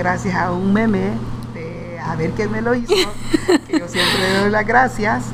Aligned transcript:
gracias 0.00 0.36
a 0.36 0.52
un 0.52 0.72
meme 0.72 1.10
a 2.04 2.14
ver 2.14 2.30
quién 2.30 2.52
me 2.52 2.62
lo 2.62 2.72
hizo, 2.72 2.94
que 3.66 3.80
yo 3.80 3.88
siempre 3.88 4.38
doy 4.38 4.48
las 4.48 4.64
gracias. 4.64 5.24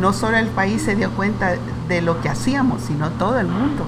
No 0.00 0.14
solo 0.14 0.38
el 0.38 0.46
país 0.46 0.80
se 0.80 0.96
dio 0.96 1.10
cuenta 1.10 1.56
de 1.88 2.00
lo 2.00 2.18
que 2.22 2.30
hacíamos, 2.30 2.80
sino 2.80 3.10
todo 3.10 3.38
el 3.38 3.48
mundo. 3.48 3.84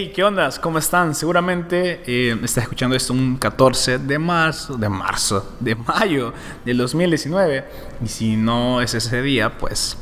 Hey, 0.00 0.12
¿qué 0.14 0.22
onda? 0.22 0.48
¿Cómo 0.60 0.78
están? 0.78 1.12
Seguramente 1.12 2.02
eh, 2.06 2.38
estás 2.44 2.62
escuchando 2.62 2.94
esto 2.94 3.12
un 3.12 3.36
14 3.36 3.98
de 3.98 4.16
marzo, 4.16 4.76
de 4.76 4.88
marzo, 4.88 5.56
de 5.58 5.74
mayo 5.74 6.32
del 6.64 6.78
2019. 6.78 7.64
Y 8.04 8.06
si 8.06 8.36
no 8.36 8.80
es 8.80 8.94
ese 8.94 9.20
día, 9.22 9.58
pues, 9.58 9.96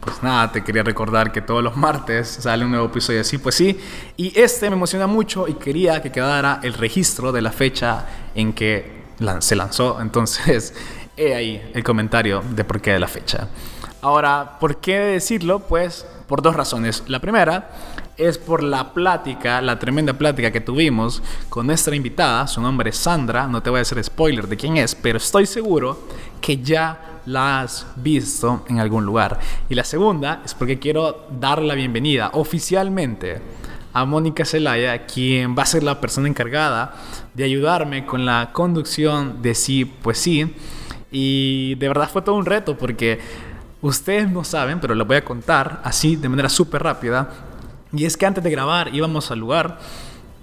pues 0.00 0.22
nada, 0.22 0.52
te 0.52 0.62
quería 0.62 0.82
recordar 0.82 1.32
que 1.32 1.40
todos 1.40 1.64
los 1.64 1.78
martes 1.78 2.28
sale 2.28 2.66
un 2.66 2.72
nuevo 2.72 2.88
episodio 2.88 3.22
así, 3.22 3.38
pues 3.38 3.54
sí. 3.54 3.80
Y 4.18 4.38
este 4.38 4.68
me 4.68 4.76
emociona 4.76 5.06
mucho 5.06 5.48
y 5.48 5.54
quería 5.54 6.02
que 6.02 6.12
quedara 6.12 6.60
el 6.62 6.74
registro 6.74 7.32
de 7.32 7.40
la 7.40 7.52
fecha 7.52 8.04
en 8.34 8.52
que 8.52 9.02
se 9.38 9.56
lanzó. 9.56 9.98
Entonces, 9.98 10.74
he 11.16 11.34
ahí 11.34 11.70
el 11.72 11.82
comentario 11.82 12.42
de 12.50 12.64
por 12.64 12.82
qué 12.82 12.92
de 12.92 13.00
la 13.00 13.08
fecha. 13.08 13.48
Ahora, 14.02 14.58
¿por 14.60 14.76
qué 14.76 14.98
decirlo? 14.98 15.60
Pues 15.60 16.04
por 16.28 16.42
dos 16.42 16.54
razones. 16.54 17.02
La 17.06 17.18
primera 17.18 17.70
es 18.16 18.38
por 18.38 18.62
la 18.62 18.92
plática, 18.94 19.60
la 19.60 19.78
tremenda 19.78 20.14
plática 20.14 20.50
que 20.50 20.60
tuvimos 20.60 21.22
con 21.48 21.66
nuestra 21.66 21.94
invitada. 21.94 22.46
Su 22.46 22.60
nombre 22.60 22.90
es 22.90 22.96
Sandra, 22.96 23.46
no 23.46 23.62
te 23.62 23.70
voy 23.70 23.78
a 23.78 23.82
hacer 23.82 24.02
spoiler 24.02 24.48
de 24.48 24.56
quién 24.56 24.76
es, 24.76 24.94
pero 24.94 25.18
estoy 25.18 25.46
seguro 25.46 26.06
que 26.40 26.58
ya 26.58 27.20
la 27.26 27.60
has 27.60 27.86
visto 27.96 28.64
en 28.68 28.80
algún 28.80 29.04
lugar. 29.04 29.38
Y 29.68 29.74
la 29.74 29.84
segunda 29.84 30.40
es 30.44 30.54
porque 30.54 30.78
quiero 30.78 31.26
dar 31.38 31.60
la 31.60 31.74
bienvenida 31.74 32.30
oficialmente 32.32 33.40
a 33.92 34.04
Mónica 34.04 34.44
Zelaya, 34.44 35.06
quien 35.06 35.56
va 35.56 35.62
a 35.62 35.66
ser 35.66 35.82
la 35.82 36.00
persona 36.00 36.28
encargada 36.28 36.94
de 37.34 37.44
ayudarme 37.44 38.06
con 38.06 38.24
la 38.24 38.50
conducción 38.52 39.42
de 39.42 39.54
Sí, 39.54 39.84
pues 39.84 40.18
sí. 40.18 40.54
Y 41.10 41.74
de 41.76 41.88
verdad 41.88 42.10
fue 42.10 42.22
todo 42.22 42.34
un 42.34 42.46
reto 42.46 42.76
porque 42.76 43.20
ustedes 43.80 44.30
no 44.30 44.44
saben, 44.44 44.80
pero 44.80 44.94
les 44.94 45.06
voy 45.06 45.16
a 45.16 45.24
contar 45.24 45.80
así 45.84 46.16
de 46.16 46.28
manera 46.28 46.48
súper 46.48 46.82
rápida 46.82 47.45
y 47.96 48.04
es 48.04 48.16
que 48.16 48.26
antes 48.26 48.44
de 48.44 48.50
grabar 48.50 48.94
íbamos 48.94 49.30
al 49.30 49.38
lugar, 49.38 49.78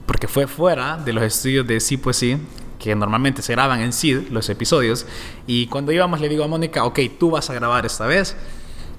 porque 0.06 0.28
fue 0.28 0.48
fuera 0.48 0.98
de 0.98 1.14
los 1.14 1.24
estudios 1.24 1.66
de 1.68 1.80
Sí 1.80 1.98
Pues 1.98 2.18
Sí, 2.18 2.38
que 2.80 2.96
normalmente 2.96 3.42
se 3.42 3.54
graban 3.54 3.80
en 3.80 3.94
SID 3.94 4.30
los 4.30 4.50
episodios, 4.50 5.06
y 5.48 5.68
cuando 5.68 5.92
íbamos 5.92 6.20
le 6.20 6.30
digo 6.30 6.44
a 6.44 6.48
Mónica, 6.48 6.84
ok, 6.84 7.00
tú 7.20 7.32
vas 7.32 7.50
a 7.50 7.54
grabar 7.54 7.86
esta 7.86 8.06
vez. 8.08 8.36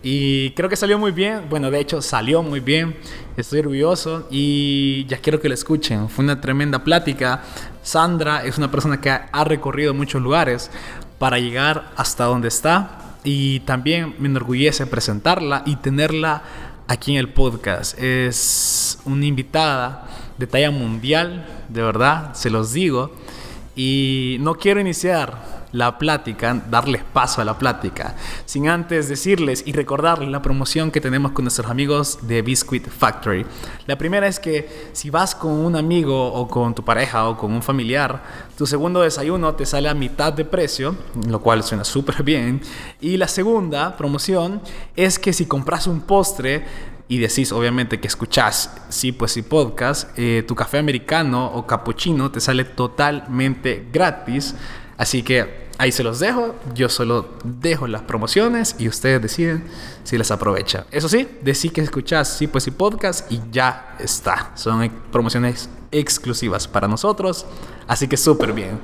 Y 0.06 0.50
creo 0.50 0.68
que 0.68 0.76
salió 0.76 0.98
muy 0.98 1.12
bien, 1.12 1.46
bueno, 1.48 1.70
de 1.70 1.80
hecho 1.80 2.02
salió 2.02 2.42
muy 2.42 2.60
bien, 2.60 2.94
estoy 3.38 3.60
orgulloso 3.60 4.28
y 4.30 5.06
ya 5.06 5.16
quiero 5.16 5.40
que 5.40 5.48
lo 5.48 5.54
escuchen, 5.54 6.10
fue 6.10 6.26
una 6.26 6.42
tremenda 6.42 6.84
plática. 6.84 7.42
Sandra 7.82 8.44
es 8.44 8.58
una 8.58 8.70
persona 8.70 9.00
que 9.00 9.08
ha 9.08 9.44
recorrido 9.44 9.94
muchos 9.94 10.20
lugares 10.20 10.70
para 11.18 11.38
llegar 11.38 11.90
hasta 11.96 12.24
donde 12.24 12.48
está 12.48 13.16
y 13.24 13.60
también 13.60 14.14
me 14.18 14.28
enorgullece 14.28 14.86
presentarla 14.86 15.62
y 15.64 15.76
tenerla 15.76 16.42
aquí 16.86 17.12
en 17.12 17.18
el 17.18 17.28
podcast. 17.28 17.98
Es 17.98 18.98
una 19.04 19.26
invitada 19.26 20.06
de 20.38 20.46
talla 20.46 20.70
mundial, 20.70 21.46
de 21.68 21.82
verdad, 21.82 22.34
se 22.34 22.50
los 22.50 22.72
digo. 22.72 23.12
Y 23.76 24.36
no 24.40 24.54
quiero 24.54 24.80
iniciar 24.80 25.53
la 25.74 25.98
plática, 25.98 26.62
darles 26.70 27.02
paso 27.02 27.40
a 27.40 27.44
la 27.44 27.58
plática, 27.58 28.14
sin 28.46 28.68
antes 28.68 29.08
decirles 29.08 29.64
y 29.66 29.72
recordarles 29.72 30.28
la 30.30 30.40
promoción 30.40 30.92
que 30.92 31.00
tenemos 31.00 31.32
con 31.32 31.44
nuestros 31.44 31.68
amigos 31.68 32.20
de 32.22 32.42
Biscuit 32.42 32.88
Factory. 32.88 33.44
La 33.86 33.98
primera 33.98 34.28
es 34.28 34.38
que 34.38 34.88
si 34.92 35.10
vas 35.10 35.34
con 35.34 35.50
un 35.50 35.74
amigo 35.74 36.32
o 36.32 36.46
con 36.46 36.76
tu 36.76 36.84
pareja 36.84 37.28
o 37.28 37.36
con 37.36 37.52
un 37.52 37.60
familiar, 37.60 38.22
tu 38.56 38.66
segundo 38.66 39.00
desayuno 39.00 39.56
te 39.56 39.66
sale 39.66 39.88
a 39.88 39.94
mitad 39.94 40.32
de 40.32 40.44
precio, 40.44 40.94
lo 41.26 41.40
cual 41.40 41.64
suena 41.64 41.82
súper 41.82 42.22
bien. 42.22 42.60
Y 43.00 43.16
la 43.16 43.26
segunda 43.26 43.96
promoción 43.96 44.62
es 44.94 45.18
que 45.18 45.32
si 45.32 45.46
compras 45.46 45.88
un 45.88 46.02
postre, 46.02 46.94
y 47.06 47.18
decís 47.18 47.52
obviamente 47.52 48.00
que 48.00 48.08
escuchás 48.08 48.70
sí 48.88 49.12
pues 49.12 49.32
sí 49.32 49.42
podcast, 49.42 50.08
eh, 50.16 50.42
tu 50.46 50.54
café 50.54 50.78
americano 50.78 51.46
o 51.52 51.66
cappuccino 51.66 52.30
te 52.30 52.40
sale 52.40 52.64
totalmente 52.64 53.86
gratis. 53.92 54.54
Así 54.96 55.22
que 55.22 55.63
ahí 55.78 55.92
se 55.92 56.02
los 56.02 56.18
dejo. 56.18 56.54
Yo 56.74 56.88
solo 56.88 57.28
dejo 57.44 57.86
las 57.86 58.02
promociones 58.02 58.76
y 58.78 58.88
ustedes 58.88 59.20
deciden 59.22 59.64
si 60.02 60.18
les 60.18 60.30
aprovecha. 60.30 60.86
Eso 60.90 61.08
sí, 61.08 61.28
decís 61.42 61.72
que 61.72 61.80
escuchás 61.80 62.36
sí 62.36 62.46
pues 62.46 62.64
sí 62.64 62.70
podcast 62.70 63.30
y 63.30 63.40
ya 63.50 63.96
está. 63.98 64.52
Son 64.54 64.88
promociones 65.10 65.68
exclusivas 65.90 66.68
para 66.68 66.88
nosotros. 66.88 67.46
Así 67.86 68.08
que 68.08 68.16
súper 68.16 68.52
bien. 68.52 68.80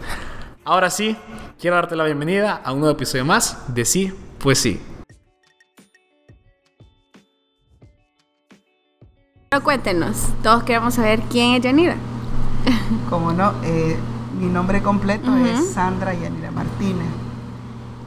Ahora 0.64 0.90
sí, 0.90 1.16
quiero 1.58 1.76
darte 1.76 1.96
la 1.96 2.04
bienvenida 2.04 2.60
a 2.64 2.72
un 2.72 2.80
nuevo 2.80 2.94
episodio 2.94 3.24
más 3.24 3.58
de 3.74 3.84
sí 3.84 4.12
pues 4.38 4.58
sí. 4.58 4.80
Pero 9.50 9.64
cuéntenos, 9.64 10.28
todos 10.42 10.62
queremos 10.62 10.94
saber 10.94 11.20
quién 11.28 11.54
es 11.54 11.62
Yanira. 11.62 11.96
Como 13.10 13.32
no, 13.32 13.52
eh, 13.64 13.96
mi 14.40 14.46
nombre 14.46 14.82
completo 14.82 15.36
es 15.36 15.72
Sandra 15.72 16.14
Yanira 16.14 16.50
Martínez 16.50 17.08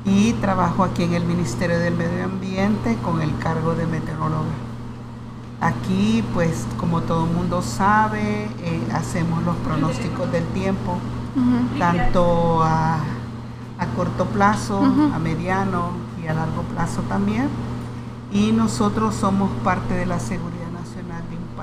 y 0.03 0.33
trabajo 0.33 0.83
aquí 0.83 1.03
en 1.03 1.13
el 1.13 1.25
Ministerio 1.25 1.77
del 1.77 1.95
Medio 1.95 2.25
Ambiente 2.25 2.97
con 3.03 3.21
el 3.21 3.37
cargo 3.37 3.75
de 3.75 3.85
meteoróloga. 3.85 4.51
Aquí, 5.61 6.23
pues, 6.33 6.65
como 6.77 7.01
todo 7.01 7.27
mundo 7.27 7.61
sabe, 7.61 8.49
eh, 8.63 8.81
hacemos 8.93 9.43
los 9.43 9.55
pronósticos 9.57 10.29
del 10.31 10.43
tiempo, 10.47 10.97
tanto 11.77 12.63
a, 12.63 12.97
corto 13.95 14.25
plazo, 14.25 14.81
a 14.81 15.19
mediano 15.19 15.91
y 16.21 16.27
a 16.27 16.33
largo 16.33 16.63
plazo 16.63 17.01
también. 17.03 17.47
Y 18.31 18.51
nosotros 18.51 19.13
somos 19.13 19.51
parte 19.63 19.93
de 19.93 20.05
la 20.05 20.19
seguridad 20.19 20.63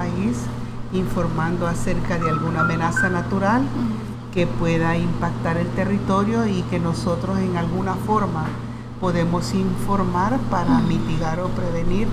país 0.01 0.39
informando 0.93 1.67
acerca 1.67 2.19
de 2.19 2.31
alguna 2.31 2.61
amenaza 2.61 3.09
natural 3.11 3.63
que 4.33 4.47
pueda 4.47 4.97
impactar 4.97 5.57
el 5.57 5.67
territorio 5.69 6.47
y 6.47 6.63
que 6.63 6.79
nosotros 6.79 7.39
en 7.39 7.57
alguna 7.57 7.95
forma 7.95 8.47
podemos 9.01 9.55
informar 9.55 10.39
para 10.51 10.79
mitigar 10.81 11.41
o 11.41 11.49
prevenir 11.49 12.07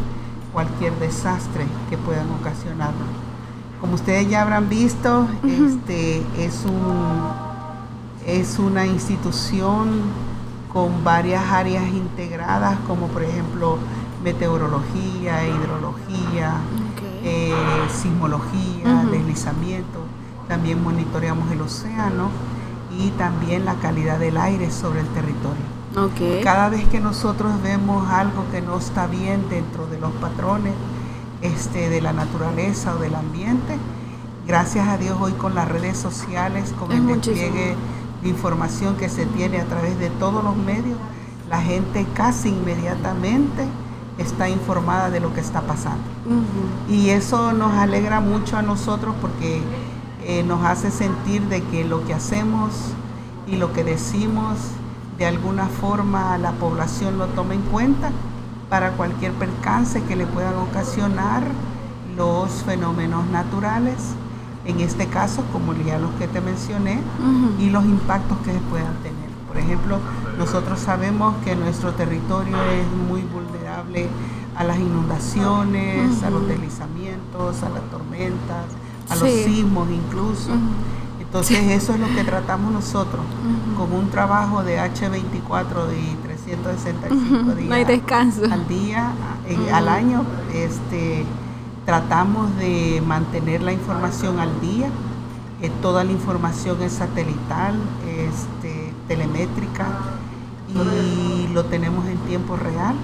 cualquier 0.54 0.98
desastre 1.00 1.66
que 1.90 1.98
puedan 1.98 2.32
ocasionarlo. 2.32 3.06
Como 3.80 3.96
ustedes 3.96 4.30
ya 4.30 4.42
habrán 4.42 4.70
visto, 4.70 5.28
este 5.44 6.24
es 6.38 6.66
un 6.66 7.48
es 8.26 8.60
una 8.60 8.86
institución 8.86 10.02
con 10.74 11.04
varias 11.04 11.44
áreas 11.50 11.88
integradas, 11.88 12.78
como 12.86 13.08
por 13.08 13.24
ejemplo 13.24 13.78
meteorología, 14.22 15.48
hidrología, 15.48 16.56
eh, 17.24 17.54
sismología, 17.90 19.06
deslizamiento, 19.10 20.07
también 20.48 20.84
monitoreamos 20.84 21.52
el 21.52 21.62
océano 21.62 22.30
y 22.98 23.10
también 23.12 23.66
la 23.66 23.76
calidad 23.76 24.20
del 24.20 24.38
aire 24.38 24.72
sobre 24.72 25.02
el 25.02 25.08
territorio. 25.08 25.78
Cada 26.44 26.70
vez 26.70 26.88
que 26.88 27.00
nosotros 27.00 27.52
vemos 27.64 28.08
algo 28.10 28.46
que 28.52 28.62
no 28.62 28.78
está 28.78 29.08
bien 29.08 29.50
dentro 29.50 29.88
de 29.88 30.00
los 30.00 30.12
patrones 30.14 30.74
este, 31.42 31.90
de 31.90 32.02
la 32.02 32.14
naturaleza 32.14 32.96
o 32.96 33.00
del 33.00 33.16
ambiente, 33.16 33.78
gracias 34.46 34.88
a 34.88 34.98
Dios 34.98 35.18
hoy 35.20 35.32
con 35.34 35.56
las 35.56 35.68
redes 35.68 35.98
sociales, 35.98 36.74
con 36.80 36.92
el 36.92 37.08
despliegue 37.08 37.76
de 38.22 38.30
información 38.30 38.96
que 38.96 39.10
se 39.10 39.26
tiene 39.26 39.60
a 39.60 39.66
través 39.66 39.98
de 39.98 40.10
todos 40.12 40.44
los 40.44 40.56
medios, 40.56 40.98
la 41.50 41.62
gente 41.62 42.06
casi 42.14 42.50
inmediatamente 42.50 43.66
está 44.18 44.50
informada 44.50 45.10
de 45.10 45.20
lo 45.20 45.34
que 45.34 45.40
está 45.40 45.62
pasando. 45.62 46.04
Y 46.90 47.10
eso 47.10 47.54
nos 47.54 47.74
alegra 47.74 48.20
mucho 48.20 48.58
a 48.58 48.62
nosotros 48.62 49.16
porque 49.22 49.62
eh, 50.28 50.44
nos 50.44 50.66
hace 50.66 50.92
sentir 50.92 51.42
de 51.44 51.64
que 51.64 51.86
lo 51.86 52.06
que 52.06 52.14
hacemos 52.14 52.74
y 53.48 53.56
lo 53.56 53.72
que 53.72 53.86
decimos 53.86 54.58
de 55.18 55.26
alguna 55.26 55.68
forma 55.68 56.38
la 56.38 56.52
población 56.52 57.18
lo 57.18 57.28
toma 57.28 57.54
en 57.54 57.62
cuenta 57.62 58.12
para 58.70 58.92
cualquier 58.92 59.32
percance 59.32 60.04
que 60.04 60.18
le 60.18 60.26
puedan 60.26 60.56
ocasionar 60.56 61.44
los 62.18 62.52
fenómenos 62.64 63.26
naturales, 63.28 63.96
en 64.66 64.82
este 64.82 65.08
caso 65.08 65.44
como 65.54 65.74
ya 65.74 65.98
los 65.98 66.12
que 66.16 66.28
te 66.28 66.42
mencioné, 66.42 67.00
y 67.58 67.70
los 67.70 67.86
impactos 67.86 68.38
que 68.40 68.52
se 68.52 68.60
puedan 68.60 68.96
tener. 68.98 69.30
Por 69.48 69.58
ejemplo, 69.58 70.00
nosotros 70.38 70.80
sabemos 70.80 71.36
que 71.46 71.56
nuestro 71.56 71.94
territorio 71.94 72.58
es 72.64 72.86
muy 73.08 73.22
vulnerable 73.22 74.10
a 74.58 74.66
las 74.66 74.78
inundaciones, 74.78 76.22
a 76.22 76.30
los 76.30 76.46
deslizamientos, 76.48 77.64
a 77.64 77.70
las 77.70 77.84
tormentas, 77.90 78.66
a 79.10 79.16
los 79.16 79.24
sismos 79.46 79.88
incluso. 79.90 80.52
Entonces 81.20 81.58
eso 81.72 81.94
es 81.94 82.00
lo 82.00 82.08
que 82.08 82.24
tratamos 82.24 82.72
nosotros, 82.72 83.22
con 83.78 83.92
un 83.92 84.10
trabajo 84.10 84.64
de 84.64 84.80
H24 84.80 85.92
y 85.94 86.16
365 86.26 87.52
días 87.56 87.70
no 87.70 87.76
hay 87.76 87.84
descanso. 87.86 88.44
al 88.50 88.66
día, 88.68 89.12
en- 89.48 89.74
al 89.74 89.90
año, 89.90 90.24
este, 90.54 91.26
tratamos 91.86 92.56
de 92.58 93.02
mantener 93.06 93.62
la 93.62 93.74
información 93.74 94.40
al 94.40 94.60
día. 94.62 94.90
eh, 95.60 95.72
toda 95.82 96.04
la 96.04 96.12
información 96.12 96.80
es 96.84 96.94
satelital, 96.94 97.74
este, 98.08 98.94
telemétrica 99.08 99.88
y 100.84 101.48
lo 101.54 101.66
tenemos 101.66 102.06
en 102.08 102.18
tiempo 102.20 102.56
real 102.56 102.96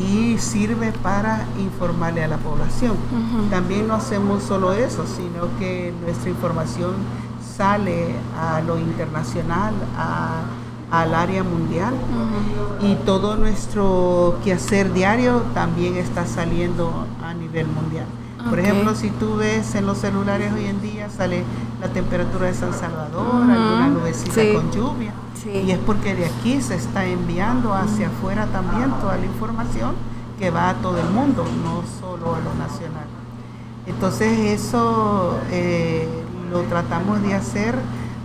y 0.00 0.38
sirve 0.38 0.92
para 1.02 1.44
informarle 1.58 2.24
a 2.24 2.28
la 2.28 2.36
población. 2.38 2.96
También 3.50 3.86
no 3.88 3.94
hacemos 3.94 4.42
solo 4.42 4.72
eso, 4.72 5.04
sino 5.06 5.48
que 5.58 5.92
nuestra 6.02 6.30
información 6.30 6.92
sale 7.56 8.14
a 8.40 8.60
lo 8.60 8.78
internacional, 8.78 9.74
a- 9.96 10.42
al 10.90 11.14
área 11.14 11.42
mundial 11.42 11.94
y 12.82 12.94
todo 13.06 13.36
nuestro 13.36 14.36
quehacer 14.44 14.92
diario 14.92 15.42
también 15.54 15.96
está 15.96 16.26
saliendo 16.26 17.06
a 17.24 17.34
nivel 17.34 17.66
mundial. 17.66 18.06
Por 18.48 18.58
ejemplo, 18.60 18.94
si 18.94 19.08
tú 19.10 19.36
ves 19.36 19.74
en 19.74 19.86
los 19.86 19.98
celulares 19.98 20.52
hoy 20.52 20.66
en 20.66 20.80
día 20.82 21.08
sale 21.08 21.42
la 21.80 21.88
temperatura 21.88 22.46
de 22.48 22.54
San 22.54 22.74
Salvador, 22.74 23.26
Ujú, 23.26 23.50
alguna 23.50 23.88
nubecita 23.88 24.34
sí. 24.34 24.52
con 24.54 24.70
lluvia. 24.70 25.12
Sí. 25.44 25.50
Y 25.50 25.70
es 25.70 25.78
porque 25.78 26.14
de 26.14 26.26
aquí 26.26 26.60
se 26.60 26.74
está 26.74 27.04
enviando 27.04 27.74
hacia 27.74 28.08
afuera 28.08 28.46
también 28.46 28.90
toda 29.00 29.18
la 29.18 29.26
información 29.26 29.94
que 30.38 30.50
va 30.50 30.70
a 30.70 30.74
todo 30.74 30.98
el 30.98 31.10
mundo, 31.10 31.44
no 31.62 31.82
solo 32.00 32.34
a 32.34 32.40
lo 32.40 32.54
nacional. 32.54 33.06
Entonces 33.86 34.38
eso 34.38 35.38
eh, 35.50 36.08
lo 36.50 36.62
tratamos 36.62 37.22
de 37.22 37.34
hacer 37.34 37.74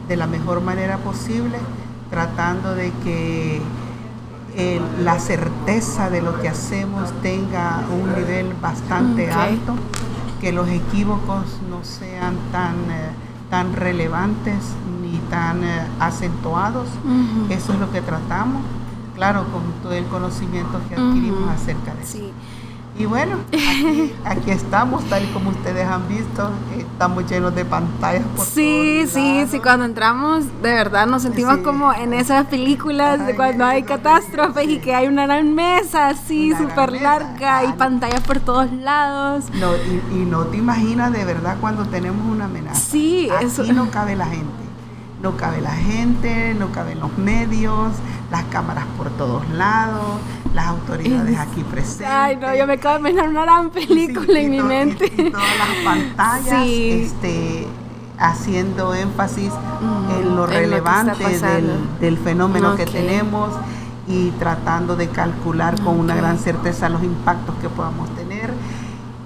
de 0.07 0.15
la 0.15 0.27
mejor 0.27 0.61
manera 0.61 0.97
posible, 0.97 1.57
tratando 2.09 2.73
de 2.73 2.91
que 3.03 3.61
eh, 4.55 4.81
la 5.01 5.19
certeza 5.19 6.09
de 6.09 6.21
lo 6.21 6.41
que 6.41 6.47
hacemos 6.47 7.11
tenga 7.21 7.83
un 7.91 8.15
nivel 8.15 8.53
bastante 8.61 9.29
alto, 9.29 9.75
que 10.41 10.51
los 10.51 10.69
equívocos 10.69 11.45
no 11.69 11.83
sean 11.83 12.35
tan, 12.51 12.75
eh, 12.89 13.11
tan 13.49 13.75
relevantes 13.75 14.55
ni 15.11 15.17
tan 15.29 15.63
eh, 15.63 15.81
acentuados. 15.99 16.87
Eso 17.49 17.73
es 17.73 17.79
lo 17.79 17.91
que 17.91 18.01
tratamos, 18.01 18.61
claro, 19.15 19.45
con 19.51 19.61
todo 19.83 19.93
el 19.93 20.05
conocimiento 20.05 20.79
que 20.87 20.95
adquirimos 20.95 21.49
acerca 21.49 21.93
de 21.95 22.03
eso. 22.03 22.13
Sí. 22.17 22.31
Y 22.97 23.05
bueno, 23.05 23.37
aquí, 23.47 24.11
aquí 24.25 24.51
estamos, 24.51 25.05
tal 25.05 25.23
y 25.23 25.27
como 25.27 25.51
ustedes 25.51 25.87
han 25.87 26.05
visto, 26.09 26.49
estamos 26.77 27.29
llenos 27.31 27.55
de 27.55 27.63
pantallas. 27.63 28.23
Por 28.35 28.45
Sí, 28.45 28.97
todos 29.03 29.13
sí, 29.13 29.33
lados. 29.37 29.51
sí, 29.51 29.59
cuando 29.61 29.85
entramos 29.85 30.43
de 30.61 30.73
verdad 30.73 31.07
nos 31.07 31.21
sentimos 31.21 31.57
Sí. 31.57 31.61
como 31.63 31.93
en 31.93 32.13
esas 32.13 32.47
películas 32.47 33.25
de 33.25 33.37
cuando 33.37 33.63
hay 33.63 33.83
catástrofes 33.83 34.67
y 34.67 34.79
que 34.79 34.93
hay 34.95 35.07
una 35.07 35.25
gran 35.27 35.55
mesa 35.55 36.09
así 36.09 36.51
súper 36.57 37.01
larga 37.01 37.63
y 37.63 37.71
pantallas 37.73 38.19
por 38.21 38.39
todos 38.41 38.69
lados. 38.73 39.45
No, 39.53 39.69
y, 39.77 40.21
y 40.21 40.25
no 40.25 40.41
te 40.47 40.57
imaginas 40.57 41.13
de 41.13 41.23
verdad 41.23 41.55
cuando 41.61 41.85
tenemos 41.85 42.25
una 42.29 42.45
amenaza. 42.45 42.81
Sí, 42.81 43.29
Aquí 43.33 43.45
eso- 43.45 43.63
no 43.71 43.89
cabe 43.91 44.17
la 44.17 44.25
gente. 44.25 44.68
No 45.21 45.35
cabe 45.35 45.59
la 45.61 45.71
gente, 45.71 46.53
no 46.57 46.71
caben 46.71 46.99
los 46.99 47.17
medios, 47.17 47.91
las 48.31 48.43
cámaras 48.45 48.85
por 48.97 49.09
todos 49.11 49.47
lados, 49.49 50.17
las 50.53 50.67
autoridades 50.67 51.37
aquí 51.37 51.61
presentes. 51.63 52.07
Ay, 52.09 52.37
no, 52.37 52.55
yo 52.55 52.65
me 52.65 52.73
acabo 52.73 52.93
de 52.95 52.99
imaginar 53.01 53.27
una 53.29 53.41
gran 53.41 53.69
película 53.69 54.25
Sí, 54.27 54.37
en 54.45 54.51
mi 54.51 54.57
to- 54.59 54.63
y- 54.63 54.67
mente. 54.67 55.05
y 55.17 55.29
todas 55.29 55.57
las 55.57 55.69
pantallas 55.83 56.63
Sí. 56.63 57.01
este, 57.05 57.67
haciendo 58.17 58.93
énfasis 58.95 59.51
Mm, 59.81 60.11
en 60.21 60.35
lo 60.35 60.45
en 60.45 60.49
relevante 60.51 61.23
del, 61.99 62.17
fenómeno 62.17 62.75
que 62.75 62.85
tenemos 62.85 63.49
y 64.07 64.31
tratando 64.31 64.95
de 64.95 65.07
calcular 65.09 65.79
con 65.81 65.99
una 65.99 66.15
gran 66.15 66.37
certeza 66.39 66.89
los 66.89 67.03
impactos 67.03 67.55
que 67.61 67.69
podamos 67.69 68.09
tener 68.09 68.18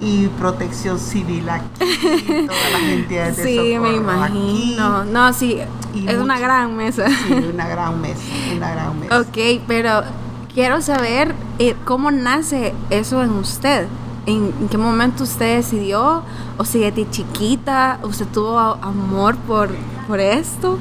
y 0.04 0.28
protección 0.38 0.98
civil 0.98 1.48
aquí, 1.48 1.66
todas 2.46 2.72
las 2.72 2.82
entidades 2.82 3.36
de 3.38 3.44
Sí, 3.44 3.78
me 3.78 3.94
imagino. 3.96 4.98
aquí. 4.98 5.10
No, 5.10 5.32
sí, 5.32 5.58
y 5.94 6.06
es 6.08 6.18
una 6.18 6.38
gran 6.38 6.76
mesa. 6.76 7.06
Sí, 7.08 7.32
una 7.52 7.66
gran 7.66 8.00
mesa, 8.00 8.20
una 8.54 8.70
gran 8.70 9.00
mesa. 9.00 9.20
Ok, 9.20 9.62
pero 9.66 10.02
quiero 10.52 10.80
saber 10.82 11.34
eh, 11.58 11.74
cómo 11.84 12.10
nace 12.10 12.74
eso 12.90 13.22
en 13.22 13.30
usted. 13.30 13.86
¿En, 14.26 14.52
en 14.60 14.68
qué 14.68 14.78
momento 14.78 15.24
usted 15.24 15.56
decidió? 15.56 16.22
¿O 16.58 16.64
si 16.64 16.78
desde 16.78 17.08
chiquita 17.10 17.98
usted 18.02 18.26
tuvo 18.26 18.58
amor 18.58 19.36
por, 19.36 19.70
por 20.06 20.20
esto? 20.20 20.78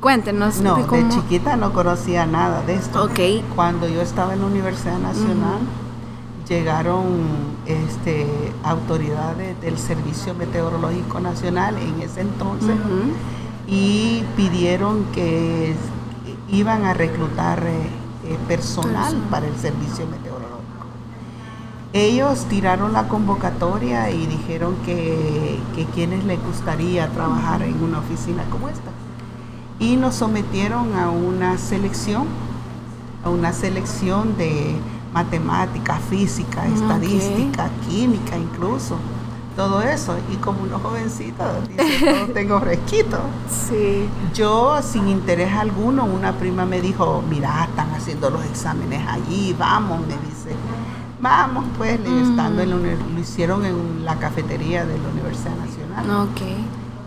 Cuéntenos. 0.00 0.60
No, 0.60 0.76
de 0.76 1.08
chiquita 1.08 1.56
no 1.56 1.72
conocía 1.72 2.24
nada 2.24 2.62
de 2.62 2.74
esto. 2.76 3.04
Ok. 3.04 3.44
Cuando 3.54 3.88
yo 3.88 4.00
estaba 4.00 4.32
en 4.34 4.40
la 4.40 4.46
Universidad 4.46 4.98
Nacional, 4.98 5.58
llegaron 6.48 7.04
este, 7.66 8.26
autoridades 8.64 9.60
del 9.60 9.78
Servicio 9.78 10.34
Meteorológico 10.34 11.20
Nacional 11.20 11.76
en 11.76 12.00
ese 12.00 12.22
entonces 12.22 12.76
y 13.66 14.22
pidieron 14.36 15.04
que 15.12 15.74
iban 16.50 16.84
a 16.84 16.94
reclutar 16.94 17.62
eh, 17.64 17.88
eh, 18.24 18.38
personal 18.48 19.04
Personal. 19.04 19.30
para 19.30 19.46
el 19.46 19.56
servicio 19.56 20.06
meteorológico. 20.06 20.58
Ellos 21.92 22.46
tiraron 22.46 22.92
la 22.92 23.08
convocatoria 23.08 24.10
y 24.10 24.26
dijeron 24.26 24.76
que, 24.84 25.58
que 25.74 25.84
quienes 25.86 26.24
les 26.24 26.42
gustaría 26.42 27.08
trabajar 27.08 27.62
en 27.62 27.82
una 27.82 27.98
oficina 27.98 28.44
como 28.50 28.68
esta. 28.68 28.90
Y 29.78 29.96
nos 29.96 30.16
sometieron 30.16 30.96
a 30.96 31.10
una 31.10 31.56
selección, 31.58 32.26
a 33.24 33.30
una 33.30 33.52
selección 33.52 34.36
de 34.36 34.76
matemática, 35.22 35.94
física, 36.10 36.62
Mm, 36.62 36.66
ok. 36.72 36.80
estadística, 36.80 37.68
química 37.88 38.36
incluso, 38.36 38.96
todo 39.56 39.82
eso. 39.82 40.14
Y 40.32 40.36
como 40.36 40.62
unos 40.62 40.80
jovencitos, 40.80 41.46
dice, 41.68 42.26
tengo 42.34 42.60
fresquito. 42.60 43.18
Sí. 43.50 44.08
Yo, 44.34 44.80
sin 44.82 45.08
interés 45.08 45.52
alguno, 45.52 46.04
una 46.04 46.32
prima 46.32 46.64
me 46.64 46.80
dijo, 46.80 47.22
mira, 47.28 47.64
están 47.64 47.90
haciendo 47.94 48.30
los 48.30 48.44
exámenes 48.44 49.00
allí, 49.08 49.54
vamos, 49.58 50.00
me 50.00 50.14
dice. 50.28 50.54
Vamos, 51.20 51.64
pues, 51.76 51.98
Mm. 51.98 52.30
estando 52.30 52.62
en 52.62 52.70
la 52.70 52.76
uni- 52.76 53.12
lo 53.14 53.20
hicieron 53.20 53.64
en 53.64 54.04
la 54.04 54.14
cafetería 54.16 54.84
de 54.86 54.96
la 54.98 55.08
Universidad 55.08 55.56
Nacional. 55.56 56.26
Ok. 56.28 56.40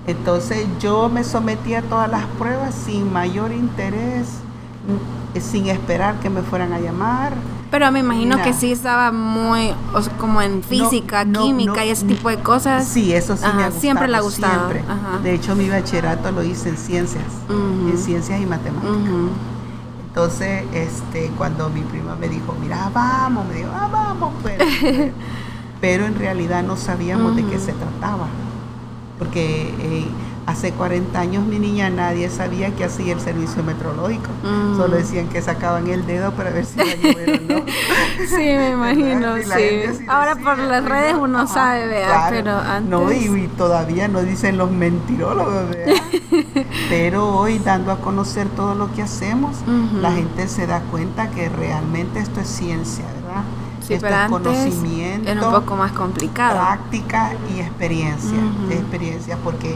Entonces 0.07 0.67
yo 0.81 1.07
me 1.09 1.23
sometí 1.23 1.75
a 1.75 1.81
todas 1.83 2.09
las 2.11 2.25
pruebas 2.37 2.73
sin 2.75 3.13
mayor 3.13 3.51
interés, 3.53 4.27
mm, 4.87 5.39
sin 5.39 5.67
esperar 5.67 6.15
que 6.19 6.29
me 6.29 6.41
fueran 6.41 6.73
a 6.73 6.79
llamar. 6.79 7.33
Pero 7.71 7.89
me 7.89 7.99
imagino 7.99 8.35
Mira. 8.35 8.43
que 8.43 8.53
sí 8.53 8.73
estaba 8.73 9.13
muy, 9.13 9.73
o 9.93 10.01
sea, 10.01 10.17
como 10.17 10.41
en 10.41 10.61
física, 10.61 11.23
no, 11.23 11.41
química 11.41 11.77
no, 11.77 11.83
y 11.83 11.89
ese 11.89 12.05
tipo 12.05 12.29
de 12.29 12.37
cosas. 12.37 12.85
Sí, 12.85 13.13
eso 13.13 13.37
sí 13.37 13.43
me 13.43 13.63
ha 13.63 13.67
gustado. 13.67 13.79
siempre 13.79 14.07
le 14.09 14.17
ha 14.17 14.19
gustado, 14.19 14.71
siempre. 14.71 14.91
ajá. 14.91 15.19
De 15.23 15.33
hecho, 15.33 15.55
mi 15.55 15.69
bachillerato 15.69 16.31
lo 16.33 16.43
hice 16.43 16.69
en 16.69 16.77
ciencias, 16.77 17.23
en 17.49 17.97
ciencias 17.97 18.41
y 18.41 18.45
matemáticas. 18.45 18.93
Entonces, 20.07 20.65
este, 20.73 21.31
cuando 21.37 21.69
mi 21.69 21.81
prima 21.83 22.17
me 22.17 22.27
dijo, 22.27 22.53
mira, 22.59 22.91
vamos, 22.93 23.47
me 23.47 23.55
dijo, 23.55 23.69
ah, 23.73 23.87
vamos, 23.89 24.33
pues. 24.41 24.57
Pero 25.81 26.05
en 26.05 26.15
realidad 26.15 26.63
no 26.63 26.75
sabíamos 26.75 27.37
de 27.37 27.45
qué 27.45 27.57
se 27.57 27.71
trataba. 27.71 28.27
Porque 29.17 29.73
eh, 29.79 30.07
hace 30.47 30.71
40 30.71 31.19
años, 31.19 31.45
mi 31.45 31.59
niña, 31.59 31.89
nadie 31.89 32.29
sabía 32.29 32.75
que 32.75 32.83
hacía 32.85 33.13
el 33.13 33.19
servicio 33.21 33.63
meteorológico. 33.63 34.29
Ujú. 34.43 34.75
Solo 34.77 34.97
decían 34.97 35.27
que 35.27 35.41
sacaban 35.41 35.87
el 35.87 36.05
dedo 36.05 36.31
para 36.31 36.49
ver 36.49 36.65
si 36.65 36.79
iba 36.79 36.91
a 36.91 36.95
llover 36.95 37.41
o 37.49 37.53
no. 37.53 37.65
Sí, 38.29 38.35
me 38.37 38.69
imagino, 38.71 39.37
la 39.37 39.55
sí. 39.55 39.81
Ahora 40.07 40.35
decía, 40.35 40.43
por 40.49 40.57
las 40.59 40.83
"Uy, 40.83 40.89
redes 40.89 41.13
no, 41.13 41.21
uno 41.23 41.39
ajá, 41.39 41.53
sabe, 41.53 41.87
vea, 41.87 42.07
claro. 42.07 42.35
pero 42.35 42.57
antes... 42.59 42.89
No, 42.89 43.11
y, 43.11 43.43
y 43.43 43.47
todavía 43.57 44.07
no 44.07 44.21
dicen 44.21 44.57
los 44.57 44.71
mentirólogos, 44.71 45.69
¿verdad? 45.69 45.95
pero 46.89 47.29
hoy, 47.35 47.59
dando 47.59 47.91
a 47.91 47.97
conocer 47.97 48.47
todo 48.49 48.75
lo 48.75 48.91
que 48.93 49.01
hacemos, 49.01 49.57
la 50.01 50.11
gente 50.11 50.47
se 50.47 50.67
da 50.67 50.81
cuenta 50.91 51.29
que 51.31 51.49
realmente 51.49 52.19
esto 52.19 52.39
es 52.41 52.47
ciencia, 52.47 53.05
¿verdad? 53.05 53.43
Sí, 53.85 53.95
esto 53.95 54.05
pero 54.05 54.15
es 54.15 54.21
antes 54.21 54.41
conocimiento, 54.41 55.29
era 55.31 55.47
un 55.47 55.53
poco 55.53 55.75
más 55.75 55.91
complicado. 55.91 56.53
práctica 56.55 57.31
y 57.55 57.59
experiencia. 57.59 58.37
Ujú. 58.37 58.71
Experiencia, 58.71 59.37
porque 59.43 59.75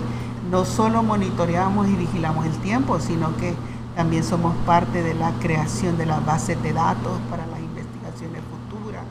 no 0.52 0.66
solo 0.66 1.04
monitoreamos 1.04 1.88
y 1.88 1.96
vigilamos 1.96 2.46
el 2.46 2.54
tiempo, 2.60 3.00
sino 3.00 3.36
que 3.38 3.54
también 3.96 4.24
somos 4.24 4.54
parte 4.66 5.02
de 5.04 5.14
la 5.14 5.32
creación 5.40 5.98
de 5.98 6.06
las 6.06 6.24
bases 6.26 6.62
de 6.62 6.74
datos 6.74 7.14
para 7.30 7.46
las 7.48 7.60
investigaciones 7.60 8.42
futuras. 8.52 9.04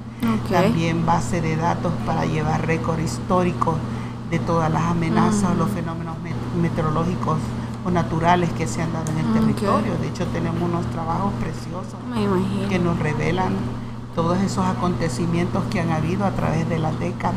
También 0.50 1.04
base 1.06 1.40
de 1.40 1.56
datos 1.56 1.92
para 2.06 2.24
llevar 2.26 2.66
récord 2.66 2.98
histórico 2.98 3.76
de 4.30 4.38
todas 4.38 4.70
las 4.72 4.82
amenazas 4.82 5.50
o 5.50 5.54
los 5.54 5.70
Mm. 5.70 5.74
fenómenos 5.74 6.16
met- 6.22 6.60
meteorológicos 6.60 7.38
o 7.84 7.90
naturales 7.90 8.50
que 8.52 8.66
se 8.66 8.82
han 8.82 8.92
dado 8.92 9.10
en 9.12 9.18
el 9.18 9.32
territorio. 9.32 9.94
De 10.00 10.08
hecho, 10.08 10.26
tenemos 10.28 10.62
unos 10.62 10.86
trabajos 10.86 11.32
preciosos 11.40 11.98
Me 12.08 12.68
que 12.68 12.78
nos 12.78 12.98
revelan 12.98 13.52
todos 14.14 14.38
esos 14.38 14.64
acontecimientos 14.64 15.62
que 15.70 15.80
han 15.80 15.90
habido 15.90 16.24
a 16.24 16.30
través 16.30 16.68
de 16.68 16.78
las 16.78 16.98
décadas 16.98 17.36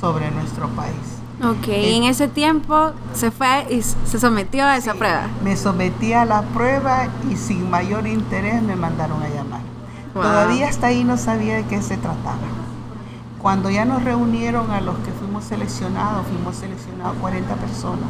sobre 0.00 0.30
nuestro 0.30 0.68
país. 0.68 1.21
Ok, 1.42 1.66
y 1.68 1.94
en 1.96 2.04
ese 2.04 2.28
tiempo 2.28 2.92
se 3.14 3.30
fue 3.32 3.66
y 3.68 3.82
se 3.82 4.20
sometió 4.20 4.64
a 4.64 4.76
esa 4.76 4.92
Sí, 4.92 4.98
prueba. 4.98 5.26
Me 5.42 5.56
sometí 5.56 6.12
a 6.12 6.24
la 6.24 6.42
prueba 6.42 7.08
y 7.30 7.36
sin 7.36 7.68
mayor 7.68 8.06
interés 8.06 8.62
me 8.62 8.76
mandaron 8.76 9.20
a 9.22 9.28
llamar. 9.28 9.60
Wow. 10.14 10.22
Todavía 10.22 10.68
hasta 10.68 10.88
ahí 10.88 11.02
no 11.02 11.16
sabía 11.16 11.56
de 11.56 11.64
qué 11.64 11.82
se 11.82 11.96
trataba. 11.96 12.38
Cuando 13.40 13.70
ya 13.70 13.84
nos 13.84 14.04
reunieron 14.04 14.70
a 14.70 14.80
los 14.80 14.96
que 14.98 15.10
fuimos 15.10 15.42
seleccionados, 15.44 16.26
fuimos 16.28 16.54
seleccionados 16.56 17.16
40 17.20 17.54
personas. 17.56 18.08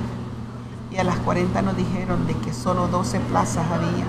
Y 0.91 0.99
a 0.99 1.05
las 1.05 1.17
40 1.21 1.63
nos 1.63 1.75
dijeron 1.75 2.27
de 2.27 2.35
que 2.35 2.53
solo 2.53 2.87
12 2.89 3.19
plazas 3.21 3.65
había 3.73 4.05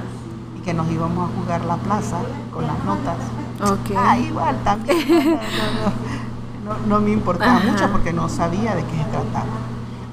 y 0.57 0.61
que 0.65 0.73
nos 0.73 0.91
íbamos 0.91 1.29
a 1.29 1.33
jugar 1.33 1.63
la 1.63 1.77
plaza 1.77 2.17
con 2.53 2.67
las 2.67 2.83
notas. 2.83 3.15
Ok. 3.61 3.95
Ah, 3.97 4.17
igual 4.17 4.57
también. 4.65 4.97
No, 5.07 5.35
no, 5.37 5.89
no, 5.89 6.22
no- 6.87 6.99
me 7.01 7.11
importaba 7.11 7.57
Ajá. 7.57 7.67
mucho 7.71 7.91
porque 7.91 8.13
no 8.13 8.29
sabía 8.29 8.75
de 8.75 8.83
qué 8.83 8.97
se 8.97 9.03
trataba. 9.05 9.45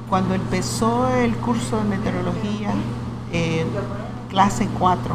Cuando 0.08 0.34
empezó 0.34 1.08
el 1.08 1.36
curso 1.36 1.76
de 1.78 1.84
meteorología, 1.84 2.72
eh, 3.32 3.64
clase 4.28 4.68
4, 4.78 5.14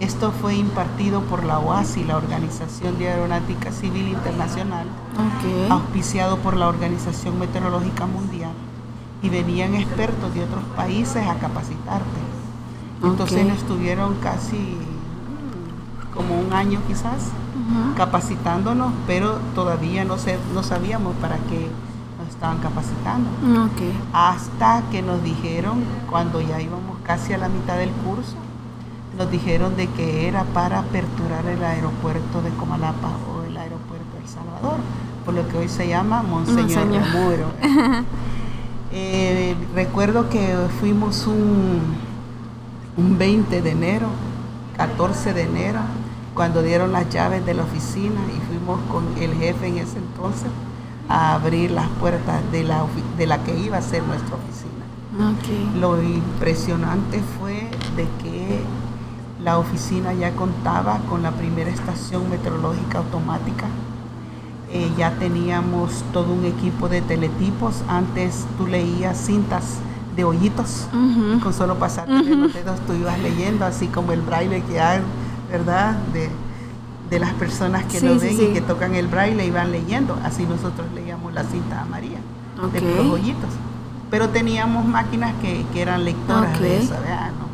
esto 0.00 0.32
fue 0.32 0.54
impartido 0.56 1.20
por 1.22 1.44
la 1.44 1.58
OASI, 1.58 2.04
la 2.04 2.16
Organización 2.16 2.98
de 2.98 3.08
Aeronáutica 3.08 3.70
Civil 3.72 4.08
Internacional, 4.08 4.86
Ok. 5.14 5.70
auspiciado 5.70 6.38
por 6.38 6.56
la 6.56 6.68
Organización 6.68 7.38
Meteorológica 7.38 8.06
Mundial, 8.06 8.52
y 9.22 9.28
venían 9.30 9.74
expertos 9.74 10.34
de 10.34 10.44
otros 10.44 10.62
países 10.76 11.26
a 11.26 11.34
capacitarte. 11.36 12.04
Entonces 13.02 13.42
Ok. 13.42 13.48
nos 13.48 13.58
estuvieron 13.58 14.14
casi 14.16 14.76
como 16.14 16.38
un 16.40 16.52
año 16.52 16.80
quizás 16.88 17.30
Capacitándonos, 17.96 18.92
pero 19.06 19.38
todavía 19.54 20.04
no, 20.04 20.18
sé, 20.18 20.38
no 20.54 20.62
sabíamos 20.62 21.14
para 21.16 21.36
qué 21.36 21.68
nos 22.18 22.28
estaban 22.28 22.58
capacitando. 22.58 23.28
Hasta 24.12 24.82
que 24.90 25.02
nos 25.02 25.22
dijeron, 25.22 25.82
cuando 26.08 26.40
ya 26.40 26.60
íbamos 26.60 26.96
casi 27.02 27.32
a 27.32 27.38
la 27.38 27.48
mitad 27.48 27.76
del 27.76 27.90
curso, 27.90 28.36
nos 29.16 29.30
dijeron 29.30 29.76
de 29.76 29.88
que 29.88 30.28
era 30.28 30.44
para 30.44 30.80
aperturar 30.80 31.46
el 31.46 31.62
aeropuerto 31.62 32.42
de 32.42 32.50
Comalapa 32.50 33.08
o 33.30 33.44
el 33.44 33.56
aeropuerto 33.56 34.16
de 34.16 34.22
El 34.22 34.28
Salvador, 34.28 34.78
por 35.24 35.34
lo 35.34 35.48
que 35.48 35.58
hoy 35.58 35.68
se 35.68 35.88
llama 35.88 36.22
Monseñor, 36.22 36.86
Monseñor. 36.86 37.02
Romero. 37.12 38.04
Eh, 38.98 39.54
recuerdo 39.74 40.30
que 40.30 40.56
fuimos 40.80 41.26
un, 41.26 41.96
un 42.96 43.18
20 43.18 43.60
de 43.60 43.70
enero, 43.70 44.06
14 44.78 45.34
de 45.34 45.42
enero, 45.42 45.80
cuando 46.36 46.62
dieron 46.62 46.92
las 46.92 47.08
llaves 47.08 47.44
de 47.46 47.54
la 47.54 47.62
oficina 47.62 48.20
y 48.28 48.38
fuimos 48.46 48.78
con 48.92 49.04
el 49.18 49.32
jefe 49.34 49.68
en 49.68 49.78
ese 49.78 49.96
entonces 49.96 50.50
a 51.08 51.34
abrir 51.34 51.70
las 51.70 51.88
puertas 51.98 52.40
de 52.52 52.62
la, 52.62 52.84
de 53.16 53.26
la 53.26 53.42
que 53.42 53.58
iba 53.58 53.78
a 53.78 53.82
ser 53.82 54.02
nuestra 54.02 54.36
oficina. 54.36 54.76
Lo 55.80 56.02
impresionante 56.02 57.22
fue 57.38 57.70
de 57.96 58.06
que 58.22 58.60
la 59.42 59.58
oficina 59.58 60.12
ya 60.12 60.32
contaba 60.32 60.98
con 61.08 61.22
la 61.22 61.30
primera 61.30 61.70
estación 61.70 62.28
meteorológica 62.28 62.98
automática. 62.98 63.66
Eh, 64.70 64.90
ya 64.98 65.12
teníamos 65.12 66.04
todo 66.12 66.34
un 66.34 66.44
equipo 66.44 66.88
de 66.88 67.00
teletipos. 67.00 67.82
Antes 67.88 68.44
tú 68.58 68.66
leías 68.66 69.16
cintas 69.16 69.78
de 70.14 70.24
hoyitos. 70.24 70.88
Con 71.42 71.54
solo 71.54 71.76
pasarte 71.76 72.12
de 72.12 72.36
los 72.36 72.52
dedos 72.52 72.80
tú 72.80 72.92
ibas 72.92 73.18
leyendo, 73.20 73.64
así 73.64 73.86
como 73.86 74.12
el 74.12 74.20
braille 74.20 74.62
que 74.62 74.80
hay, 74.80 75.00
¿verdad? 75.50 75.94
De, 76.12 76.28
de 77.10 77.18
las 77.20 77.32
personas 77.34 77.84
que 77.84 78.00
Sí, 78.00 78.06
lo 78.06 78.18
ven 78.18 78.36
sí. 78.36 78.48
y 78.50 78.52
que 78.52 78.60
tocan 78.60 78.94
el 78.94 79.06
braille 79.08 79.44
y 79.46 79.50
van 79.50 79.70
leyendo. 79.72 80.18
Así 80.24 80.44
nosotros 80.44 80.86
leíamos 80.94 81.32
la 81.32 81.44
cinta 81.44 81.82
amarilla 81.82 82.18
Ok. 82.62 82.72
de 82.72 82.80
puros 82.80 83.06
hoyitos. 83.12 83.50
Pero 84.10 84.28
teníamos 84.30 84.84
máquinas 84.84 85.32
que, 85.42 85.64
que 85.72 85.82
eran 85.82 86.04
lectoras 86.04 86.58
de 86.60 86.76
Ok. 86.76 86.82
eso, 86.82 86.90
¿verdad? 87.00 87.30
No. 87.38 87.46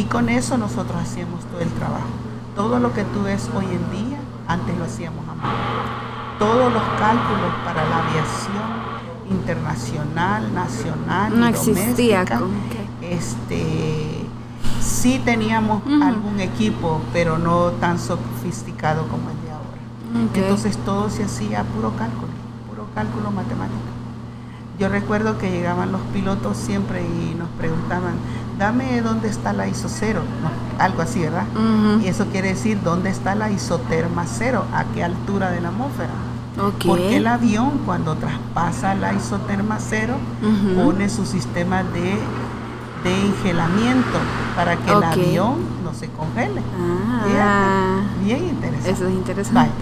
Y 0.00 0.04
con 0.04 0.28
eso 0.28 0.56
nosotros 0.58 1.00
hacíamos 1.02 1.44
todo 1.46 1.60
el 1.60 1.68
trabajo. 1.70 2.06
Todo 2.56 2.78
lo 2.78 2.92
que 2.92 3.04
tú 3.04 3.22
ves 3.22 3.48
hoy 3.54 3.64
en 3.66 3.90
día, 4.08 4.18
antes 4.48 4.76
lo 4.78 4.84
hacíamos 4.84 5.26
a 5.28 5.34
mano. 5.34 5.58
Todos 6.38 6.72
los 6.72 6.82
cálculos 6.98 7.52
para 7.64 7.84
la 7.88 7.98
aviación 7.98 8.82
internacional, 9.30 10.52
nacional 10.54 11.38
No 11.38 11.46
existía 11.46 12.24
doméstica, 12.24 12.38
como 12.38 12.52
que- 13.00 13.14
este 13.14 14.11
sí 14.82 15.20
teníamos 15.24 15.82
algún 16.02 16.40
equipo, 16.40 17.00
pero 17.12 17.38
no 17.38 17.70
tan 17.72 17.98
sofisticado 17.98 19.06
como 19.08 19.30
el 19.30 19.40
de 19.44 19.52
ahora. 19.52 20.40
Entonces 20.42 20.76
todo 20.78 21.08
se 21.10 21.24
hacía 21.24 21.64
puro 21.64 21.92
cálculo, 21.96 22.32
puro 22.68 22.86
cálculo 22.94 23.30
matemático. 23.30 23.78
Yo 24.78 24.88
recuerdo 24.88 25.38
que 25.38 25.50
llegaban 25.50 25.92
los 25.92 26.00
pilotos 26.12 26.56
siempre 26.56 27.02
y 27.02 27.34
nos 27.34 27.48
preguntaban, 27.50 28.14
dame 28.58 29.00
dónde 29.00 29.28
está 29.28 29.52
la 29.52 29.68
ISO 29.68 29.88
cero, 29.88 30.22
No, 30.42 30.82
algo 30.82 31.02
así, 31.02 31.20
¿verdad? 31.20 31.44
Y 32.02 32.08
eso 32.08 32.26
quiere 32.26 32.48
decir 32.48 32.80
dónde 32.82 33.10
está 33.10 33.34
la 33.34 33.50
isoterma 33.50 34.24
cero, 34.26 34.64
a 34.74 34.84
qué 34.86 35.04
altura 35.04 35.50
de 35.50 35.60
la 35.60 35.68
atmósfera. 35.68 36.10
Porque 36.86 37.16
el 37.16 37.26
avión 37.26 37.80
cuando 37.86 38.14
traspasa 38.16 38.94
la 38.94 39.14
isoterma 39.14 39.78
cero 39.78 40.16
pone 40.76 41.08
su 41.08 41.26
sistema 41.26 41.82
de, 41.82 42.18
de 43.04 43.26
engelamiento 43.26 44.18
para 44.54 44.76
que 44.76 44.92
el 44.92 45.02
avión 45.02 45.56
no 45.84 45.92
se 45.94 46.08
congele. 46.08 46.62
Ah, 47.40 48.00
bien 48.22 48.44
interesante. 48.44 48.90
eso 48.90 49.06
es 49.08 49.14
interesante. 49.14 49.54
Vale. 49.54 49.72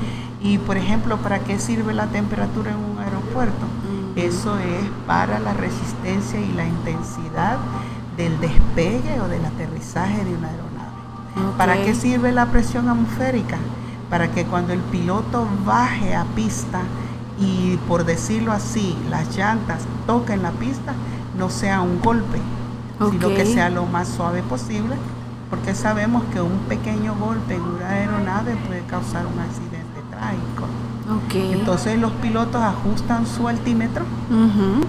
Y 0.42 0.58
por 0.58 0.76
ejemplo, 0.76 1.18
¿para 1.18 1.40
qué 1.40 1.58
sirve 1.58 1.92
la 1.92 2.06
temperatura 2.06 2.70
en 2.70 2.78
un 2.78 2.98
aeropuerto? 2.98 3.66
Eso 4.16 4.58
es 4.58 4.84
para 5.06 5.38
la 5.38 5.52
resistencia 5.52 6.40
y 6.40 6.52
la 6.52 6.66
intensidad 6.66 7.58
del 8.16 8.40
despegue 8.40 9.20
o 9.20 9.28
del 9.28 9.44
aterrizaje 9.44 10.24
de 10.24 10.34
una 10.34 10.48
aeronave. 10.48 11.56
¿Para 11.56 11.76
qué 11.76 11.94
sirve 11.94 12.32
la 12.32 12.46
presión 12.46 12.88
atmosférica? 12.88 13.56
Para 14.08 14.30
que 14.30 14.44
cuando 14.44 14.72
el 14.72 14.80
piloto 14.80 15.46
baje 15.64 16.14
a 16.14 16.24
pista 16.34 16.80
y 17.38 17.78
por 17.88 18.04
decirlo 18.04 18.52
así, 18.52 18.96
las 19.08 19.36
llantas 19.36 19.84
toquen 20.06 20.42
la 20.42 20.50
pista, 20.50 20.92
no 21.38 21.48
sea 21.48 21.80
un 21.80 22.00
golpe, 22.00 22.38
sino 23.11 23.28
Ok. 23.28 23.35
que 23.37 23.47
sea 23.47 23.71
lo 23.71 23.87
más 23.87 24.09
suave 24.09 24.42
posible, 24.42 24.97
porque 25.49 25.75
sabemos 25.75 26.23
que 26.33 26.40
un 26.40 26.59
pequeño 26.69 27.14
golpe 27.16 27.54
en 27.54 27.62
una 27.62 27.88
aeronave 27.88 28.57
puede 28.66 28.83
causar 28.83 29.25
un 29.26 29.38
accidente 29.40 30.00
trágico. 30.11 30.64
Ok. 31.11 31.35
Entonces 31.59 31.99
los 31.99 32.12
pilotos 32.12 32.62
ajustan 32.62 33.26
su 33.26 33.49
altímetro 33.49 34.04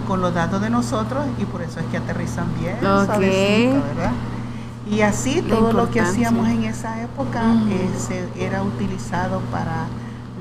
con 0.07 0.21
los 0.21 0.33
datos 0.33 0.61
de 0.61 0.69
nosotros 0.69 1.25
y 1.39 1.45
por 1.45 1.61
eso 1.63 1.79
es 1.79 1.85
que 1.87 1.97
aterrizan 1.97 2.45
bien, 2.59 2.75
suavecito, 2.79 3.81
¿verdad? 3.95 4.11
Y 4.89 5.01
así 5.01 5.41
La 5.41 5.55
todo 5.55 5.71
lo 5.73 5.89
que 5.89 6.01
hacíamos 6.01 6.47
en 6.47 6.63
esa 6.65 7.01
época 7.01 7.41
eh, 7.69 7.89
se- 7.97 8.27
era 8.37 8.61
utilizado 8.61 9.39
para 9.51 9.85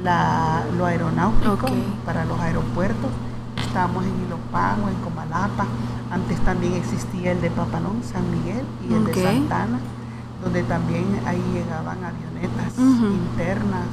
la, 0.03 0.63
lo 0.77 0.87
aeronáutico, 0.87 1.67
para 2.05 2.25
los 2.25 2.39
aeropuertos. 2.41 3.11
Estábamos 3.59 4.05
en 4.05 4.13
Ilopango, 4.27 4.89
en 4.89 4.97
Comalapa. 5.05 5.67
Antes 6.11 6.41
también 6.41 6.75
existía 6.75 7.33
el 7.33 7.41
de 7.41 7.51
Papalón, 7.51 8.03
San 8.03 8.29
Miguel 8.31 8.65
y 8.89 8.95
el 8.95 9.05
de 9.05 9.15
Santana, 9.15 9.79
donde 10.43 10.63
también 10.65 11.05
ahí 11.25 11.43
llegaban 11.53 11.99
avionetas 12.03 12.77
internas 12.79 13.87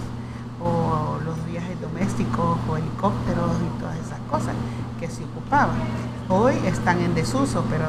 o 0.60 1.20
los 1.24 1.46
viajes 1.46 1.80
domésticos 1.80 2.58
o 2.68 2.78
helicópteros 2.78 3.52
y 3.62 3.80
todas 3.80 3.98
esas 3.98 4.20
cosas 4.32 4.56
que 5.00 5.08
se 5.10 5.24
ocupaban. 5.26 5.78
Hoy 6.30 6.56
están 6.66 7.00
en 7.02 7.14
desuso, 7.14 7.64
pero 7.70 7.86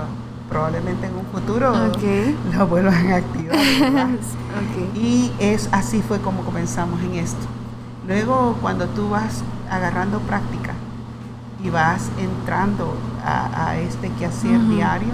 probablemente 0.50 1.06
en 1.06 1.14
un 1.16 1.26
futuro 1.26 1.70
Ok. 1.70 2.54
lo 2.56 2.66
vuelvan 2.66 3.12
a 3.12 3.16
activar. 3.16 3.56
Y 4.94 5.32
es 5.38 5.68
así 5.72 6.02
fue 6.02 6.18
como 6.20 6.42
comenzamos 6.42 7.00
en 7.02 7.14
esto. 7.14 7.46
Luego 8.06 8.56
cuando 8.60 8.86
tú 8.88 9.08
vas 9.10 9.42
agarrando 9.70 10.18
práctica 10.20 10.74
y 11.62 11.70
vas 11.70 12.10
entrando 12.18 12.94
a, 13.24 13.68
a 13.68 13.78
este 13.78 14.10
quehacer 14.10 14.58
Ujú. 14.58 14.72
diario, 14.72 15.12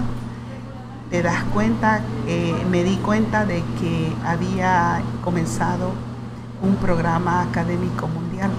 te 1.09 1.21
das 1.21 1.43
cuenta, 1.53 2.01
eh, 2.27 2.65
me 2.69 2.83
di 2.83 2.97
cuenta 2.97 3.45
de 3.45 3.63
que 3.79 4.13
había 4.25 5.01
comenzado 5.23 5.91
un 6.61 6.75
programa 6.75 7.41
académico 7.41 8.07
mundial 8.07 8.51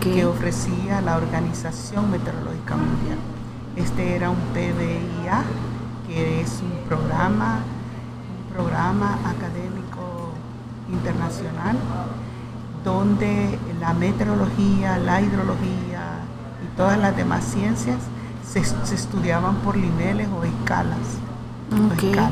que 0.00 0.26
ofrecía 0.26 1.00
la 1.00 1.16
Organización 1.16 2.10
Meteorológica 2.10 2.76
Mundial. 2.76 3.18
Este 3.76 4.14
era 4.14 4.28
un 4.28 4.36
PBIA, 4.52 5.42
que 6.06 6.42
es 6.42 6.60
un 6.62 6.86
programa, 6.86 7.60
un 8.28 8.54
programa 8.54 9.18
académico 9.24 10.32
internacional 10.90 11.76
donde 12.84 13.58
la 13.80 13.94
meteorología, 13.94 14.98
la 14.98 15.20
hidrología 15.20 15.89
todas 16.80 16.98
las 16.98 17.14
demás 17.14 17.44
ciencias 17.44 17.98
se, 18.50 18.64
se 18.64 18.94
estudiaban 18.94 19.56
por 19.56 19.76
niveles 19.76 20.28
o 20.34 20.44
escalas. 20.44 20.96
o 21.70 21.92
Ok. 21.94 22.02
escala. 22.04 22.30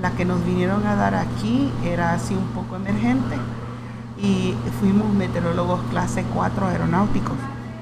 La 0.00 0.12
que 0.12 0.24
nos 0.24 0.42
vinieron 0.46 0.86
a 0.86 0.94
dar 0.96 1.14
aquí 1.14 1.70
era 1.84 2.14
así 2.14 2.34
un 2.34 2.46
poco 2.48 2.76
emergente 2.76 3.36
y 4.18 4.54
fuimos 4.80 5.12
meteorólogos 5.12 5.80
clase 5.90 6.24
4 6.34 6.68
aeronáuticos 6.68 7.34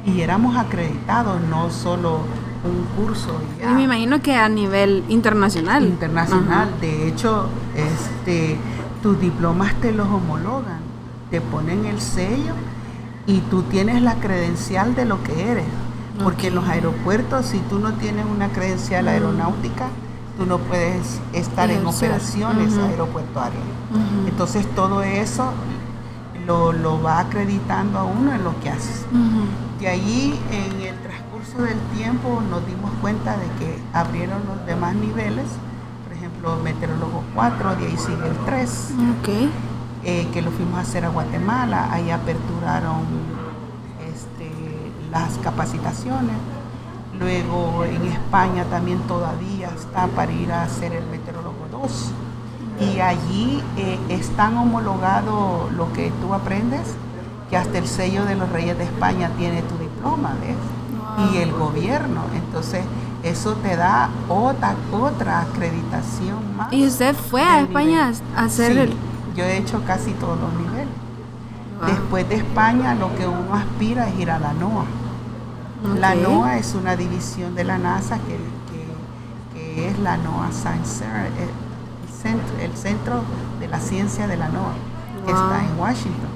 y 0.05 0.21
éramos 0.21 0.57
acreditados, 0.57 1.41
no 1.49 1.71
solo 1.71 2.19
un 2.65 2.85
curso 3.05 3.41
ya. 3.61 3.71
Y 3.71 3.75
me 3.75 3.83
imagino 3.85 4.21
que 4.21 4.35
a 4.35 4.49
nivel 4.49 5.05
internacional. 5.09 5.85
internacional. 5.85 6.69
Ajá. 6.71 6.81
De 6.81 7.07
hecho, 7.09 7.47
este, 7.77 8.57
tus 9.01 9.21
diplomas 9.21 9.75
te 9.81 9.93
los 9.93 10.09
homologan, 10.09 10.81
te 11.31 11.41
ponen 11.41 11.85
el 11.87 12.01
sello 12.01 12.55
y 13.29 13.39
tú 13.43 13.63
tienes 13.63 14.03
la 14.03 14.15
credencial 14.17 14.95
de 14.97 15.05
lo 15.05 15.23
que 15.23 15.51
eres. 15.53 15.65
Porque 16.23 16.49
en 16.49 16.55
los 16.55 16.69
aeropuertos, 16.69 17.47
si 17.47 17.59
tú 17.59 17.79
no 17.81 17.93
tienes 17.95 18.25
una 18.27 18.49
credencial 18.51 19.09
aeronáutica, 19.09 19.87
tú 20.39 20.47
no 20.47 20.59
puedes 20.59 21.21
estar 21.33 21.71
en 21.71 21.85
operaciones 21.87 22.73
Ujú. 22.75 22.85
aeropuertuarias. 22.87 23.63
Entonces 24.29 24.67
todo 24.75 25.03
eso 25.03 25.53
lo, 26.47 26.73
lo 26.73 27.03
va 27.03 27.21
acreditando 27.21 27.99
a 27.99 28.05
uno 28.05 28.33
en 28.33 28.45
lo 28.45 28.59
que 28.61 28.71
haces. 28.71 29.05
Ujú. 29.11 29.81
De 29.81 29.89
ahí, 29.89 30.39
en 30.53 30.81
el 30.83 30.97
transcurso 30.99 31.63
del 31.63 31.79
tiempo, 31.97 32.43
nos 32.49 32.65
dimos 32.67 32.91
cuenta 33.01 33.37
de 33.37 33.47
que 33.59 33.79
abrieron 33.93 34.43
los 34.47 34.65
demás 34.67 34.95
niveles, 34.95 35.47
por 36.07 36.17
ejemplo, 36.17 36.57
meteorólogo 36.63 37.23
4, 37.35 37.77
de 37.77 37.87
ahí 37.87 37.97
sigue 37.97 38.27
el 38.29 38.37
3, 38.47 38.91
Ok. 39.21 39.29
eh, 40.05 40.29
que 40.33 40.43
lo 40.43 40.51
fuimos 40.53 40.79
a 40.79 40.83
hacer 40.83 41.05
a 41.05 41.09
Guatemala, 41.09 41.89
ahí 41.93 42.11
aperturaron 42.11 43.03
las 45.15 45.39
capacitaciones. 45.39 46.37
Luego 47.19 47.85
en 47.85 48.05
España 48.07 48.65
también 48.65 48.99
todavía 49.07 49.69
está 49.69 50.09
para 50.09 50.33
ir 50.33 50.51
a 50.51 50.65
hacer 50.65 50.93
el 50.93 51.07
meteorólogo 51.07 51.69
2. 51.71 52.11
Y 52.81 52.99
allí 53.01 53.63
eh, 53.77 54.01
es 54.09 54.31
tan 54.31 54.57
homologado 54.57 55.71
lo 55.77 55.93
que 55.93 56.11
tú 56.21 56.35
aprendes 56.35 56.83
que 57.49 57.57
hasta 57.57 57.79
el 57.79 57.87
sello 57.87 58.25
de 58.25 58.35
los 58.35 58.49
Reyes 58.51 58.77
de 58.77 58.85
España 58.85 59.31
tiene 59.39 59.63
tu 59.63 59.79
diploma, 59.79 60.35
¿ves? 60.41 60.57
Wow. 60.99 61.33
Y 61.33 61.37
el 61.39 61.53
gobierno. 61.53 62.23
Entonces 62.35 62.85
eso 63.23 63.55
te 63.63 63.77
da 63.77 64.09
otra, 64.29 64.75
otra 64.93 65.43
acreditación 65.43 66.57
más. 66.57 66.73
¿Y 66.73 66.85
usted 66.89 67.15
fue 67.15 67.43
a 67.43 67.61
España 67.61 68.11
nivel. 68.11 68.23
a 68.37 68.45
hacer 68.45 68.73
Sí, 68.73 68.79
el.? 68.81 68.95
yo 69.37 69.45
he 69.45 69.59
hecho 69.59 69.81
casi 69.87 70.11
todos 70.15 70.37
los 70.41 70.53
niveles. 70.55 70.89
Wow. 71.79 71.89
Después 71.91 72.29
de 72.29 72.35
España, 72.37 72.97
lo 72.97 73.15
que 73.15 73.29
uno 73.29 73.55
aspira 73.55 74.09
es 74.09 74.19
ir 74.19 74.31
a 74.33 74.41
la 74.41 74.53
La. 75.85 76.15
NOAA 76.15 76.59
es 76.59 76.75
una 76.75 76.97
división 76.97 77.55
de 77.55 77.65
la 77.65 77.79
NASA 77.79 78.17
que, 78.19 78.37
que- 78.39 79.55
que 79.55 79.89
es 79.91 79.99
la 79.99 80.17
NOAA 80.17 80.51
Science 80.53 80.99
Center, 81.01 81.27
eh, 81.39 81.49
el 82.07 82.13
centro, 82.13 82.59
el 82.61 82.77
centro 82.77 83.23
de 83.61 83.69
la 83.69 83.81
ciencia 83.81 84.27
de 84.27 84.37
la 84.37 84.49
NOAA, 84.49 84.73
que 85.27 85.33
está 85.33 85.65
en 85.65 85.79
Washington. 85.79 86.31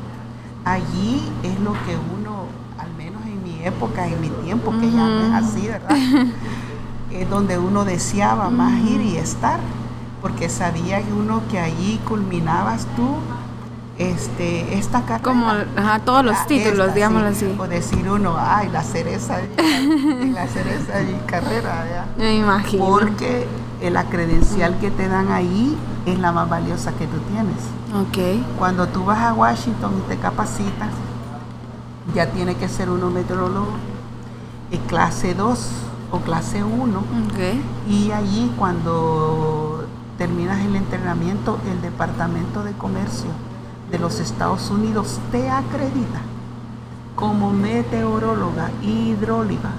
Allí 0.65 1.23
es 1.43 1.59
lo 1.61 1.73
que 1.73 1.97
uno, 2.19 2.45
al 2.79 2.93
menos 2.95 3.23
en 3.25 3.43
mi 3.43 3.65
época, 3.65 4.07
en 4.07 4.21
mi 4.21 4.29
tiempo, 4.29 4.71
que 4.79 4.91
ya 4.91 5.07
no 5.07 5.21
es 5.27 5.33
así, 5.45 5.67
¿verdad? 5.67 5.97
es 7.11 7.31
donde 7.31 7.59
uno 7.59 7.85
deseaba 7.85 8.51
más 8.51 8.79
ir 8.81 9.01
y 9.01 9.17
estar, 9.17 9.61
porque 10.21 10.49
sabía 10.49 11.01
que 11.03 11.13
uno 11.13 11.41
que 11.51 11.59
allí 11.59 11.99
culminabas 12.07 12.87
tú 12.97 13.07
este, 13.99 14.79
esta 14.79 15.01
carrera. 15.03 15.23
Como 15.23 15.47
ajá, 15.49 15.99
todos 16.05 16.25
los 16.25 16.37
Ah, 16.37 16.47
títulos, 16.47 16.81
esta, 16.89 16.95
digámoslo 16.95 17.33
sí. 17.35 17.47
así. 17.47 17.57
O 17.59 17.67
decir 17.69 18.09
uno, 18.09 18.37
ay, 18.39 18.69
la 18.71 18.83
cereza 18.83 19.39
y 19.43 20.31
la 20.33 20.47
cereza 20.47 21.03
y 21.03 21.21
carrera. 21.27 22.07
Me 22.17 22.37
imagino. 22.37 22.85
Porque 22.85 23.47
la 23.83 24.05
credencial 24.05 24.79
que 24.79 24.91
te 24.91 25.09
dan 25.09 25.31
ahí 25.33 25.77
es 26.07 26.19
la 26.19 26.33
más 26.33 26.49
valiosa 26.49 26.93
que 26.93 27.07
tú 27.07 27.19
tienes. 27.31 27.57
Ok. 27.95 28.43
Cuando 28.59 28.87
tú 28.89 29.05
vas 29.05 29.19
a 29.21 29.35
Washington 29.35 29.93
y 30.05 30.09
te 30.09 30.17
capacitas, 30.17 30.89
ya 32.15 32.27
tiene 32.31 32.55
que 32.55 32.69
ser 32.69 32.89
uno 32.91 33.11
meteorólogo, 33.11 33.69
eh, 34.71 34.81
clase 34.87 35.35
2 35.35 35.71
o 36.13 36.19
clase 36.21 36.63
1. 36.65 36.99
Ok. 36.99 37.89
Y 37.91 38.11
allí 38.13 38.53
cuando 38.57 39.85
terminas 40.17 40.59
el 40.65 40.75
entrenamiento, 40.77 41.59
el 41.71 41.81
Departamento 41.83 42.63
de 42.65 42.73
Comercio 42.73 43.31
de 43.91 43.99
los 43.99 44.21
Estados 44.21 44.71
Unidos 44.71 45.19
te 45.33 45.49
acredita 45.51 46.21
como 47.17 47.51
meteoróloga 47.51 48.71
hidróloga 48.83 49.71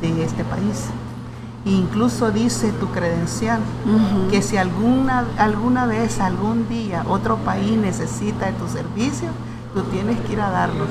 de 0.00 0.24
este 0.24 0.44
país. 0.44 0.86
Incluso 1.64 2.32
dice 2.32 2.72
tu 2.72 2.88
credencial 2.88 3.60
que 4.30 4.42
si 4.42 4.56
alguna, 4.56 5.24
alguna 5.38 5.86
vez, 5.86 6.18
algún 6.18 6.68
día, 6.68 7.04
otro 7.08 7.36
país 7.36 7.78
necesita 7.78 8.46
de 8.46 8.52
tu 8.52 8.66
servicio, 8.66 9.28
tú 9.72 9.82
tienes 9.84 10.18
que 10.20 10.32
ir 10.32 10.40
a 10.40 10.50
darlos. 10.50 10.88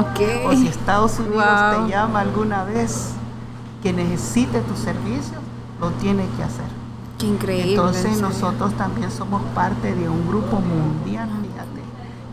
Ok. 0.00 0.20
O 0.46 0.52
si 0.52 0.66
Estados 0.68 1.18
Unidos 1.18 1.44
Wow. 1.44 1.84
te 1.86 1.90
llama 1.92 2.20
alguna 2.20 2.64
vez 2.64 3.10
que 3.82 3.92
necesite 3.92 4.60
tu 4.62 4.74
servicio, 4.76 5.38
lo 5.78 5.90
tiene 5.90 6.24
que 6.38 6.42
hacer. 6.42 6.64
Qué 7.18 7.26
increíble. 7.26 7.64
en 7.74 7.78
Entonces 7.78 8.18
nosotros 8.20 8.72
también 8.74 9.10
somos 9.10 9.42
parte 9.54 9.94
de 9.94 10.08
un 10.08 10.26
grupo 10.26 10.58
mundial, 10.58 11.28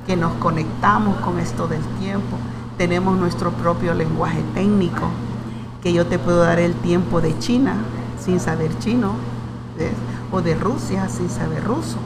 que 0.06 0.16
nos 0.16 0.34
conectamos 0.34 1.18
con 1.18 1.40
esto 1.40 1.68
del 1.68 1.82
tiempo. 2.00 2.38
Tenemos 2.78 3.18
nuestro 3.18 3.52
propio 3.52 3.94
lenguaje 3.94 4.42
técnico, 4.54 5.08
que 5.84 5.94
yo 5.94 6.06
te 6.08 6.18
puedo 6.20 6.40
dar 6.44 6.60
el 6.60 6.74
tiempo 6.76 7.22
de 7.22 7.38
China 7.40 7.76
sin 8.20 8.40
saber 8.40 8.78
chino, 8.80 9.14
¿ves? 9.78 9.92
o 10.32 10.42
de 10.42 10.56
Rusia 10.56 11.10
sin 11.10 11.30
saber 11.30 11.64
ruso, 11.64 11.98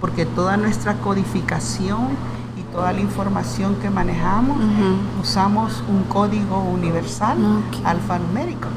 porque 0.00 0.26
toda 0.26 0.56
nuestra 0.56 0.94
codificación 0.94 2.08
y 2.56 2.62
toda 2.72 2.92
la 2.92 3.00
información 3.00 3.76
que 3.76 3.88
manejamos 3.90 4.56
Ujú. 4.56 5.22
usamos 5.22 5.82
un 5.88 6.02
código 6.04 6.58
universal 6.60 7.38
Ok. 7.38 7.86
alfanumérico, 7.86 8.68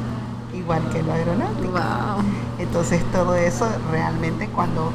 igual 0.53 0.81
que 0.91 1.01
lo 1.01 1.13
aeronáutico. 1.13 1.71
Wow. 1.71 2.23
Entonces 2.59 3.03
todo 3.11 3.35
eso 3.35 3.67
realmente 3.91 4.47
cuando 4.53 4.91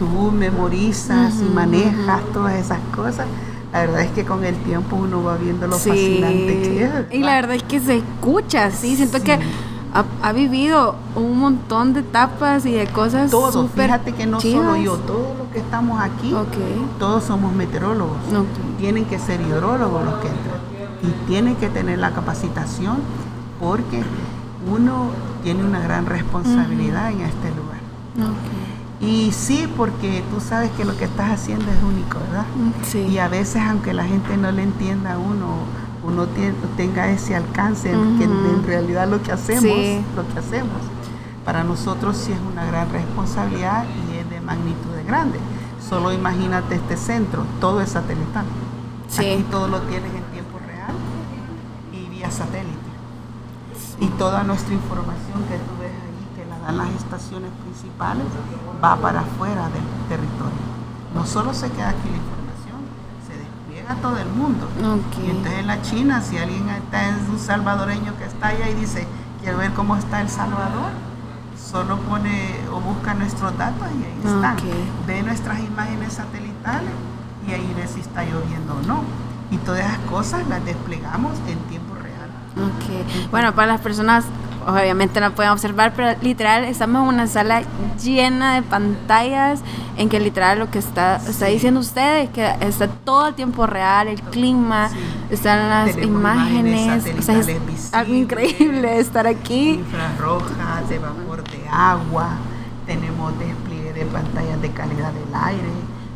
tú 0.00 0.32
memorizas 0.32 1.34
y 1.40 1.44
manejas 1.54 2.22
todas 2.32 2.54
esas 2.54 2.78
cosas, 2.96 3.26
la 3.70 3.80
verdad 3.80 4.00
es 4.00 4.10
que 4.12 4.24
con 4.24 4.42
el 4.44 4.56
tiempo 4.56 4.96
uno 4.96 5.22
va 5.22 5.36
viendo 5.36 5.66
lo 5.66 5.76
fascinante 5.76 6.62
que 6.62 6.84
es. 6.84 6.90
Y 7.14 7.18
la 7.18 7.34
verdad 7.34 7.54
es 7.56 7.62
que 7.64 7.78
se 7.80 7.98
escucha, 7.98 8.70
sí. 8.70 8.96
Siento 8.96 9.18
Sí. 9.18 9.24
que 9.24 9.38
ha, 9.92 10.04
ha 10.22 10.32
vivido 10.32 10.94
un 11.14 11.38
montón 11.38 11.92
de 11.92 12.00
etapas 12.00 12.64
y 12.64 12.72
de 12.72 12.86
cosas 12.86 13.30
todo, 13.30 13.52
súper 13.52 13.84
fíjate 13.86 14.12
que 14.12 14.24
no 14.26 14.40
solo 14.40 14.74
yo, 14.76 14.96
todos 14.96 15.36
los 15.38 15.48
que 15.52 15.58
estamos 15.58 16.00
aquí, 16.00 16.34
todos 16.98 17.22
somos 17.24 17.52
meteorólogos. 17.52 18.16
Tienen 18.78 19.04
que 19.04 19.18
ser 19.18 19.40
hidrólogos 19.42 20.02
los 20.04 20.14
que 20.14 20.28
entran 20.28 20.60
y 21.02 21.26
tienen 21.28 21.56
que 21.56 21.68
tener 21.68 21.98
la 21.98 22.12
capacitación 22.12 22.96
porque 23.60 24.02
uno 24.72 25.10
tiene 25.44 25.62
una 25.62 25.80
gran 25.80 26.06
responsabilidad 26.06 27.10
en 27.12 27.20
este 27.20 27.48
lugar. 27.50 28.30
Ok. 28.30 28.69
Y 29.00 29.32
sí, 29.32 29.66
porque 29.76 30.22
tú 30.30 30.40
sabes 30.40 30.70
que 30.72 30.84
lo 30.84 30.94
que 30.96 31.04
estás 31.06 31.30
haciendo 31.30 31.64
es 31.70 31.82
único, 31.82 32.18
¿verdad? 32.18 32.44
Sí. 32.84 32.98
Y 32.98 33.18
a 33.18 33.28
veces, 33.28 33.62
aunque 33.62 33.94
la 33.94 34.04
gente 34.04 34.36
no 34.36 34.52
le 34.52 34.62
entienda 34.62 35.14
a 35.14 35.18
uno, 35.18 35.56
uno 36.04 36.26
tie- 36.26 36.54
tenga 36.76 37.08
ese 37.10 37.34
alcance, 37.34 37.90
que 37.90 38.24
en 38.24 38.62
realidad 38.66 39.08
lo 39.08 39.22
que 39.22 39.32
hacemos, 39.32 39.62
Sí. 39.62 40.02
lo 40.14 40.26
que 40.28 40.38
hacemos, 40.38 40.76
para 41.46 41.64
nosotros 41.64 42.16
sí 42.18 42.32
es 42.32 42.38
una 42.52 42.66
gran 42.66 42.90
responsabilidad 42.92 43.84
y 43.84 44.18
es 44.18 44.28
de 44.28 44.40
magnitud 44.42 44.90
grande. 45.06 45.38
Solo 45.88 46.12
imagínate 46.12 46.74
este 46.74 46.96
centro, 46.98 47.44
todo 47.58 47.80
es 47.80 47.88
satelital. 47.90 48.44
Sí. 49.08 49.24
Aquí 49.26 49.42
todo 49.50 49.66
lo 49.66 49.80
tienes 49.80 50.12
en 50.14 50.22
tiempo 50.32 50.58
real 50.66 50.94
y 51.92 52.08
vía 52.14 52.30
satélite. 52.30 52.76
Y 53.98 54.06
toda 54.18 54.42
nuestra 54.44 54.74
información 54.74 55.42
que 55.48 55.56
tú 55.56 55.80
ves 55.80 55.90
ahí, 55.90 56.09
dan 56.62 56.78
las 56.78 56.88
estaciones 56.90 57.50
principales, 57.62 58.24
va 58.82 58.96
para 58.96 59.20
afuera 59.20 59.64
del 59.68 59.84
territorio. 60.08 60.70
No 61.14 61.26
solo 61.26 61.52
se 61.52 61.70
queda 61.70 61.90
aquí 61.90 62.08
la 62.08 62.16
información, 62.16 62.80
se 63.26 63.36
despliega 63.36 63.92
a 63.92 63.96
todo 63.96 64.18
el 64.18 64.28
mundo. 64.28 64.68
Y 65.24 65.30
entonces 65.30 65.60
en 65.60 65.66
la 65.66 65.82
China, 65.82 66.20
si 66.22 66.38
alguien 66.38 66.68
está, 66.68 67.08
es 67.08 67.28
un 67.28 67.38
salvadoreño 67.38 68.16
que 68.16 68.24
está 68.24 68.48
allá 68.48 68.68
y 68.68 68.74
dice, 68.74 69.06
quiero 69.42 69.58
ver 69.58 69.72
cómo 69.72 69.96
está 69.96 70.20
El 70.20 70.28
Salvador, 70.28 70.90
solo 71.58 71.98
pone 71.98 72.56
o 72.72 72.80
busca 72.80 73.14
nuestros 73.14 73.56
datos 73.56 73.86
y 74.00 74.04
ahí 74.04 74.20
están. 74.34 74.56
Ve 75.06 75.22
nuestras 75.22 75.60
imágenes 75.60 76.12
satelitales 76.14 76.92
y 77.46 77.52
ahí 77.52 77.72
ve 77.76 77.86
si 77.86 78.00
está 78.00 78.24
lloviendo 78.24 78.76
o 78.76 78.86
no. 78.86 79.02
Y 79.50 79.56
todas 79.58 79.80
esas 79.80 79.98
cosas 80.10 80.46
las 80.48 80.64
desplegamos 80.64 81.32
en 81.48 81.58
tiempo 81.68 81.94
real. 81.94 82.30
Bueno, 83.30 83.52
para 83.54 83.66
las 83.66 83.80
personas, 83.80 84.24
obviamente 84.66 85.20
no 85.20 85.32
pueden 85.32 85.52
observar, 85.52 85.92
pero 85.94 86.18
literal 86.22 86.64
estamos 86.64 87.02
en 87.02 87.08
una 87.14 87.26
sala 87.26 87.62
llena 88.02 88.54
de 88.54 88.62
pantallas 88.62 89.60
en 89.96 90.08
que 90.08 90.20
literal 90.20 90.58
lo 90.58 90.70
que 90.70 90.78
está, 90.78 91.16
está 91.16 91.46
diciendo 91.46 91.80
usted 91.80 92.20
es 92.24 92.30
que 92.30 92.54
está 92.60 92.88
todo 92.88 93.28
el 93.28 93.34
tiempo 93.34 93.66
real, 93.66 94.08
el 94.08 94.20
clima, 94.22 94.88
Sí. 94.90 94.96
están 95.30 95.68
las 95.68 95.94
Tenemos 95.94 96.18
imágenes, 96.18 97.04
o 97.18 97.22
sea, 97.22 97.38
es 97.38 97.46
satelitales 97.46 97.94
algo 97.94 98.12
visibles. 98.12 98.22
increíble 98.22 98.98
estar 98.98 99.26
aquí. 99.26 99.70
infrarrojas, 99.74 100.88
de 100.88 100.98
vapor 100.98 101.42
de 101.44 101.68
agua, 101.70 102.28
tenemos 102.86 103.38
despliegue 103.38 103.92
de 103.92 104.04
pantallas 104.06 104.60
de 104.62 104.70
calidad 104.70 105.12
del 105.12 105.34
aire, 105.34 105.68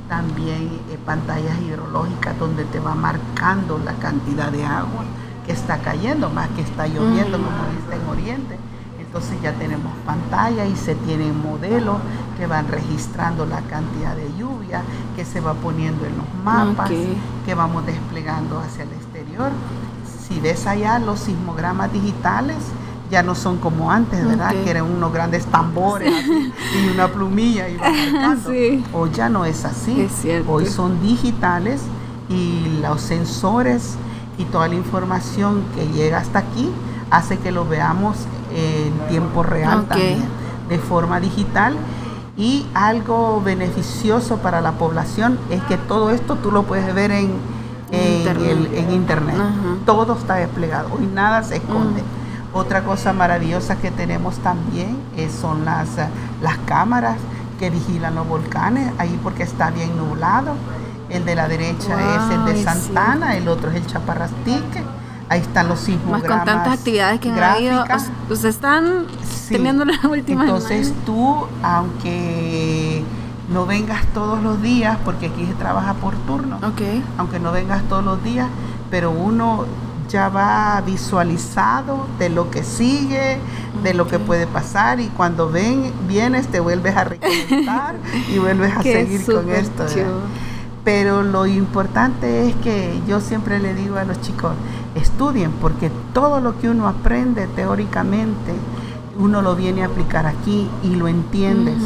también 0.08 0.70
eh, 0.90 0.98
pantallas 1.04 1.56
hidrológicas 1.66 2.38
donde 2.38 2.64
te 2.64 2.78
va 2.80 2.94
marcando 2.94 3.78
la 3.84 3.92
cantidad 3.94 4.50
de 4.50 4.64
agua 4.64 5.04
que 5.44 5.52
está 5.52 5.78
cayendo, 5.78 6.30
más 6.30 6.48
que 6.50 6.62
está 6.62 6.86
lloviendo 6.86 7.38
como 7.38 7.70
viste 7.74 7.94
en 7.94 8.08
Oriente. 8.08 8.58
Entonces 8.98 9.40
ya 9.42 9.52
tenemos 9.52 9.92
pantalla 10.04 10.66
y 10.66 10.74
se 10.74 10.96
tienen 10.96 11.40
modelos 11.40 11.98
que 12.36 12.46
van 12.46 12.66
registrando 12.66 13.46
la 13.46 13.60
cantidad 13.60 14.16
de 14.16 14.28
lluvia 14.36 14.82
que 15.14 15.24
se 15.24 15.40
va 15.40 15.54
poniendo 15.54 16.04
en 16.04 16.16
los 16.16 16.26
mapas 16.42 16.90
que 17.46 17.54
vamos 17.54 17.86
desplegando 17.86 18.58
hacia 18.58 18.82
el 18.82 18.92
exterior. 18.92 19.52
Si 20.26 20.40
ves 20.40 20.66
allá 20.66 20.98
los 20.98 21.20
sismogramas 21.20 21.92
digitales, 21.92 22.56
ya 23.10 23.22
no 23.22 23.36
son 23.36 23.58
como 23.58 23.92
antes, 23.92 24.26
¿verdad? 24.26 24.50
Que 24.64 24.70
eran 24.70 24.84
unos 24.84 25.12
grandes 25.12 25.46
tambores 25.46 26.12
así, 26.12 26.52
y 26.82 26.88
una 26.88 27.06
plumilla 27.08 27.68
y. 27.68 27.78
Sí. 28.46 28.84
Hoy 28.92 29.10
ya 29.12 29.28
no 29.28 29.44
es 29.44 29.64
así. 29.64 30.00
Es. 30.00 30.26
Hoy 30.48 30.66
son 30.66 31.00
digitales 31.00 31.82
y 32.28 32.80
los 32.82 33.00
sensores 33.00 33.96
y 34.38 34.44
toda 34.44 34.68
la 34.68 34.74
información 34.74 35.62
que 35.74 35.86
llega 35.88 36.18
hasta 36.18 36.40
aquí 36.40 36.70
hace 37.10 37.38
que 37.38 37.52
lo 37.52 37.64
veamos 37.66 38.16
en 38.54 38.92
tiempo 39.08 39.42
real 39.42 39.84
también, 39.86 40.24
de 40.68 40.78
forma 40.78 41.20
digital. 41.20 41.76
Y 42.36 42.66
algo 42.74 43.40
beneficioso 43.44 44.38
para 44.38 44.60
la 44.60 44.72
población 44.72 45.38
es 45.50 45.62
que 45.64 45.76
todo 45.76 46.10
esto 46.10 46.34
tú 46.36 46.50
lo 46.50 46.64
puedes 46.64 46.92
ver 46.94 47.12
en, 47.12 47.30
en 47.92 48.16
Internet. 48.18 48.50
el- 48.50 48.74
en 48.74 48.90
internet. 48.90 49.36
Ajá. 49.36 49.76
Todo 49.86 50.14
está 50.14 50.34
desplegado. 50.36 50.88
Hoy 50.98 51.06
nada 51.06 51.42
se 51.44 51.56
esconde. 51.56 52.02
Otra 52.52 52.82
cosa 52.84 53.12
maravillosa 53.12 53.76
que 53.76 53.90
tenemos 53.92 54.36
también 54.38 54.96
eh, 55.16 55.28
son 55.30 55.64
las, 55.64 55.88
las 56.42 56.58
cámaras 56.66 57.16
que 57.60 57.70
vigilan 57.70 58.14
los 58.16 58.26
volcanes, 58.26 58.92
ahí 58.98 59.16
porque 59.22 59.44
está 59.44 59.70
bien 59.70 59.96
nublado. 59.96 60.54
El 61.14 61.24
de 61.24 61.34
la 61.36 61.48
derecha 61.48 62.16
es 62.26 62.34
el 62.34 62.44
de 62.44 62.62
Santana, 62.64 63.36
el 63.36 63.48
otro 63.48 63.70
es 63.70 63.76
el 63.76 63.86
Chaparrastique. 63.86 64.82
Ahí 65.28 65.40
están 65.40 65.68
los 65.68 65.78
Más 65.78 65.86
sismogramas. 65.86 66.28
con 66.38 66.44
tantas 66.44 66.78
actividades 66.78 67.20
que 67.20 67.30
han 67.30 67.42
habido. 67.42 67.76
gráficas. 67.84 68.02
us- 68.26 68.32
Ustedes 68.32 68.54
están 68.56 69.06
Sí. 69.24 69.54
teniendo 69.54 69.84
la 69.84 69.94
última 70.10 70.42
Entonces 70.44 70.92
tú, 71.06 71.46
aunque 71.62 73.04
no 73.50 73.64
vengas 73.66 74.04
todos 74.12 74.42
los 74.42 74.60
días, 74.60 74.98
porque 75.04 75.26
aquí 75.26 75.46
se 75.46 75.54
trabaja 75.54 75.94
por 75.94 76.14
turno, 76.26 76.56
Ok. 76.56 76.80
aunque 77.18 77.38
no 77.38 77.52
vengas 77.52 77.82
todos 77.88 78.04
los 78.04 78.22
días, 78.24 78.48
pero 78.90 79.10
uno 79.10 79.64
ya 80.08 80.28
va 80.28 80.82
visualizado 80.84 82.06
de 82.18 82.28
lo 82.28 82.50
que 82.50 82.62
sigue, 82.62 83.38
de 83.82 83.94
lo 83.94 84.06
que 84.08 84.18
puede 84.18 84.46
pasar 84.46 85.00
y 85.00 85.08
cuando 85.08 85.48
ven, 85.50 85.92
vienes 86.08 86.48
te 86.48 86.60
vuelves 86.60 86.96
a 86.96 87.04
reconectar 87.14 87.96
y 88.32 88.38
vuelves 88.38 88.76
a 88.76 88.80
Qué 88.80 88.92
seguir 89.06 89.24
con 89.24 89.48
esto. 89.50 89.84
Pero 90.84 91.22
lo 91.22 91.46
importante 91.46 92.46
es 92.46 92.54
que 92.56 93.00
yo 93.08 93.20
siempre 93.20 93.58
le 93.58 93.72
digo 93.74 93.96
a 93.96 94.04
los 94.04 94.20
chicos, 94.20 94.52
estudien, 94.94 95.50
porque 95.52 95.90
todo 96.12 96.40
lo 96.40 96.58
que 96.60 96.68
uno 96.68 96.86
aprende 96.86 97.46
teóricamente, 97.46 98.52
uno 99.18 99.42
lo 99.42 99.54
viene 99.56 99.82
a 99.82 99.86
aplicar 99.86 100.26
aquí 100.26 100.68
y 100.82 100.96
lo 100.96 101.08
entiendes. 101.08 101.76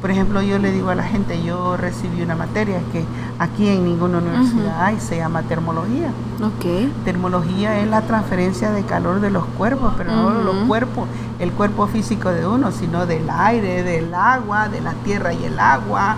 Por 0.00 0.10
ejemplo, 0.10 0.42
yo 0.42 0.58
le 0.58 0.72
digo 0.72 0.90
a 0.90 0.94
la 0.94 1.04
gente, 1.04 1.42
yo 1.42 1.76
recibí 1.76 2.20
una 2.20 2.34
materia 2.34 2.80
que 2.92 3.04
aquí 3.38 3.68
en 3.68 3.84
ninguna 3.84 4.18
universidad 4.18 4.84
hay, 4.84 5.00
se 5.00 5.16
llama 5.16 5.42
termología. 5.42 6.08
Ok. 6.42 6.90
Termología 7.04 7.80
es 7.80 7.88
la 7.88 8.02
transferencia 8.02 8.72
de 8.72 8.82
calor 8.82 9.20
de 9.20 9.30
los 9.30 9.44
cuerpos, 9.56 9.94
pero 9.96 10.14
no 10.14 10.30
los 10.30 10.56
cuerpos, 10.66 11.08
el 11.38 11.52
cuerpo 11.52 11.86
físico 11.86 12.30
de 12.30 12.46
uno, 12.46 12.72
sino 12.72 13.06
del 13.06 13.30
aire, 13.30 13.82
del 13.82 14.12
agua, 14.12 14.68
de 14.68 14.80
la 14.80 14.92
tierra 15.04 15.32
y 15.32 15.44
el 15.44 15.58
agua, 15.58 16.16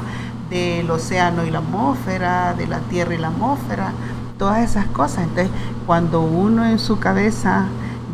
del 0.51 0.91
océano 0.91 1.45
y 1.45 1.51
la 1.51 1.59
atmósfera, 1.59 2.55
de 2.55 2.67
la 2.67 2.79
tierra 2.81 3.15
y 3.15 3.19
la 3.19 3.29
atmósfera, 3.29 3.93
todas 4.39 4.69
esas 4.69 4.87
cosas. 4.87 5.25
Entonces, 5.25 5.51
cuando 5.87 6.21
uno 6.21 6.65
en 6.65 6.79
su 6.79 6.99
cabeza 6.99 7.67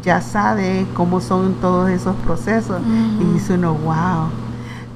ya 0.02 0.20
sabe 0.20 0.86
cómo 0.94 1.20
son 1.20 1.54
todos 1.54 1.90
esos 1.90 2.16
procesos, 2.16 2.80
y 3.20 3.24
dice 3.32 3.54
uno, 3.54 3.74
wow. 3.74 4.28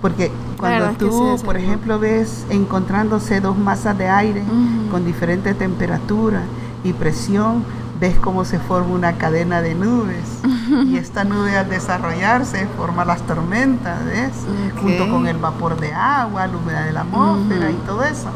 Porque 0.02 0.30
cuando 0.58 0.90
tú, 0.92 1.36
sí, 1.38 1.44
por 1.44 1.56
ejemplo, 1.56 1.98
ves 1.98 2.44
encontrándose 2.50 3.40
dos 3.40 3.56
masas 3.56 3.96
de 3.96 4.08
aire 4.08 4.42
con 4.90 5.04
diferente 5.04 5.54
temperatura 5.54 6.42
y 6.84 6.92
presión, 6.92 7.64
ves 8.00 8.16
cómo 8.18 8.44
se 8.44 8.58
forma 8.58 8.94
una 8.94 9.18
cadena 9.18 9.62
de 9.62 9.74
nubes. 9.74 10.40
y 10.86 10.96
esta 10.98 11.24
nube 11.24 11.56
al 11.56 11.68
desarrollarse 11.68 12.66
forma 12.76 13.04
las 13.04 13.22
tormentas, 13.22 14.04
¿ves? 14.04 14.32
Junto 14.80 15.08
con 15.10 15.26
el 15.26 15.38
vapor 15.38 15.78
de 15.78 15.92
agua, 15.92 16.46
la 16.46 16.56
humedad 16.56 16.84
de 16.84 16.92
la 16.92 17.00
atmósfera 17.02 17.70
y 17.70 17.76
todo 17.86 18.04
eso. 18.04 18.28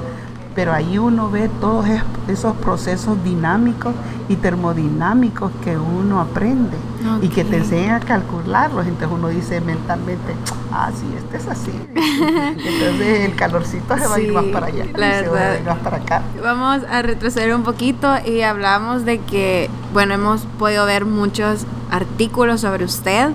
Pero 0.55 0.73
ahí 0.73 0.99
uno 0.99 1.31
ve 1.31 1.49
todos 1.61 1.87
es- 1.89 2.03
esos 2.29 2.55
procesos 2.57 3.23
dinámicos 3.25 3.95
y 4.29 4.35
termodinámicos 4.37 5.51
que 5.65 5.77
uno 5.77 6.21
aprende 6.21 6.77
y 7.23 7.29
que 7.29 7.45
te 7.45 7.59
enseñan 7.59 7.95
a 7.97 8.01
calcularlos. 8.01 8.87
Entonces 8.87 9.17
uno 9.17 9.29
dice 9.29 9.61
mentalmente, 9.61 10.35
ah, 10.73 10.91
sí, 10.95 11.07
este 11.17 11.37
es 11.37 11.47
así. 11.49 11.71
Entonces 11.95 13.21
el 13.29 13.35
calorcito 13.37 13.97
se 13.97 14.07
va 14.07 14.15
a 14.17 14.21
ir 14.21 14.33
más 14.33 14.45
para 14.47 14.67
allá 14.67 14.85
la 14.97 15.21
y 15.21 15.25
se 15.25 15.29
va 15.29 15.39
a 15.41 15.57
ir 15.59 15.65
más 15.65 15.79
para 15.79 15.97
acá. 15.99 16.23
Vamos 16.43 16.81
a 16.91 17.03
retroceder 17.03 17.55
un 17.55 17.63
poquito 17.63 18.13
y 18.27 18.43
hablamos 18.43 19.05
de 19.05 19.19
que, 19.21 19.71
bueno, 19.93 20.15
hemos 20.15 20.43
podido 20.59 20.85
ver 20.87 21.05
muchos 21.05 21.65
artículos 21.91 22.61
sobre 22.61 22.85
usted 22.85 23.31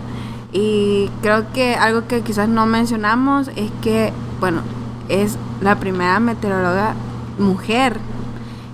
y 0.51 1.09
creo 1.21 1.51
que 1.53 1.75
algo 1.75 2.07
que 2.07 2.21
quizás 2.21 2.47
no 2.49 2.65
mencionamos 2.65 3.49
es 3.55 3.71
que, 3.81 4.13
bueno, 4.39 4.61
es 5.09 5.37
la 5.65 5.75
primera 5.79 6.19
meteoróloga 6.19 6.93
mujer, 7.39 7.97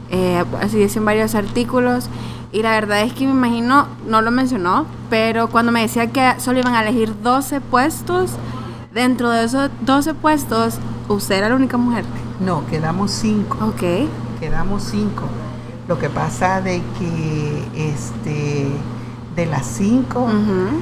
eh, 0.09 0.43
así 0.61 0.77
dicen 0.77 1.05
varios 1.05 1.35
artículos 1.35 2.09
y 2.51 2.63
la 2.63 2.71
verdad 2.71 3.01
es 3.01 3.13
que 3.13 3.25
me 3.25 3.31
imagino, 3.31 3.87
no 4.05 4.21
lo 4.21 4.29
mencionó, 4.29 4.85
pero 5.09 5.47
cuando 5.47 5.71
me 5.71 5.81
decía 5.81 6.07
que 6.07 6.33
solo 6.39 6.59
iban 6.59 6.75
a 6.75 6.81
elegir 6.81 7.13
12 7.23 7.61
puestos, 7.61 8.31
dentro 8.93 9.29
de 9.29 9.45
esos 9.45 9.71
12 9.85 10.13
puestos, 10.15 10.79
usted 11.07 11.35
era 11.35 11.47
la 11.49 11.55
única 11.55 11.77
mujer. 11.77 12.03
No, 12.41 12.65
quedamos 12.67 13.11
cinco. 13.11 13.57
Ok. 13.65 14.09
Quedamos 14.41 14.83
cinco. 14.83 15.23
Lo 15.87 15.97
que 15.97 16.09
pasa 16.09 16.59
de 16.59 16.81
que 16.99 17.63
este 17.73 18.67
de 19.35 19.45
las 19.45 19.65
cinco, 19.65 20.23
Ujú. 20.23 20.81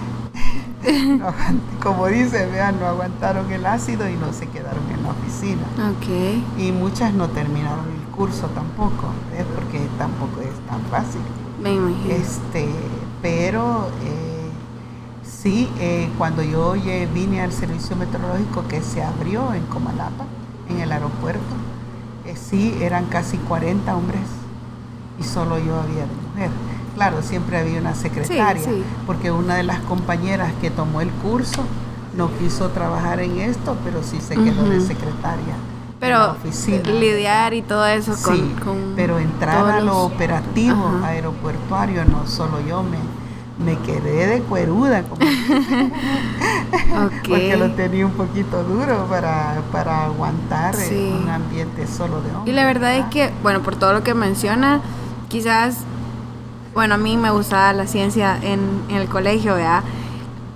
no 1.20 1.34
como 1.82 2.08
dice, 2.08 2.46
vean, 2.48 2.80
no 2.80 2.88
aguantaron 2.88 3.52
el 3.52 3.66
ácido 3.66 4.10
y 4.10 4.16
no 4.16 4.34
se 4.34 4.48
quedaron 4.48 4.84
en 4.92 5.04
la 5.04 5.10
oficina. 5.10 5.62
Ok. 5.92 6.60
Y 6.60 6.72
muchas 6.72 7.14
no 7.14 7.28
terminaron 7.30 7.86
el 7.86 8.16
curso 8.16 8.48
tampoco, 8.48 9.10
¿ves? 9.32 9.46
porque 9.56 9.80
tampoco 9.98 10.42
es 10.42 10.60
tan 10.68 10.82
fácil. 10.92 11.22
Me 11.62 11.74
imagino. 11.74 12.14
Este, 12.14 12.70
pero 13.22 13.88
eh, 14.04 14.50
sí, 15.24 15.70
eh, 15.80 16.10
cuando 16.18 16.44
yo 16.44 16.74
vine 17.14 17.42
al 17.42 17.52
servicio 17.52 17.96
meteorológico 17.96 18.68
que 18.68 18.82
se 18.82 19.04
abrió 19.04 19.54
en 19.54 19.64
Comalapa, 19.68 20.26
en 20.70 20.80
el 20.80 20.92
aeropuerto, 20.92 21.56
eh, 22.26 22.36
sí, 22.36 22.78
eran 22.82 23.06
casi 23.06 23.38
40 23.38 23.96
hombres 23.96 24.39
y 25.20 25.24
solo 25.24 25.58
yo 25.60 25.76
había 25.80 26.02
de 26.06 26.16
mujer. 26.34 26.50
Claro, 26.96 27.22
siempre 27.22 27.58
había 27.58 27.80
una 27.80 27.96
secretaria, 27.96 28.62
sí. 28.64 28.84
porque 29.06 29.32
una 29.32 29.56
de 29.56 29.64
las 29.64 29.80
compañeras 29.82 30.52
que 30.62 30.70
tomó 30.70 31.02
el 31.02 31.10
curso 31.12 31.64
no 32.18 32.30
quiso 32.38 32.70
trabajar 32.70 33.20
en 33.20 33.40
esto, 33.40 33.78
pero 33.86 34.04
sí 34.04 34.20
se 34.20 34.36
quedó 34.36 34.64
de 34.70 34.82
secretaria. 34.82 35.54
en 35.54 35.90
la 35.92 36.00
Pero 36.00 36.32
oficina. 36.32 36.90
lidiar 36.90 37.54
y 37.54 37.62
todo 37.62 37.86
eso 37.86 38.16
con, 38.22 38.36
Sí, 38.36 38.56
con 38.64 38.94
pero 38.96 39.20
entrar 39.20 39.66
a 39.70 39.80
lo 39.80 39.86
los- 39.86 39.96
operativo 39.98 40.92
aeropuertuario, 41.04 42.04
no 42.06 42.26
solo 42.28 42.60
yo 42.68 42.84
me, 42.84 42.98
me 43.64 43.78
quedé 43.80 44.28
de 44.28 44.42
cueruda, 44.42 45.04
como 45.04 45.22
porque 47.28 47.56
lo 47.58 47.72
tenía 47.72 48.06
un 48.06 48.14
poquito 48.14 48.64
duro 48.64 49.06
para, 49.10 49.62
para 49.72 50.06
aguantar 50.06 50.76
eh, 50.80 51.18
un 51.22 51.30
ambiente 51.30 51.86
solo 51.88 52.22
de 52.22 52.30
hombres. 52.36 52.48
Y 52.48 52.52
la 52.52 52.66
verdad 52.66 52.96
es 52.98 53.06
que, 53.06 53.32
bueno, 53.44 53.62
por 53.62 53.76
todo 53.76 53.94
lo 53.94 54.04
que 54.04 54.14
menciona, 54.14 54.82
quizás, 55.30 55.78
bueno, 56.74 56.96
a 56.96 56.98
mí 56.98 57.16
me 57.18 57.32
gustaba 57.32 57.72
la 57.74 57.88
ciencia 57.88 58.38
en, 58.42 58.60
en 58.90 58.98
el 58.98 59.08
colegio, 59.08 59.56
¿verdad? 59.56 59.84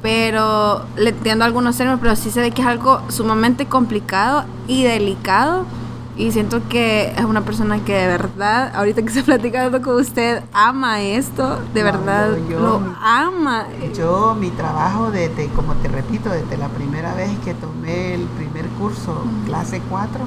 Pero 0.01 0.83
le 0.97 1.11
entiendo 1.11 1.45
algunos 1.45 1.77
términos, 1.77 1.99
pero 2.01 2.15
sí 2.15 2.29
se 2.29 2.41
ve 2.41 2.51
que 2.51 2.61
es 2.61 2.67
algo 2.67 3.01
sumamente 3.09 3.65
complicado 3.67 4.43
y 4.67 4.83
delicado. 4.83 5.65
Y 6.15 6.31
siento 6.31 6.61
que 6.69 7.11
es 7.17 7.25
una 7.25 7.41
persona 7.41 7.79
que 7.83 7.93
de 7.93 8.05
verdad, 8.07 8.71
ahorita 8.75 9.01
que 9.01 9.07
estoy 9.07 9.23
platicando 9.23 9.81
con 9.81 9.95
usted, 9.95 10.43
ama 10.53 11.01
esto, 11.01 11.57
de 11.73 11.79
No, 11.83 11.85
verdad, 11.91 12.29
yo- 12.37 12.49
yo- 12.49 12.59
lo 12.59 12.81
ama. 13.01 13.65
Yo, 13.97 14.35
mi 14.39 14.49
trabajo, 14.51 15.09
desde, 15.09 15.47
como 15.49 15.73
te 15.75 15.87
repito, 15.87 16.29
desde 16.29 16.57
la 16.57 16.67
primera 16.67 17.15
vez 17.15 17.31
que 17.43 17.53
tomé 17.55 18.13
el 18.13 18.21
primer 18.23 18.67
curso, 18.79 19.23
clase 19.45 19.81
4, 19.89 20.19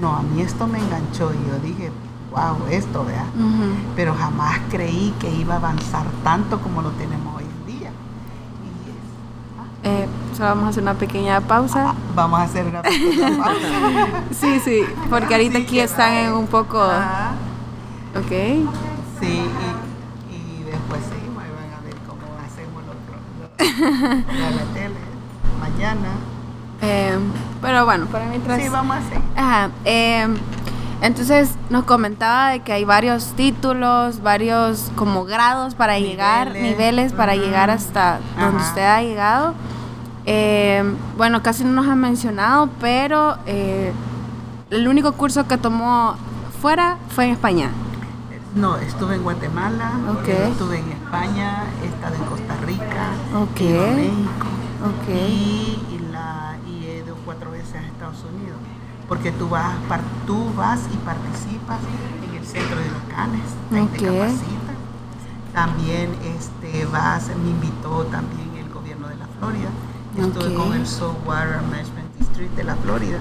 no, 0.00 0.16
a 0.16 0.22
mí 0.22 0.40
esto 0.42 0.66
me 0.66 0.78
enganchó 0.78 1.30
y 1.32 1.48
yo 1.50 1.58
dije, 1.62 1.92
wow, 2.30 2.56
esto, 2.70 3.04
¿verdad? 3.04 3.24
Pero 3.96 4.14
jamás 4.14 4.58
creí 4.70 5.14
que 5.18 5.30
iba 5.30 5.54
a 5.54 5.56
avanzar 5.58 6.04
tanto 6.24 6.60
como 6.60 6.82
lo 6.82 6.90
tenemos 6.90 7.36
hoy 7.36 7.44
en 7.44 7.66
día. 7.78 7.90
Y 9.82 9.88
Eh, 9.88 10.06
solo 10.36 10.48
vamos 10.50 10.64
a 10.64 10.68
hacer 10.68 10.82
una 10.82 10.94
pequeña 10.94 11.40
pausa. 11.40 11.90
es- 11.90 12.14
vamos 12.14 12.40
a 12.40 12.42
hacer 12.44 12.66
una 12.66 12.82
pequeña 12.82 13.28
pausa. 13.44 14.22
Sí, 14.38 14.60
sí, 14.60 14.80
porque 15.10 15.34
ahorita 15.34 15.58
aquí 15.58 15.80
están 15.80 16.12
en 16.14 16.32
un 16.32 16.46
poco... 16.46 16.80
Ajá. 16.82 17.32
Ok. 18.16 18.28
Sí, 19.20 19.42
y, 20.30 20.34
y 20.34 20.62
después 20.64 21.00
seguimos 21.08 21.42
y 21.44 21.50
van 21.54 21.72
a 21.72 21.80
ver 21.84 21.94
cómo 22.06 22.22
hacemos 22.44 22.82
lo 22.84 22.92
otro. 22.92 24.56
la 24.56 24.74
tele, 24.74 24.94
mañana. 25.60 26.08
Eh, 26.80 27.18
pero 27.60 27.84
bueno, 27.84 28.06
para 28.06 28.26
mientras... 28.26 28.60
Sí, 28.60 28.68
vamos 28.68 28.96
a 28.96 29.00
hacer. 29.00 29.18
Ajá. 29.36 29.70
eh, 29.84 30.26
entonces 31.00 31.50
nos 31.70 31.84
comentaba 31.84 32.50
de 32.50 32.60
que 32.60 32.72
hay 32.72 32.84
varios 32.84 33.32
títulos, 33.36 34.22
varios 34.22 34.90
como 34.96 35.24
grados 35.24 35.74
para 35.74 35.98
llegar, 35.98 36.52
Niveles, 36.52 37.12
para 37.12 37.36
llegar 37.36 37.70
hasta 37.70 38.18
donde 38.38 38.58
Ajá. 38.58 38.68
usted 38.68 38.82
ha 38.84 39.02
llegado. 39.02 39.54
Eh, 40.26 40.82
bueno, 41.16 41.42
casi 41.42 41.64
no 41.64 41.72
nos 41.72 41.86
ha 41.88 41.94
mencionado, 41.94 42.68
pero 42.80 43.38
eh, 43.46 43.92
el 44.70 44.88
único 44.88 45.12
curso 45.12 45.46
que 45.46 45.56
tomó 45.56 46.16
fuera 46.60 46.98
fue 47.10 47.24
en 47.26 47.30
España. 47.32 47.70
No, 48.54 48.76
estuve 48.76 49.14
en 49.14 49.22
Guatemala, 49.22 49.92
estuve 50.26 50.78
en 50.78 50.92
España, 50.92 51.64
he 51.82 51.86
estado 51.86 52.14
en 52.16 52.24
Costa 52.24 52.56
Rica, 52.66 53.10
Ok. 53.36 53.60
he 53.60 53.64
ido 53.64 53.82
a 53.84 53.90
México 53.94 54.46
y 55.92 55.98
la, 56.12 56.56
y 56.66 56.86
he 56.86 56.98
ido 56.98 57.14
cuatro 57.24 57.50
veces 57.50 57.74
a 57.76 57.86
Estados 57.86 58.24
Unidos. 58.34 58.56
Porque 59.08 59.32
tú 59.32 59.48
vas, 59.48 59.74
tú 60.26 60.52
vas 60.54 60.80
y 60.92 60.96
participas 60.98 61.78
en 62.28 62.36
el 62.36 62.44
centro 62.44 62.76
de 62.78 62.88
los 62.90 63.02
canes, 63.14 63.42
ahí 63.72 63.80
Ok. 63.80 63.92
te 63.92 64.04
capacitan. 64.04 64.78
También 65.54 66.10
este, 66.36 66.84
vas, 66.86 67.28
me 67.42 67.50
invitó 67.50 68.04
también 68.04 68.48
el 68.58 68.72
gobierno 68.72 69.08
de 69.08 69.16
la 69.16 69.26
Florida. 69.38 69.70
Estuve 70.16 70.48
Ok. 70.56 70.62
con 70.62 70.72
el 70.74 70.86
Saltwater 70.86 71.62
Management 71.62 72.14
District 72.18 72.54
de 72.54 72.64
la 72.64 72.76
Florida. 72.76 73.18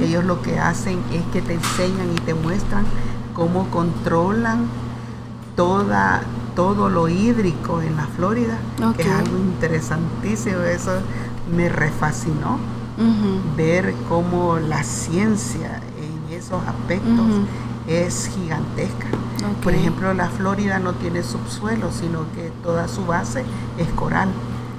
Ellos 0.00 0.24
lo 0.24 0.42
que 0.42 0.58
hacen 0.58 0.98
es 1.12 1.22
que 1.32 1.42
te 1.42 1.54
enseñan 1.54 2.10
y 2.12 2.20
te 2.20 2.34
muestran 2.34 2.84
cómo 3.34 3.68
controlan 3.70 4.66
toda, 5.56 6.22
todo 6.56 6.88
lo 6.88 7.08
hídrico 7.08 7.80
en 7.82 7.96
la 7.96 8.06
Florida, 8.06 8.58
que 8.96 9.02
es 9.02 9.10
algo 9.10 9.36
interesantísimo. 9.38 10.60
Eso 10.62 10.92
me 11.54 11.68
refascinó 11.68 12.58
Ver 13.56 13.94
cómo 14.08 14.58
la 14.58 14.82
ciencia 14.82 15.80
en 15.98 16.34
esos 16.34 16.62
aspectos 16.66 17.26
es 17.86 18.28
gigantesca. 18.34 19.06
Por 19.62 19.72
ejemplo, 19.74 20.12
la 20.14 20.28
Florida 20.28 20.78
no 20.78 20.92
tiene 20.92 21.22
subsuelo, 21.22 21.90
sino 21.92 22.20
que 22.34 22.52
toda 22.62 22.88
su 22.88 23.06
base 23.06 23.44
es 23.78 23.88
coral. 23.90 24.28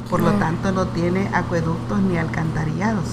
Por 0.09 0.21
lo 0.21 0.31
tanto, 0.33 0.71
no 0.71 0.87
tiene 0.87 1.29
acueductos 1.33 1.99
ni 2.01 2.17
alcantarillados. 2.17 3.05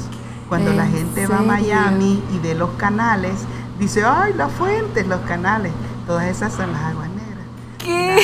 Cuando 0.49 0.73
la 0.73 0.87
¿En 0.87 0.93
gente 0.93 1.27
va 1.27 1.39
a? 1.39 1.43
Miami 1.43 2.23
y 2.35 2.39
ve 2.39 2.55
los 2.55 2.71
canales, 2.71 3.35
dice, 3.79 4.05
¡ay, 4.05 4.33
las 4.35 4.51
fuentes, 4.53 5.07
los 5.07 5.21
canales! 5.21 5.73
Todas 6.07 6.25
esas 6.27 6.53
son 6.55 6.73
las 6.73 6.83
aguas 6.83 7.09
negras. 7.11 7.45
¿Qué? 7.79 8.17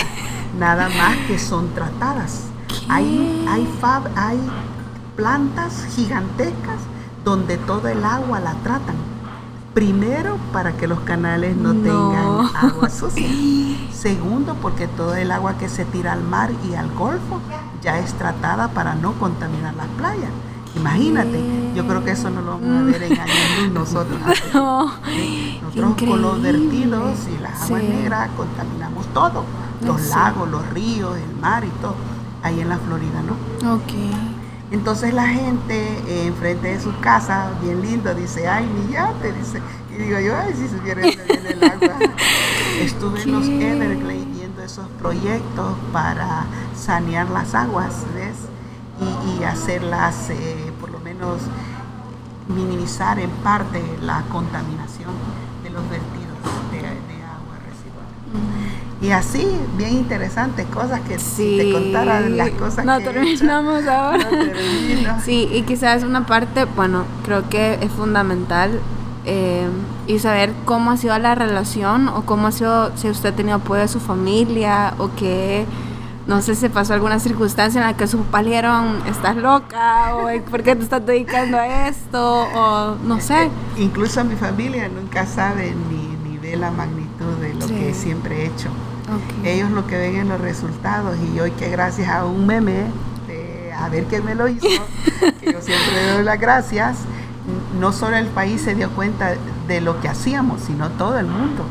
Nada 0.59 0.89
más 0.89 1.17
que 1.29 1.39
son 1.39 1.69
tratadas. 1.75 2.45
Hay, 2.89 3.47
hay, 3.49 3.69
fab- 3.81 4.09
hay 4.17 4.41
plantas 5.17 5.87
gigantescas 5.95 6.79
donde 7.25 7.57
todo 7.57 7.89
el 7.89 8.05
agua 8.05 8.41
la 8.41 8.53
tratan. 8.63 8.97
Primero, 9.73 10.37
para 10.53 10.73
que 10.77 10.87
los 10.87 11.01
canales 11.01 11.57
no, 11.57 11.73
No. 11.75 11.83
tengan 11.83 12.57
agua 12.71 12.89
sucia. 12.91 13.27
Segundo, 13.93 14.55
porque 14.61 14.87
todo 14.87 15.15
el 15.15 15.31
agua 15.33 15.55
que 15.59 15.69
se 15.69 15.85
tira 15.85 16.13
al 16.13 16.23
mar 16.23 16.51
y 16.69 16.75
al 16.75 16.91
golfo 16.93 17.41
ya 17.83 17.99
es 17.99 18.13
tratada 18.15 18.69
para 18.69 18.95
no 18.95 19.13
contaminar 19.15 19.75
las 19.75 19.89
playas. 19.97 20.31
Imagínate, 20.77 21.41
yo 21.75 21.87
creo 21.87 22.05
que 22.05 22.11
eso 22.13 22.31
no 22.31 22.41
lo 22.43 22.53
vamos 22.59 22.83
a 22.83 22.83
ver 22.85 23.03
en 23.05 23.13
años 23.21 23.37
luz 23.63 23.73
nosotros. 23.73 24.21
No. 24.55 24.93
Nosotros 25.63 26.09
con 26.09 26.23
los 26.23 26.43
vertidos 26.43 27.19
y 27.37 27.41
las 27.43 27.63
aguas 27.63 27.81
Sí. 27.83 27.89
negras 27.89 28.29
contaminamos 28.37 29.07
todo. 29.15 29.45
Los 29.85 30.01
Sí. 30.01 30.11
lagos, 30.11 30.49
los 30.51 30.69
ríos, 30.71 31.17
el 31.17 31.41
mar 31.41 31.65
y 31.65 31.69
todo. 31.81 31.95
Ahí 32.43 32.61
en 32.61 32.69
la 32.69 32.77
Florida, 32.79 33.23
¿no? 33.23 33.75
Ok. 33.75 33.93
Entonces 34.71 35.15
la 35.15 35.27
gente 35.27 35.75
eh, 36.07 36.27
enfrente 36.27 36.69
de 36.69 36.81
sus 36.81 36.95
casas, 36.97 37.61
bien 37.63 37.83
lindo, 37.83 38.15
dice, 38.15 38.49
ay, 38.49 38.67
mi 38.67 38.93
yate, 38.93 39.33
dice. 39.33 39.61
Y 39.91 40.03
digo 40.03 40.19
yo, 40.19 40.37
ay, 40.37 40.53
si 40.55 40.69
supiera 40.69 41.03
viene 41.03 41.51
el 41.51 41.65
agua. 41.65 41.99
Estuve 42.81 43.23
en 43.23 43.33
los. 43.33 43.47
Everglades 43.47 44.35
viendo 44.35 44.63
esos 44.63 44.89
proyectos 44.99 45.77
para 45.93 46.45
sanear 46.77 47.31
las 47.31 47.55
aguas, 47.55 48.05
¿ves? 48.15 48.37
Y, 49.01 49.41
y 49.41 49.45
hacerlas, 49.45 50.31
eh, 50.31 50.73
por 50.81 50.91
lo 50.91 50.99
menos, 51.01 51.41
minimizar 52.49 53.19
en 53.19 53.31
parte 53.31 53.83
la 54.01 54.23
contaminación 54.31 55.13
de 55.63 55.71
los 55.71 55.89
vertidos 55.89 56.24
Y 59.05 59.11
así, 59.11 59.47
bien 59.77 59.93
interesantes 59.93 60.65
cosas 60.67 61.01
que 61.03 61.19
si 61.19 61.59
te 61.59 61.73
contara 61.73 62.21
las 62.21 62.51
cosas 62.51 62.87
no 62.87 62.97
que 62.99 63.05
he 63.05 63.07
hecho, 63.11 63.13
terminamos 63.13 63.87
ahora. 63.87 64.17
no 64.19 64.31
termino. 64.31 65.21
Sí, 65.25 65.47
y 65.53 65.63
quizás 65.63 66.05
una 66.05 66.25
parte, 66.27 66.65
bueno, 66.65 67.05
creo 67.23 67.47
que 67.51 67.75
es 67.83 67.93
fundamental 67.93 68.81
eh, 69.27 69.67
y 70.07 70.19
saber 70.21 70.53
cómo 70.65 70.91
ha 70.91 70.97
sido 70.97 71.19
la 71.19 71.35
relación 71.35 72.09
o 72.09 72.23
cómo 72.23 72.47
ha 72.47 72.53
sido, 72.53 72.97
si 72.97 73.11
usted 73.11 73.31
ha 73.35 73.37
tenido 73.37 73.57
apoyo 73.57 73.83
de 73.83 73.89
su 73.89 74.01
familia 74.01 74.95
o 74.99 75.11
que, 75.15 75.67
no 76.27 76.41
sé, 76.41 76.55
si 76.55 76.71
pasó 76.71 76.95
alguna 76.95 77.19
circunstancia 77.19 77.83
en 77.83 77.87
la 77.87 77.95
que 77.99 78.07
sus 78.07 78.23
papás 78.23 78.45
le 78.45 78.51
dijeron, 78.51 79.03
estás 79.07 79.37
loca 79.37 80.15
o 80.17 80.29
¿por 80.51 80.63
qué 80.63 80.77
te 80.77 80.83
estás 80.83 81.05
dedicando 81.05 81.59
a 81.59 81.89
esto? 81.89 82.47
O 82.55 82.95
no 83.05 83.21
sé. 83.21 83.51
Incluso 83.77 84.25
mi 84.25 84.37
familia 84.37 84.89
nunca 84.89 85.27
sabe 85.27 85.75
ni, 85.91 86.31
ni 86.31 86.39
ve 86.39 86.57
la 86.57 86.71
magnitud 86.71 87.35
de 87.43 87.53
lo 87.53 87.67
Sí. 87.69 87.75
que 87.75 87.93
siempre 87.93 88.43
he 88.43 88.47
hecho. 88.47 88.69
Ellos 89.45 89.71
lo 89.71 89.87
que 89.87 89.99
ven 89.99 90.17
es 90.17 90.27
los 90.27 90.41
resultados 90.41 91.17
y 91.35 91.39
hoy 91.41 91.51
que 91.53 91.69
gracias 91.69 92.09
a 92.09 92.25
un 92.25 92.47
meme, 92.47 92.85
de 93.27 93.73
a 93.73 93.89
ver 93.89 94.05
quién 94.05 94.25
me 94.25 94.35
lo 94.35 94.49
hizo, 94.49 94.67
que 95.41 95.53
yo 95.53 95.61
siempre 95.61 96.13
doy 96.15 96.25
las 96.25 96.41
gracias, 96.41 96.99
no 97.79 97.93
solo 97.93 98.17
el 98.17 98.29
país 98.29 98.63
se 98.63 98.75
dio 98.75 98.91
cuenta 98.91 99.35
de 99.69 99.81
lo 99.81 100.01
que 100.01 100.09
hacíamos, 100.09 100.63
sino 100.63 100.89
todo 100.91 101.19
el 101.19 101.27
mundo. 101.27 101.65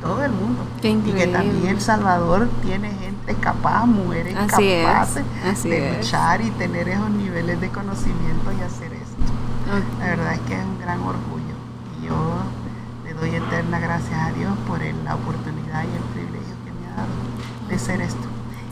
Todo 0.00 0.24
el 0.24 0.32
mundo. 0.32 0.62
Qué 0.80 0.90
y 0.90 1.12
que 1.12 1.26
también 1.26 1.66
El 1.66 1.80
Salvador 1.80 2.48
tiene 2.62 2.90
gente 2.90 3.34
capaz, 3.40 3.84
mujeres 3.86 4.36
Así 4.36 4.68
es, 4.68 4.86
capaces 4.86 5.24
así 5.44 5.68
de 5.68 5.90
es. 5.90 5.96
luchar 5.98 6.40
y 6.40 6.50
tener 6.52 6.88
esos 6.88 7.10
niveles 7.10 7.60
de 7.60 7.68
conocimiento 7.68 8.52
y 8.56 8.62
hacer 8.62 8.92
esto. 8.92 9.16
La 9.98 10.06
verdad 10.06 10.34
es 10.34 10.40
que 10.40 10.54
es 10.54 10.64
un 10.64 10.78
gran 10.78 11.00
orgullo 11.00 11.54
y 12.00 12.06
yo 12.06 12.14
le 12.14 12.37
doy 13.20 13.34
eterna 13.34 13.78
gracias 13.80 14.20
a 14.20 14.32
Dios 14.32 14.52
por 14.66 14.82
el- 14.82 15.04
la 15.04 15.14
oportunidad 15.14 15.82
y 15.84 15.96
el 15.96 16.02
privilegio 16.14 16.54
que 16.64 16.70
me 16.72 16.86
ha 16.92 16.96
dado 16.96 17.08
de 17.68 17.78
ser 17.78 18.00
esto 18.00 18.26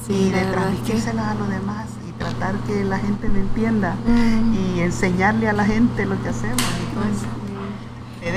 Sí, 0.06 0.12
y 0.14 0.30
de 0.30 0.40
es 0.40 0.46
que- 0.46 0.52
transmitírselas 0.52 1.26
a 1.28 1.34
los 1.34 1.48
demás 1.48 1.86
y 2.08 2.12
tratar 2.12 2.54
que 2.66 2.84
la 2.84 2.98
gente 2.98 3.28
me 3.28 3.40
entienda 3.40 3.94
Mm. 4.06 4.54
y 4.54 4.80
enseñarle 4.80 5.48
a 5.48 5.52
la 5.52 5.64
gente 5.64 6.06
lo 6.06 6.20
que 6.22 6.28
hacemos. 6.28 6.62
Entonces. 6.88 7.28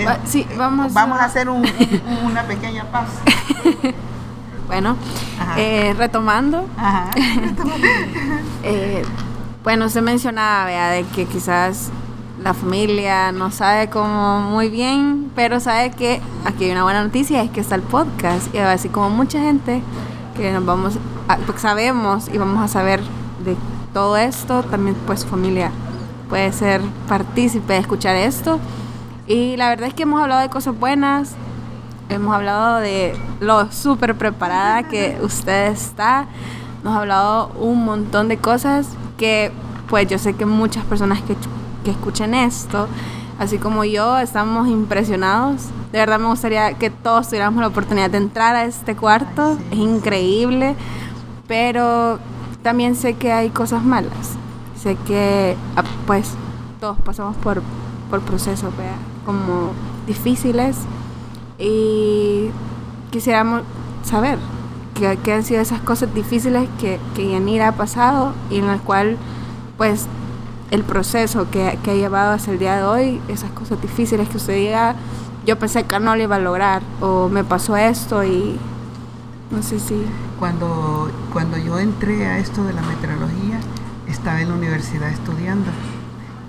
Va- 0.07 0.19
sí, 0.25 0.45
vamos 0.57 0.93
vamos 0.93 1.19
a- 1.19 1.23
a 1.23 1.25
hacer 1.25 1.49
un- 1.49 1.63
un- 1.65 2.25
una 2.31 2.43
pequeña 2.43 2.83
pausa. 2.91 3.21
Bueno, 4.67 4.95
eh, 5.57 5.95
retomando. 5.97 6.67
Ajá. 6.77 7.09
Eh, 8.63 9.03
bueno, 9.63 9.89
se 9.89 10.01
mencionaba, 10.01 10.65
vea, 10.65 10.89
de 10.89 11.03
que 11.05 11.25
quizás 11.25 11.89
la 12.43 12.53
familia 12.53 13.31
no 13.31 13.51
sabe 13.51 13.89
como 13.89 14.39
muy 14.41 14.69
bien, 14.69 15.31
pero 15.35 15.59
sabe 15.59 15.91
que 15.91 16.21
aquí 16.45 16.65
hay 16.65 16.71
una 16.71 16.83
buena 16.83 17.03
noticia, 17.03 17.41
es 17.43 17.49
que 17.51 17.59
está 17.61 17.75
el 17.75 17.81
podcast. 17.81 18.53
Y 18.53 18.57
así 18.59 18.89
como 18.89 19.09
mucha 19.09 19.39
gente 19.41 19.81
que 20.35 20.51
nos 20.51 20.65
vamos, 20.65 20.97
a- 21.27 21.37
pues 21.37 21.61
sabemos 21.61 22.29
y 22.33 22.37
vamos 22.37 22.63
a 22.63 22.67
saber 22.67 23.01
de 23.43 23.55
todo 23.93 24.15
esto, 24.17 24.63
también 24.63 24.95
pues 25.05 25.25
familia 25.25 25.71
puede 26.29 26.51
ser 26.53 26.81
partícipe 27.07 27.73
de 27.73 27.79
escuchar 27.79 28.15
esto. 28.15 28.59
Y 29.27 29.57
la 29.57 29.69
verdad 29.69 29.87
es 29.89 29.93
que 29.93 30.03
hemos 30.03 30.21
hablado 30.21 30.41
de 30.41 30.49
cosas 30.49 30.77
buenas, 30.79 31.33
hemos 32.09 32.33
hablado 32.33 32.77
de 32.77 33.15
lo 33.41 33.71
súper 33.71 34.15
preparada 34.15 34.83
que 34.83 35.17
usted 35.21 35.67
está, 35.71 36.25
nos 36.83 36.95
ha 36.95 36.99
hablado 36.99 37.51
un 37.59 37.83
montón 37.83 38.27
de 38.29 38.37
cosas 38.37 38.87
que 39.17 39.51
pues 39.89 40.07
yo 40.07 40.17
sé 40.19 40.33
que 40.35 40.45
muchas 40.45 40.85
personas 40.85 41.21
que, 41.21 41.35
que 41.83 41.91
escuchen 41.91 42.33
esto, 42.33 42.87
así 43.39 43.57
como 43.57 43.83
yo, 43.83 44.17
estamos 44.19 44.67
impresionados. 44.67 45.67
De 45.91 45.99
verdad 45.99 46.19
me 46.19 46.27
gustaría 46.27 46.73
que 46.73 46.89
todos 46.89 47.27
tuviéramos 47.27 47.61
la 47.61 47.67
oportunidad 47.67 48.09
de 48.09 48.17
entrar 48.17 48.55
a 48.55 48.65
este 48.65 48.95
cuarto, 48.95 49.57
es 49.71 49.77
increíble, 49.77 50.75
pero 51.47 52.19
también 52.61 52.95
sé 52.95 53.13
que 53.15 53.31
hay 53.31 53.49
cosas 53.49 53.83
malas, 53.83 54.37
sé 54.81 54.95
que 55.07 55.55
ah, 55.75 55.83
pues 56.05 56.31
todos 56.79 56.97
pasamos 56.99 57.35
por, 57.37 57.61
por 58.09 58.21
procesos 58.21 58.75
¿vea? 58.77 58.95
como 59.25 59.71
difíciles 60.05 60.77
y 61.57 62.49
quisiéramos 63.11 63.63
saber 64.03 64.37
qué, 64.93 65.17
qué 65.23 65.33
han 65.33 65.43
sido 65.43 65.61
esas 65.61 65.81
cosas 65.81 66.13
difíciles 66.13 66.69
que, 66.79 66.99
que 67.15 67.31
Yanira 67.31 67.69
ha 67.69 67.71
pasado 67.73 68.33
y 68.49 68.57
en 68.57 68.67
las 68.67 68.81
cual 68.81 69.17
pues 69.77 70.07
el 70.71 70.83
proceso 70.83 71.49
que, 71.49 71.77
que 71.83 71.91
ha 71.91 71.95
llevado 71.95 72.33
hasta 72.33 72.51
el 72.51 72.59
día 72.59 72.77
de 72.77 72.83
hoy, 72.83 73.21
esas 73.27 73.51
cosas 73.51 73.81
difíciles 73.81 74.29
que 74.29 74.37
usted 74.37 74.55
diga, 74.55 74.95
yo 75.45 75.57
pensé 75.57 75.83
que 75.83 75.99
no 75.99 76.15
lo 76.15 76.21
iba 76.21 76.35
a 76.35 76.39
lograr 76.39 76.81
o 77.01 77.29
me 77.29 77.43
pasó 77.43 77.75
esto 77.75 78.23
y 78.23 78.57
no 79.51 79.63
sé 79.63 79.79
si... 79.79 80.05
Cuando, 80.37 81.11
cuando 81.33 81.57
yo 81.57 81.79
entré 81.79 82.25
a 82.25 82.37
esto 82.37 82.63
de 82.63 82.73
la 82.73 82.81
meteorología, 82.81 83.59
estaba 84.07 84.41
en 84.41 84.49
la 84.49 84.55
universidad 84.55 85.09
estudiando 85.09 85.69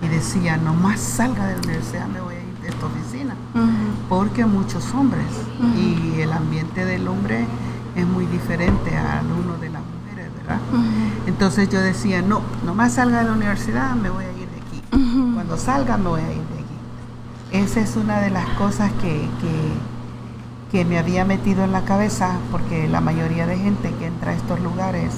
y 0.03 0.09
decía, 0.09 0.57
no 0.57 0.75
más 0.75 1.01
salga 1.01 1.47
de 1.47 1.55
la 1.55 1.63
universidad 1.63 2.07
me 2.07 2.21
voy 2.21 2.35
a 2.37 2.41
ir 2.41 2.55
de 2.63 2.69
esta 2.69 2.87
oficina, 2.87 3.35
porque 4.09 4.45
muchos 4.45 4.93
hombres 4.95 5.27
y 5.77 6.21
el 6.21 6.33
ambiente 6.33 6.85
del 6.85 7.09
hombre 7.09 7.47
es 7.97 8.07
muy 8.07 8.27
diferente 8.27 8.97
al 8.97 9.27
uno 9.27 9.57
de 9.59 9.70
Entonces 11.27 11.69
yo 11.69 11.81
decía, 11.81 12.23
no, 12.23 12.41
no 12.65 12.75
más 12.75 12.95
salga 12.95 13.19
de 13.19 13.25
la 13.25 13.33
universidad 13.33 13.95
me 13.95 14.11
voy 14.11 14.25
a 14.25 14.33
ir 14.33 14.49
de 14.49 14.59
aquí, 14.59 14.83
cuando 15.35 15.57
salga 15.57 15.97
me 15.97 16.09
voy 16.09 16.21
a 16.21 16.33
ir 16.33 16.43
de 16.43 16.55
aquí. 16.55 17.65
Esa 17.65 17.81
es 17.81 17.97
una 17.97 18.21
de 18.21 18.31
las 18.31 18.47
cosas 18.51 18.91
que, 19.01 19.29
que 20.71 20.85
me 20.85 20.99
había 20.99 21.25
metido 21.25 21.65
en 21.65 21.73
la 21.73 21.83
cabeza, 21.83 22.33
porque 22.51 22.89
la 22.89 23.01
mayoría 23.01 23.47
de 23.47 23.59
gente 23.59 23.93
que 23.99 24.07
entra 24.07 24.33
a 24.33 24.35
estos 24.35 24.61
lugares 24.61 25.13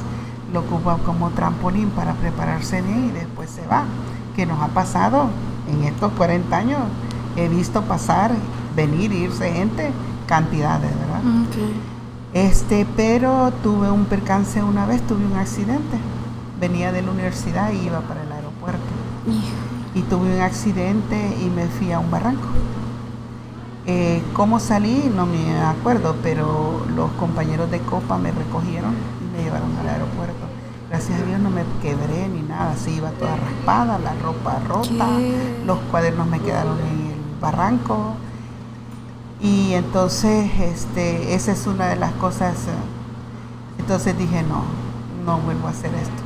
lo 0.52 0.60
ocupa 0.60 0.98
como 0.98 1.30
trampolín 1.30 1.90
para 1.90 2.12
prepararse 2.14 2.82
bien 2.82 3.06
y 3.06 3.10
después 3.12 3.50
se 3.50 3.66
va 3.66 3.84
que 4.34 4.46
nos 4.46 4.60
ha 4.60 4.68
pasado 4.68 5.28
en 5.70 5.84
estos 5.84 6.12
40 6.12 6.56
años. 6.56 6.80
He 7.36 7.48
visto 7.48 7.82
pasar, 7.82 8.32
venir, 8.76 9.12
irse 9.12 9.50
gente, 9.52 9.90
cantidades, 10.26 10.90
¿verdad? 10.98 11.22
Este, 12.34 12.86
pero 12.96 13.52
tuve 13.62 13.90
un 13.90 14.06
percance 14.06 14.62
una 14.62 14.86
vez, 14.86 15.02
tuve 15.06 15.24
un 15.24 15.36
accidente. 15.36 15.98
Venía 16.60 16.92
de 16.92 17.02
la 17.02 17.10
universidad 17.10 17.72
y 17.72 17.86
iba 17.86 18.00
para 18.00 18.22
el 18.22 18.32
aeropuerto. 18.32 18.80
Y 19.94 20.02
tuve 20.02 20.34
un 20.34 20.40
accidente 20.40 21.36
y 21.40 21.50
me 21.50 21.66
fui 21.66 21.92
a 21.92 21.98
un 21.98 22.10
barranco. 22.10 22.48
Eh, 23.84 24.22
¿Cómo 24.32 24.60
salí? 24.60 25.10
No 25.14 25.26
me 25.26 25.58
acuerdo, 25.58 26.14
pero 26.22 26.86
los 26.94 27.10
compañeros 27.12 27.70
de 27.70 27.80
Copa 27.80 28.16
me 28.16 28.30
recogieron 28.30 28.94
y 29.20 29.36
me 29.36 29.42
llevaron 29.42 29.76
al 29.80 29.88
aeropuerto. 29.88 30.46
Gracias 30.88 31.20
a 31.20 31.24
Dios 31.24 31.40
no 31.40 31.50
me 31.50 31.62
quebré 31.80 32.28
ni 32.28 32.42
nada, 32.42 32.72
así 32.72 32.92
iba 32.92 33.10
toda 33.12 33.34
raspada, 33.34 33.98
la 33.98 34.12
ropa 34.22 34.60
rota, 34.68 35.08
los 35.64 35.78
cuadernos 35.90 36.26
me 36.26 36.38
quedaron 36.38 36.78
en 36.80 37.12
el 37.12 37.40
barranco. 37.40 38.14
Y 39.42 39.74
entonces, 39.74 40.48
este, 40.60 41.34
esa 41.34 41.50
es 41.50 41.66
una 41.66 41.88
de 41.88 41.96
las 41.96 42.12
cosas. 42.12 42.54
Eh, 42.54 43.80
entonces 43.80 44.16
dije, 44.16 44.44
no, 44.44 44.62
no 45.26 45.38
vuelvo 45.40 45.66
a 45.66 45.70
hacer 45.70 45.92
esto, 45.94 46.22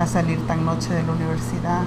a 0.00 0.06
salir 0.06 0.44
tan 0.48 0.64
noche 0.64 0.92
de 0.92 1.04
la 1.04 1.12
universidad 1.12 1.82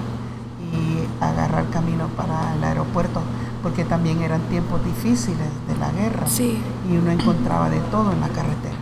y 0.72 1.22
agarrar 1.22 1.68
camino 1.68 2.08
para 2.16 2.54
el 2.54 2.64
aeropuerto, 2.64 3.20
porque 3.62 3.84
también 3.84 4.22
eran 4.22 4.40
tiempos 4.48 4.82
difíciles 4.82 5.48
de 5.68 5.76
la 5.76 5.90
guerra 5.90 6.26
y 6.90 6.96
uno 6.96 7.10
encontraba 7.10 7.68
de 7.68 7.80
todo 7.80 8.12
en 8.12 8.20
la 8.20 8.28
carretera. 8.28 8.76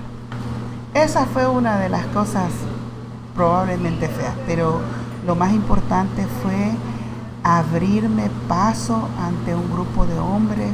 Esa 0.94 1.26
fue 1.26 1.48
una 1.48 1.78
de 1.78 1.88
las 1.88 2.06
cosas 2.06 2.52
probablemente 3.34 4.06
fea, 4.06 4.34
pero 4.46 4.80
lo 5.26 5.34
más 5.34 5.52
importante 5.52 6.26
fue 6.42 6.70
abrirme 7.42 8.30
paso 8.46 9.08
ante 9.20 9.52
un 9.54 9.72
grupo 9.72 10.06
de 10.06 10.18
hombres 10.20 10.70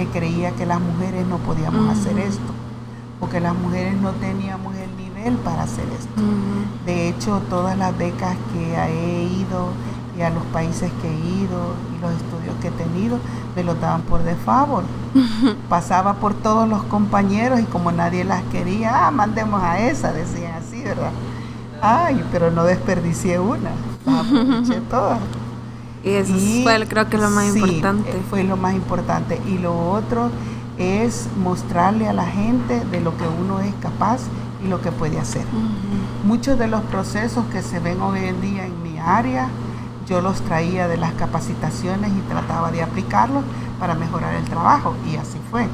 que 0.00 0.06
creía 0.06 0.52
que 0.52 0.64
las 0.64 0.80
mujeres 0.80 1.26
no 1.26 1.36
podíamos 1.36 1.90
hacer 1.90 2.18
esto, 2.18 2.52
o 3.20 3.28
que 3.28 3.38
las 3.38 3.54
mujeres 3.54 3.94
no 4.00 4.12
teníamos 4.12 4.74
el 4.76 4.96
nivel 4.96 5.34
para 5.44 5.64
hacer 5.64 5.84
esto. 5.98 6.22
De 6.86 7.08
hecho, 7.08 7.42
todas 7.50 7.76
las 7.76 7.96
becas 7.98 8.34
que 8.54 8.76
he 8.76 9.24
ido 9.24 9.68
y 10.16 10.22
a 10.22 10.30
los 10.30 10.42
países 10.44 10.90
que 11.02 11.08
he 11.08 11.42
ido 11.42 11.74
y 11.94 12.00
los 12.00 12.12
estudios 12.12 12.54
que 12.62 12.68
he 12.68 12.70
tenido, 12.70 13.18
me 13.54 13.62
los 13.62 13.78
daban 13.78 14.00
por 14.02 14.22
de 14.22 14.34
favor. 14.36 14.84
Pasaba 15.68 16.14
por 16.14 16.32
todos 16.32 16.66
los 16.66 16.82
compañeros 16.84 17.60
y 17.60 17.64
como 17.64 17.92
nadie 17.92 18.24
las 18.24 18.42
quería, 18.44 19.06
ah, 19.06 19.10
mandemos 19.10 19.62
a 19.62 19.80
esa, 19.80 20.14
decían 20.14 20.54
así, 20.54 20.82
¿verdad? 20.82 21.12
Ay, 21.82 22.24
pero 22.32 22.50
no 22.50 22.64
desperdicié 22.64 23.38
una, 23.38 23.70
aproveché 24.06 24.80
todas. 24.90 25.18
Y 26.02 26.10
eso 26.10 26.34
fue 26.62 26.86
creo 26.88 27.08
que 27.08 27.18
lo 27.18 27.30
más 27.30 27.54
importante. 27.54 28.10
Eh, 28.10 28.22
fue 28.28 28.44
lo 28.44 28.56
más 28.56 28.74
importante. 28.74 29.40
Y 29.46 29.58
lo 29.58 29.90
otro 29.90 30.30
es 30.78 31.28
mostrarle 31.36 32.08
a 32.08 32.12
la 32.12 32.26
gente 32.26 32.84
de 32.86 33.00
lo 33.00 33.16
que 33.16 33.24
uno 33.26 33.60
es 33.60 33.74
capaz 33.80 34.20
y 34.64 34.68
lo 34.68 34.80
que 34.80 34.92
puede 34.92 35.18
hacer. 35.18 35.44
Muchos 36.24 36.58
de 36.58 36.68
los 36.68 36.80
procesos 36.82 37.44
que 37.52 37.62
se 37.62 37.80
ven 37.80 38.00
hoy 38.00 38.24
en 38.24 38.40
día 38.40 38.66
en 38.66 38.82
mi 38.82 38.98
área, 38.98 39.48
yo 40.08 40.20
los 40.20 40.40
traía 40.40 40.88
de 40.88 40.96
las 40.96 41.12
capacitaciones 41.12 42.10
y 42.12 42.20
trataba 42.28 42.70
de 42.70 42.82
aplicarlos 42.82 43.44
para 43.78 43.94
mejorar 43.94 44.34
el 44.34 44.44
trabajo. 44.44 44.94
Y 45.10 45.16
así 45.16 45.38
fue. 45.50 45.66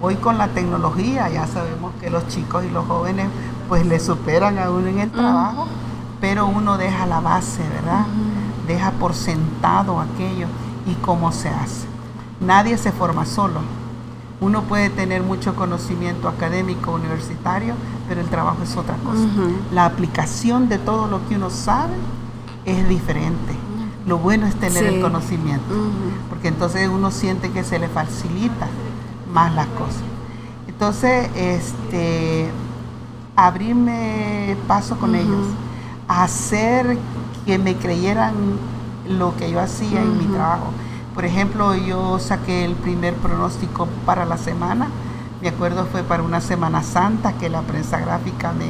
Hoy 0.00 0.14
con 0.16 0.38
la 0.38 0.48
tecnología 0.48 1.28
ya 1.28 1.46
sabemos 1.46 1.92
que 2.00 2.10
los 2.10 2.28
chicos 2.28 2.64
y 2.64 2.70
los 2.70 2.86
jóvenes 2.86 3.28
pues 3.68 3.84
le 3.86 3.98
superan 3.98 4.58
a 4.58 4.70
uno 4.70 4.88
en 4.88 4.98
el 5.00 5.10
trabajo, 5.10 5.66
pero 6.20 6.46
uno 6.46 6.76
deja 6.76 7.06
la 7.06 7.20
base, 7.20 7.62
¿verdad? 7.68 8.06
Deja 8.66 8.90
por 8.92 9.14
sentado 9.14 10.00
aquello 10.00 10.46
y 10.86 10.94
cómo 10.94 11.32
se 11.32 11.48
hace. 11.48 11.86
Nadie 12.40 12.76
se 12.78 12.92
forma 12.92 13.24
solo. 13.24 13.60
Uno 14.40 14.62
puede 14.62 14.90
tener 14.90 15.22
mucho 15.22 15.54
conocimiento 15.56 16.28
académico, 16.28 16.92
universitario, 16.92 17.74
pero 18.08 18.20
el 18.20 18.28
trabajo 18.28 18.58
es 18.62 18.76
otra 18.76 18.96
cosa. 18.96 19.26
La 19.72 19.86
aplicación 19.86 20.68
de 20.68 20.78
todo 20.78 21.06
lo 21.06 21.26
que 21.26 21.36
uno 21.36 21.48
sabe 21.48 21.94
es 22.66 22.86
diferente. 22.88 23.54
Lo 24.06 24.18
bueno 24.18 24.46
es 24.46 24.54
tener 24.54 24.84
el 24.84 25.00
conocimiento, 25.00 25.74
porque 26.28 26.48
entonces 26.48 26.88
uno 26.88 27.10
siente 27.10 27.50
que 27.50 27.64
se 27.64 27.78
le 27.78 27.88
facilita 27.88 28.68
más 29.32 29.54
las 29.54 29.66
cosas. 29.68 30.02
Entonces, 30.68 31.28
este, 31.34 32.50
abrirme 33.34 34.56
paso 34.68 34.98
con 34.98 35.14
ellos, 35.14 35.46
hacer 36.06 36.98
que 37.46 37.58
me 37.58 37.76
creyeran 37.76 38.34
lo 39.08 39.36
que 39.36 39.50
yo 39.50 39.60
hacía 39.60 40.02
en 40.02 40.18
mi 40.18 40.24
trabajo. 40.24 40.72
Por 41.14 41.24
ejemplo, 41.24 41.74
yo 41.74 42.18
saqué 42.18 42.64
el 42.64 42.74
primer 42.74 43.14
pronóstico 43.14 43.86
para 44.04 44.26
la 44.26 44.36
semana. 44.36 44.88
Me 45.40 45.48
acuerdo 45.48 45.86
fue 45.86 46.02
para 46.02 46.22
una 46.22 46.40
Semana 46.40 46.82
Santa 46.82 47.34
que 47.34 47.48
la 47.48 47.62
prensa 47.62 47.98
gráfica 48.00 48.52
me, 48.52 48.66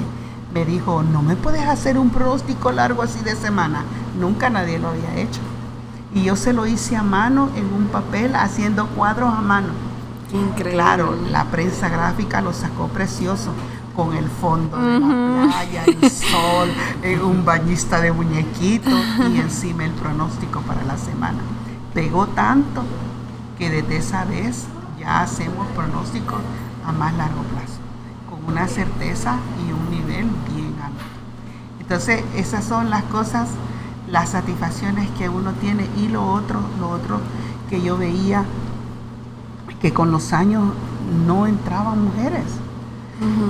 me 0.52 0.64
dijo, 0.64 1.02
no 1.02 1.22
me 1.22 1.36
puedes 1.36 1.62
hacer 1.62 1.98
un 1.98 2.10
pronóstico 2.10 2.70
largo 2.70 3.02
así 3.02 3.20
de 3.20 3.34
semana. 3.34 3.82
Nunca 4.20 4.50
nadie 4.50 4.78
lo 4.78 4.88
había 4.88 5.16
hecho. 5.16 5.40
Y 6.14 6.24
yo 6.24 6.36
se 6.36 6.52
lo 6.52 6.66
hice 6.66 6.96
a 6.96 7.02
mano 7.02 7.48
en 7.56 7.72
un 7.72 7.86
papel, 7.86 8.36
haciendo 8.36 8.86
cuadros 8.88 9.32
a 9.34 9.40
mano. 9.40 9.68
Increíble. 10.32 10.74
Claro, 10.74 11.16
la 11.30 11.44
prensa 11.46 11.88
gráfica 11.88 12.40
lo 12.40 12.52
sacó 12.52 12.88
precioso 12.88 13.50
con 13.96 14.14
el 14.14 14.28
fondo 14.28 14.76
de 14.76 15.00
la 15.00 15.48
playa, 15.48 15.84
el 15.86 16.10
sol, 16.10 16.68
eh, 17.02 17.18
un 17.18 17.46
bañista 17.46 17.98
de 18.00 18.12
muñequitos 18.12 18.92
y 19.32 19.40
encima 19.40 19.86
el 19.86 19.92
pronóstico 19.92 20.60
para 20.60 20.84
la 20.84 20.98
semana. 20.98 21.38
Pegó 21.94 22.26
tanto 22.26 22.82
que 23.58 23.70
desde 23.70 23.96
esa 23.96 24.26
vez 24.26 24.66
ya 25.00 25.22
hacemos 25.22 25.66
pronósticos 25.68 26.40
a 26.86 26.92
más 26.92 27.14
largo 27.14 27.42
plazo, 27.44 27.80
con 28.28 28.44
una 28.44 28.68
certeza 28.68 29.38
y 29.66 29.72
un 29.72 29.90
nivel 29.90 30.26
bien 30.54 30.74
alto. 30.82 31.04
Entonces, 31.80 32.22
esas 32.36 32.64
son 32.64 32.90
las 32.90 33.02
cosas, 33.04 33.48
las 34.10 34.28
satisfacciones 34.28 35.08
que 35.18 35.30
uno 35.30 35.52
tiene 35.52 35.88
y 35.96 36.08
lo 36.08 36.30
otro, 36.30 36.60
lo 36.78 36.90
otro 36.90 37.20
que 37.70 37.80
yo 37.80 37.96
veía 37.96 38.44
que 39.80 39.92
con 39.92 40.10
los 40.10 40.32
años 40.32 40.64
no 41.26 41.46
entraban 41.46 42.04
mujeres 42.04 42.44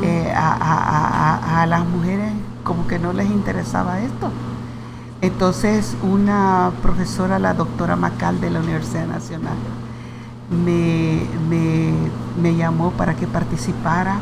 eh, 0.02 0.32
a, 0.36 1.66
las 1.68 1.84
mujeres 1.84 2.32
como 2.62 2.86
que 2.86 2.98
no 2.98 3.12
les 3.12 3.26
interesaba 3.26 4.00
esto. 4.00 4.30
Entonces 5.20 5.96
una 6.02 6.70
profesora, 6.82 7.38
la 7.38 7.54
doctora 7.54 7.96
Macal 7.96 8.40
de 8.40 8.50
la 8.50 8.60
Universidad 8.60 9.06
Nacional, 9.06 9.56
me, 10.50 11.26
me, 12.40 12.54
llamó 12.54 12.92
para 12.92 13.16
que 13.16 13.26
participara 13.26 14.18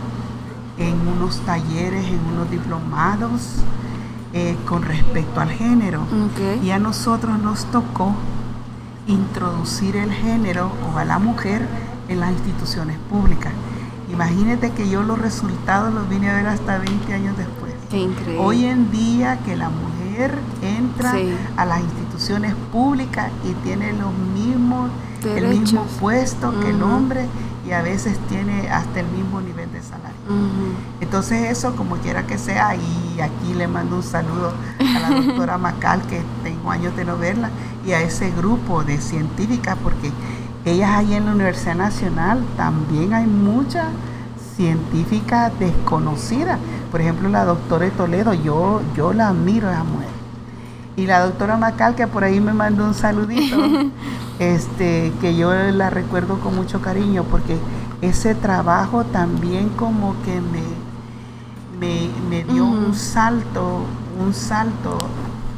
en 0.79 0.95
unos 1.07 1.41
talleres, 1.41 2.07
en 2.07 2.21
unos 2.33 2.51
diplomados 2.51 3.57
eh, 4.33 4.57
con 4.67 4.83
respecto 4.83 5.41
al 5.41 5.51
género. 5.51 6.01
Y 6.63 6.71
a 6.71 6.79
nosotros 6.79 7.39
nos 7.39 7.67
tocó 7.67 8.15
introducir 9.07 9.97
el 9.97 10.13
género 10.13 10.71
o 10.95 10.99
a 10.99 11.05
la 11.05 11.19
mujer 11.19 11.67
en 12.09 12.21
las 12.21 12.31
instituciones 12.31 12.97
públicas. 13.11 13.53
Imagínate 14.11 14.71
que 14.73 14.89
yo 14.89 15.03
los 15.03 15.19
resultados 15.19 15.93
los 15.93 16.09
vine 16.09 16.31
a 16.31 16.35
ver 16.35 16.47
hasta 16.47 16.79
20 16.79 17.13
años 17.13 17.37
después. 17.37 17.73
Qué 17.91 17.99
increíble. 17.99 18.39
Hoy 18.39 18.65
en 18.65 18.91
día 18.91 19.39
que 19.45 19.57
la 19.57 19.71
mujer 19.71 20.39
entra 20.63 21.15
a 21.57 21.65
las 21.65 21.81
instituciones 21.81 22.55
públicas 22.73 23.31
y 23.45 23.53
tiene 23.65 23.93
los 23.93 24.13
mismos, 24.13 24.91
el 25.25 25.49
mismo 25.49 25.85
puesto 26.01 26.59
que 26.61 26.71
el 26.71 26.83
hombre 26.83 27.27
y 27.67 27.73
a 27.73 27.83
veces 27.83 28.19
tiene 28.29 28.69
hasta 28.69 29.01
el 29.01 29.07
mismo 29.07 29.41
nivel 29.41 29.73
de 29.73 29.83
salario. 29.83 30.15
Entonces 31.01 31.51
eso, 31.51 31.75
como 31.77 31.97
quiera 31.97 32.27
que 32.27 32.37
sea, 32.37 32.77
y 32.77 33.21
aquí 33.21 33.55
le 33.55 33.67
mando 33.67 33.97
un 33.97 34.03
saludo 34.03 34.53
a 34.79 35.01
la 35.01 35.21
doctora 35.21 35.59
Macal, 35.59 36.03
que 36.03 36.21
tengo 36.43 36.71
años 36.71 36.95
de 36.97 37.05
no 37.05 37.17
verla, 37.17 37.51
y 37.87 37.93
a 37.93 38.01
ese 38.01 38.31
grupo 38.31 38.85
de 38.85 39.01
científicas, 39.01 39.77
porque 39.83 40.13
ellas 40.65 40.91
ahí 40.91 41.15
en 41.15 41.27
la 41.27 41.33
Universidad 41.33 41.75
Nacional 41.75 42.43
también 42.57 43.13
hay 43.13 43.27
mucha 43.27 43.89
científica 44.57 45.51
desconocida. 45.59 46.59
Por 46.91 47.01
ejemplo, 47.01 47.29
la 47.29 47.45
doctora 47.45 47.89
Toledo, 47.91 48.33
yo, 48.35 48.81
yo 48.97 49.13
la 49.13 49.29
admiro 49.29 49.69
a 49.69 49.73
esa 49.73 49.85
mujer. 49.85 50.09
Y 50.97 51.07
la 51.07 51.27
doctora 51.27 51.57
Macal, 51.57 51.97
que 51.97 52.07
por 52.07 52.23
ahí 52.25 52.41
me 52.41 52.55
mandó 52.55 52.85
un 52.85 52.95
saludito, 52.95 53.57
este, 54.39 55.13
que 55.21 55.37
yo 55.37 55.53
la 55.53 55.91
recuerdo 55.91 56.39
con 56.39 56.55
mucho 56.55 56.81
cariño, 56.81 57.25
porque 57.25 57.59
ese 58.01 58.35
trabajo 58.35 59.05
también 59.05 59.71
como 59.71 60.15
que 60.25 60.41
me, 60.41 60.63
me, 62.31 62.45
dio 62.45 62.65
un 62.65 62.95
salto, 62.95 63.85
un 64.25 64.33
salto 64.33 64.99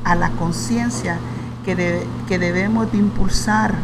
a 0.05 0.15
la 0.15 0.31
conciencia 0.31 1.19
que, 1.65 2.07
que 2.27 2.39
debemos 2.39 2.91
de 2.91 2.99
impulsar 2.99 3.75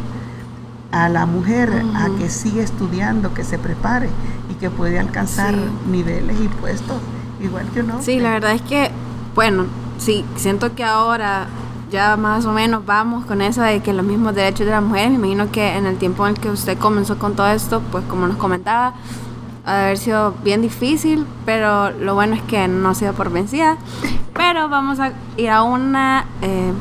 a 0.93 1.09
la 1.09 1.26
mujer 1.26 1.82
a 1.95 2.09
que 2.18 2.28
siga 2.28 2.62
estudiando, 2.62 3.34
que 3.34 3.45
se 3.45 3.59
prepare 3.59 4.11
y 4.51 4.55
que 4.55 4.70
puede 4.70 4.99
alcanzar 4.99 5.55
niveles 5.90 6.38
y 6.40 6.49
puestos 6.49 6.99
igual 7.40 7.66
que 7.72 7.80
uno. 7.80 8.01
Sí, 8.01 8.20
la 8.20 8.30
verdad 8.30 8.53
es 8.53 8.62
que, 8.62 8.90
bueno, 9.34 9.64
sí, 9.99 10.24
siento 10.36 10.74
que 10.74 10.84
ahora 10.84 11.47
ya 11.90 12.16
más 12.16 12.47
o 12.47 12.53
menos 12.53 12.86
vamos 12.86 13.26
con 13.26 13.43
eso 13.43 13.62
de 13.62 13.80
que 13.80 13.93
los 13.93 14.05
mismos 14.05 14.34
derechos 14.34 14.66
de 14.66 14.72
la 14.72 14.80
mujer, 14.80 15.11
me 15.11 15.16
imagino 15.16 15.51
que 15.51 15.76
en 15.76 15.86
el 15.86 15.99
tiempo 15.99 16.26
en 16.26 16.34
el 16.34 16.40
que 16.40 16.51
usted 16.51 16.78
comenzó 16.78 17.18
con 17.18 17.34
todo 17.34 17.49
esto, 17.49 17.82
pues 17.90 18.05
como 18.07 18.26
nos 18.26 18.36
comentaba, 18.36 18.95
ha 19.65 19.85
haber 19.85 19.99
sido 19.99 20.33
bien 20.43 20.63
difícil, 20.63 21.27
pero 21.45 21.91
lo 21.91 22.15
bueno 22.15 22.35
es 22.35 22.43
que 22.43 22.67
no 22.69 22.91
ha 22.91 22.95
sido 22.95 23.13
por 23.13 23.31
vencida. 23.31 23.77
Pero 24.35 24.69
vamos 24.69 24.99
a 24.99 25.13
ir 25.37 25.51
a 25.51 25.63
una 25.63 26.27
eh, 26.41 26.73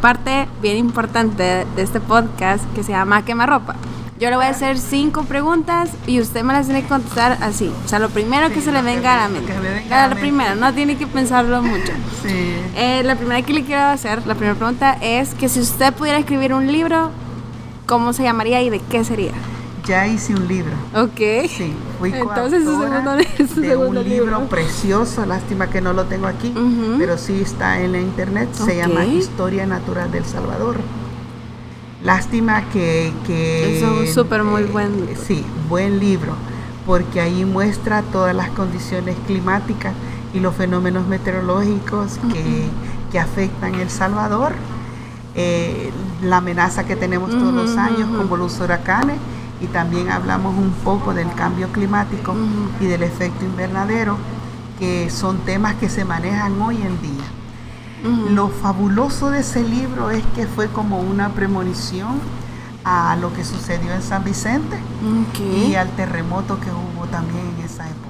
parte 0.00 0.48
bien 0.60 0.76
importante 0.78 1.66
de 1.76 1.82
este 1.82 2.00
podcast 2.00 2.64
que 2.74 2.82
se 2.82 2.92
llama 2.92 3.24
Quema 3.24 3.46
Ropa. 3.46 3.76
Yo 4.18 4.30
le 4.30 4.36
voy 4.36 4.46
a 4.46 4.50
hacer 4.50 4.78
cinco 4.78 5.24
preguntas 5.24 5.90
y 6.06 6.20
usted 6.20 6.44
me 6.44 6.52
las 6.52 6.66
tiene 6.66 6.82
que 6.82 6.88
contestar 6.88 7.36
así. 7.40 7.72
O 7.84 7.88
sea, 7.88 7.98
lo 7.98 8.08
primero 8.10 8.48
que 8.50 8.60
se 8.60 8.70
le 8.70 8.80
venga 8.80 9.14
a 9.14 9.16
la 9.22 9.28
mente. 9.28 9.52
La, 9.90 10.14
primera, 10.14 10.54
no 10.54 10.72
tiene 10.72 10.96
que 10.96 11.06
pensarlo 11.06 11.62
mucho. 11.62 11.92
Sí. 12.22 12.54
Eh, 12.76 13.02
la 13.04 13.16
primera 13.16 13.42
que 13.42 13.52
le 13.52 13.64
quiero 13.64 13.82
hacer, 13.82 14.24
la 14.26 14.34
primera 14.34 14.54
pregunta 14.54 14.96
es 15.00 15.34
que 15.34 15.48
si 15.48 15.58
usted 15.58 15.92
pudiera 15.92 16.18
escribir 16.18 16.54
un 16.54 16.70
libro, 16.70 17.10
¿cómo 17.86 18.12
se 18.12 18.22
llamaría 18.22 18.62
y 18.62 18.70
de 18.70 18.78
qué 18.78 19.04
sería? 19.04 19.32
Ya 19.84 20.06
hice 20.06 20.32
un 20.32 20.46
libro. 20.46 20.72
Ok. 20.94 21.48
Sí, 21.48 21.74
Entonces, 22.06 22.64
su 22.64 22.80
segundo, 22.80 23.12
su 23.54 23.60
de 23.60 23.76
un 23.76 24.04
libro, 24.04 24.40
precioso, 24.48 25.24
lástima 25.26 25.68
que 25.68 25.80
no 25.80 25.92
lo 25.92 26.04
tengo 26.04 26.26
aquí, 26.26 26.52
pero 26.98 27.16
sí 27.18 27.40
está 27.40 27.80
en 27.80 27.92
la 27.92 28.00
internet, 28.00 28.48
se 28.52 28.76
llama 28.76 29.04
Historia 29.04 29.66
Natural 29.66 30.10
del 30.10 30.24
Salvador. 30.24 30.76
Lástima 32.02 32.68
que... 32.70 33.12
que 33.26 33.78
es 33.78 33.82
un 33.82 34.06
súper 34.06 34.44
muy 34.44 34.64
buen 34.64 35.06
libro. 35.06 35.22
Sí, 35.26 35.44
buen 35.68 35.98
libro, 36.00 36.34
porque 36.86 37.20
ahí 37.20 37.44
muestra 37.44 38.02
todas 38.02 38.34
las 38.34 38.50
condiciones 38.50 39.16
climáticas 39.26 39.94
y 40.34 40.40
los 40.40 40.54
fenómenos 40.54 41.06
meteorológicos 41.06 42.18
que, 42.32 42.66
que 43.10 43.18
afectan 43.18 43.74
El 43.76 43.88
Salvador, 43.88 44.52
eh, 45.34 45.90
la 46.22 46.38
amenaza 46.38 46.84
que 46.84 46.94
tenemos 46.94 47.30
todos 47.30 47.54
los 47.54 47.76
años 47.76 48.08
como 48.16 48.36
los 48.36 48.60
huracanes 48.60 49.16
y 49.60 49.66
también 49.66 50.10
hablamos 50.10 50.56
un 50.56 50.72
poco 50.72 51.14
del 51.14 51.32
cambio 51.34 51.68
climático 51.68 52.34
y 52.80 52.86
del 52.86 53.02
efecto 53.02 53.44
invernadero, 53.44 54.16
que 54.78 55.10
son 55.10 55.38
temas 55.38 55.74
que 55.74 55.88
se 55.88 56.04
manejan 56.04 56.60
hoy 56.60 56.76
en 56.76 57.00
día. 57.00 57.24
Lo 58.30 58.48
fabuloso 58.48 59.30
de 59.30 59.40
ese 59.40 59.62
libro 59.62 60.10
es 60.10 60.22
que 60.34 60.46
fue 60.46 60.68
como 60.68 61.00
una 61.00 61.30
premonición 61.30 62.20
a 62.84 63.16
lo 63.16 63.32
que 63.32 63.44
sucedió 63.44 63.92
en 63.94 64.02
San 64.02 64.24
Vicente 64.24 64.78
y 65.42 65.74
al 65.74 65.88
terremoto 65.90 66.60
que 66.60 66.70
hubo 66.70 67.06
también 67.06 67.46
en 67.58 67.64
esa 67.64 67.88
época. 67.88 68.04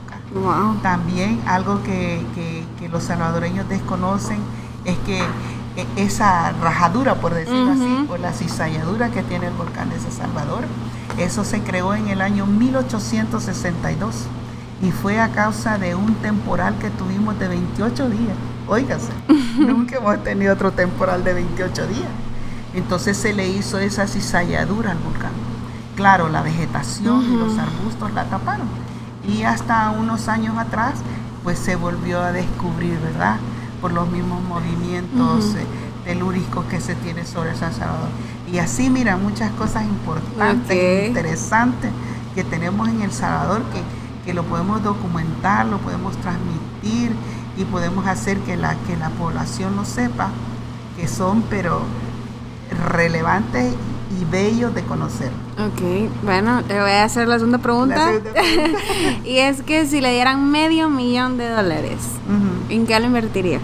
También 0.83 1.41
algo 1.47 1.81
que, 1.85 2.67
los 2.91 3.05
salvadoreños 3.05 3.69
desconocen 3.69 4.39
es 4.85 4.97
que 4.99 5.21
e, 5.77 5.87
esa 5.97 6.53
rajadura, 6.53 7.15
por 7.17 7.35
decirlo 7.35 7.73
así, 7.73 8.07
o 8.09 8.17
la 8.17 8.33
cizalladura 8.33 9.11
que 9.11 9.23
tiene 9.23 9.47
el 9.47 9.55
volcán 9.55 9.91
de 9.91 9.99
San 10.01 10.13
Salvador, 10.13 10.65
eso 11.19 11.45
se 11.45 11.61
creó 11.61 11.95
en 11.95 12.09
el 12.09 12.21
año 12.21 12.47
1862 12.47 14.27
y 14.83 14.91
fue 14.91 15.21
a 15.21 15.31
causa 15.31 15.79
de 15.79 15.95
un 15.95 16.15
temporal 16.17 16.77
que 16.79 16.91
tuvimos 16.91 17.39
de 17.39 17.49
28 17.49 18.11
días. 18.11 18.37
Óigase, 18.67 19.13
nunca 19.59 19.97
hemos 19.97 20.23
tenido 20.25 20.53
otro 20.53 20.73
temporal 20.73 21.25
de 21.25 21.35
28 21.35 21.87
días. 21.87 22.09
Entonces 22.75 23.17
se 23.17 23.33
le 23.33 23.49
hizo 23.49 23.79
esa 23.79 24.07
cizalladura 24.07 24.91
al 24.91 24.99
volcán. 24.99 25.33
Claro, 25.95 26.29
la 26.29 26.43
vegetación 26.43 27.23
y 27.33 27.37
los 27.37 27.57
arbustos 27.57 28.13
la 28.13 28.25
taparon. 28.25 28.67
Y 29.27 29.45
hasta 29.45 29.91
unos 29.91 30.29
años 30.29 30.59
atrás, 30.59 30.95
pues 31.45 31.59
se 31.59 31.77
volvió 31.77 32.21
a 32.21 32.33
descubrir, 32.33 32.99
¿verdad? 32.99 33.37
Por 33.81 33.93
los 33.93 34.11
mismos 34.11 34.43
movimientos 34.43 35.55
eh, 35.55 35.65
telúricos 36.05 36.65
que 36.67 36.81
se 36.81 36.97
tiene 36.97 37.25
sobre 37.25 37.55
San 37.55 37.73
Salvador. 37.73 38.09
Y 38.55 38.59
así, 38.61 38.89
mira, 38.89 39.17
muchas 39.17 39.51
cosas 39.55 39.83
importantes, 39.83 41.09
interesantes 41.09 41.91
que 42.37 42.45
tenemos 42.45 42.89
en 42.89 43.03
El 43.03 43.11
Salvador 43.11 43.63
que, 43.73 43.81
que 44.25 44.33
lo 44.33 44.45
podemos 44.45 44.81
documentar, 44.81 45.67
lo 45.67 45.79
podemos 45.79 46.17
transmitir 46.19 47.17
y 47.57 47.65
podemos 47.65 48.07
hacer 48.07 48.39
que 48.39 48.57
la, 48.57 48.77
que 48.87 48.97
la 48.97 49.11
población 49.11 49.75
lo 49.75 49.85
sepa, 49.85 50.29
que 50.97 51.09
son 51.09 51.43
pero 51.51 51.81
relevantes 52.91 53.75
y 54.21 54.25
bellos 54.25 54.73
de 54.73 54.85
conocer. 54.85 55.33
Ok, 55.59 56.13
bueno, 56.23 56.61
le 56.61 56.81
voy 56.81 56.93
a 56.93 57.03
hacer 57.03 57.27
la 57.27 57.39
segunda 57.41 57.59
pregunta. 57.59 58.13
y 59.25 59.39
es 59.39 59.63
que 59.63 59.85
si 59.85 60.01
le 60.01 60.13
dieran 60.13 60.49
medio 60.53 60.89
millón 60.89 61.39
de 61.39 61.49
dólares, 61.49 61.99
¿en 62.69 62.87
qué 62.87 63.01
lo 63.01 63.07
invertiría? 63.07 63.59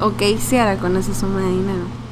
¿O 0.00 0.16
qué 0.16 0.32
hiciera 0.32 0.78
con 0.78 0.96
esa 0.96 1.14
suma 1.14 1.38
de 1.38 1.50
dinero? 1.50 2.03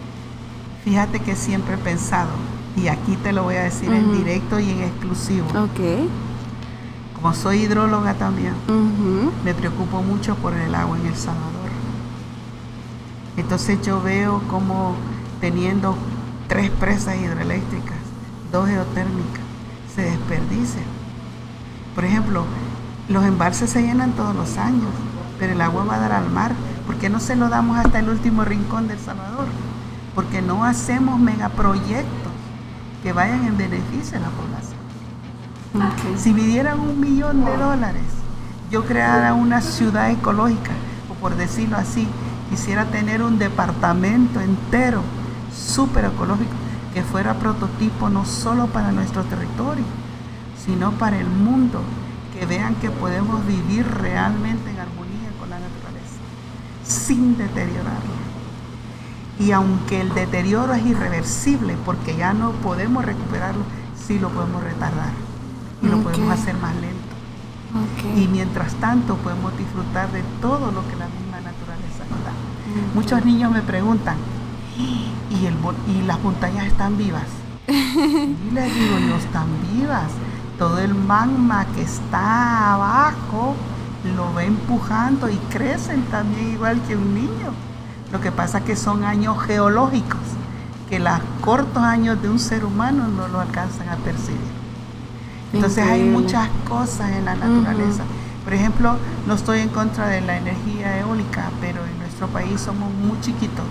Fíjate 0.84 1.20
que 1.20 1.36
siempre 1.36 1.74
he 1.74 1.78
pensado, 1.78 2.30
y 2.76 2.88
aquí 2.88 3.16
te 3.16 3.32
lo 3.32 3.44
voy 3.44 3.56
a 3.56 3.62
decir 3.62 3.92
en 3.92 4.16
directo 4.16 4.58
y 4.58 4.70
en 4.70 4.82
exclusivo. 4.82 5.46
Ok 5.48 6.08
como 7.22 7.34
soy 7.34 7.58
hidróloga 7.58 8.14
también, 8.14 8.52
me 9.44 9.54
preocupo 9.54 10.02
mucho 10.02 10.34
por 10.34 10.54
el 10.54 10.74
agua 10.74 10.98
en 10.98 11.06
El 11.06 11.14
Salvador. 11.14 11.70
Entonces 13.36 13.80
yo 13.82 14.02
veo 14.02 14.42
como 14.50 14.96
teniendo 15.40 15.94
tres 16.48 16.68
presas 16.70 17.14
hidroeléctricas, 17.14 17.96
dos 18.50 18.68
geotérmicas, 18.68 19.40
se 19.94 20.02
desperdician. 20.02 20.82
Por 21.94 22.04
ejemplo, 22.04 22.44
los 23.08 23.24
embalses 23.24 23.70
se 23.70 23.82
llenan 23.82 24.14
todos 24.14 24.34
los 24.34 24.58
años, 24.58 24.90
pero 25.38 25.52
el 25.52 25.60
agua 25.60 25.84
va 25.84 25.94
a 25.94 26.00
dar 26.00 26.12
al 26.12 26.28
mar. 26.28 26.52
¿Por 26.88 26.96
qué 26.96 27.08
no 27.08 27.20
se 27.20 27.36
lo 27.36 27.48
damos 27.48 27.78
hasta 27.78 28.00
el 28.00 28.08
último 28.08 28.44
rincón 28.44 28.88
del 28.88 28.98
Salvador? 28.98 29.46
Porque 30.14 30.42
no 30.42 30.64
hacemos 30.64 31.18
megaproyectos 31.18 32.32
que 33.02 33.12
vayan 33.12 33.46
en 33.46 33.56
beneficio 33.56 34.18
de 34.18 34.20
la 34.20 34.30
población. 34.30 34.82
Si 36.18 36.32
me 36.32 36.42
dieran 36.42 36.78
un 36.80 37.00
millón 37.00 37.44
de 37.44 37.56
dólares, 37.56 38.02
yo 38.70 38.84
creara 38.84 39.34
una 39.34 39.60
ciudad 39.60 40.10
ecológica, 40.10 40.72
o 41.10 41.14
por 41.14 41.34
decirlo 41.36 41.76
así, 41.76 42.06
quisiera 42.50 42.84
tener 42.86 43.22
un 43.22 43.38
departamento 43.38 44.40
entero 44.40 45.02
súper 45.54 46.06
ecológico 46.06 46.52
que 46.92 47.02
fuera 47.02 47.34
prototipo 47.34 48.10
no 48.10 48.24
solo 48.26 48.66
para 48.66 48.92
nuestro 48.92 49.24
territorio, 49.24 49.84
sino 50.64 50.92
para 50.92 51.18
el 51.18 51.26
mundo, 51.26 51.80
que 52.38 52.46
vean 52.46 52.74
que 52.76 52.90
podemos 52.90 53.44
vivir 53.46 53.86
realmente 53.86 54.70
en 54.70 54.78
armonía 54.78 55.30
con 55.40 55.50
la 55.50 55.58
naturaleza, 55.58 56.20
sin 56.84 57.36
deteriorarla. 57.36 58.21
Y 59.38 59.52
aunque 59.52 60.00
el 60.00 60.14
deterioro 60.14 60.74
es 60.74 60.84
irreversible, 60.86 61.76
porque 61.84 62.16
ya 62.16 62.32
no 62.32 62.52
podemos 62.52 63.04
recuperarlo, 63.04 63.64
sí 63.96 64.18
lo 64.18 64.28
podemos 64.28 64.62
retardar 64.62 65.10
y 65.82 65.86
lo 65.86 65.98
podemos 65.98 66.38
hacer 66.38 66.54
más 66.56 66.74
lento. 66.76 66.98
Y 68.16 68.28
mientras 68.28 68.74
tanto 68.74 69.16
podemos 69.16 69.56
disfrutar 69.56 70.10
de 70.12 70.22
todo 70.40 70.70
lo 70.70 70.86
que 70.88 70.96
la 70.96 71.06
misma 71.06 71.40
naturaleza 71.40 72.04
nos 72.10 72.24
da. 72.24 72.32
Muchos 72.94 73.24
niños 73.24 73.50
me 73.50 73.62
preguntan, 73.62 74.16
¿y, 74.78 75.46
el, 75.46 75.54
¿y 75.88 76.02
las 76.02 76.20
montañas 76.20 76.66
están 76.66 76.96
vivas? 76.96 77.26
y 77.68 78.50
les 78.52 78.74
digo 78.74 78.98
yo, 78.98 79.16
están 79.16 79.46
vivas. 79.72 80.10
Todo 80.58 80.78
el 80.78 80.94
magma 80.94 81.66
que 81.74 81.82
está 81.82 82.74
abajo 82.74 83.56
lo 84.16 84.34
va 84.34 84.44
empujando 84.44 85.28
y 85.28 85.36
crecen 85.50 86.02
también 86.04 86.52
igual 86.52 86.80
que 86.82 86.96
un 86.96 87.14
niño. 87.14 87.52
Lo 88.12 88.20
que 88.20 88.30
pasa 88.30 88.58
es 88.58 88.64
que 88.64 88.76
son 88.76 89.04
años 89.04 89.38
geológicos, 89.42 90.20
que 90.90 90.98
los 90.98 91.18
cortos 91.40 91.82
años 91.82 92.20
de 92.20 92.28
un 92.28 92.38
ser 92.38 92.64
humano 92.64 93.08
no 93.08 93.26
lo 93.28 93.40
alcanzan 93.40 93.88
a 93.88 93.96
percibir. 93.96 94.40
Entonces 95.52 95.86
hay 95.86 96.04
muchas 96.04 96.48
cosas 96.68 97.10
en 97.10 97.24
la 97.24 97.34
naturaleza. 97.34 98.04
Por 98.44 98.54
ejemplo, 98.54 98.96
no 99.26 99.34
estoy 99.34 99.60
en 99.60 99.68
contra 99.68 100.08
de 100.08 100.20
la 100.20 100.36
energía 100.36 100.98
eólica, 100.98 101.50
pero 101.60 101.84
en 101.86 101.98
nuestro 101.98 102.26
país 102.28 102.60
somos 102.60 102.92
muy 102.92 103.18
chiquitos 103.20 103.64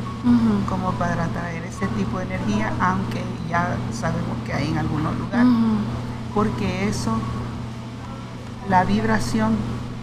como 0.67 0.91
para 0.93 1.27
traer 1.27 1.63
ese 1.63 1.87
tipo 1.87 2.17
de 2.19 2.25
energía, 2.25 2.71
aunque 2.79 3.21
ya 3.49 3.75
sabemos 3.91 4.37
que 4.45 4.53
hay 4.53 4.69
en 4.69 4.77
algunos 4.77 5.15
lugares. 5.17 5.47
Porque 6.33 6.87
eso, 6.87 7.11
la 8.69 8.83
vibración 8.85 9.51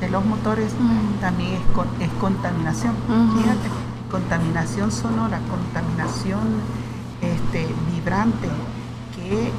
de 0.01 0.09
los 0.11 0.25
motores 0.25 0.73
también 1.21 1.55
es, 1.55 2.07
es 2.07 2.11
contaminación. 2.21 2.95
Fíjate, 3.37 3.69
contaminación 4.11 4.91
sonora, 4.91 5.41
contaminación 5.51 6.61
este, 7.21 7.67
vibrante 7.93 8.49
que 9.15 9.51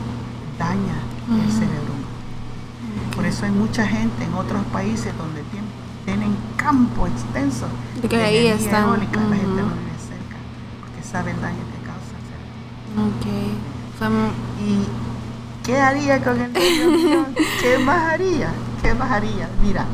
daña 0.57 0.95
el 1.43 1.51
cerebro. 1.51 1.93
Por 3.15 3.25
eso 3.25 3.45
hay 3.45 3.51
mucha 3.51 3.85
gente 3.85 4.23
en 4.23 4.33
otros 4.33 4.63
países 4.73 5.13
donde 5.17 5.43
tienen, 6.05 6.35
campo 6.55 7.05
extenso 7.05 7.67
de 8.01 8.07
que 8.07 8.15
ahí. 8.23 8.47
Eólica, 8.47 8.81
La 8.81 9.35
gente 9.35 9.61
no 9.61 9.75
vive 9.75 9.93
cerca 9.99 10.37
porque 10.79 11.03
sabe 11.03 11.31
el 11.31 11.41
daño 11.41 11.63
que 11.71 11.85
causa 11.85 12.15
el 12.17 12.23
cerebro. 12.25 13.13
¿Y 14.59 15.65
qué 15.65 15.77
haría 15.79 16.23
con 16.23 16.41
el 16.41 16.51
¿Qué 17.61 17.77
más 17.85 18.13
haría? 18.13 18.49
¿Qué 18.81 18.93
más 18.95 19.11
haría? 19.11 19.49
Mira. 19.61 19.85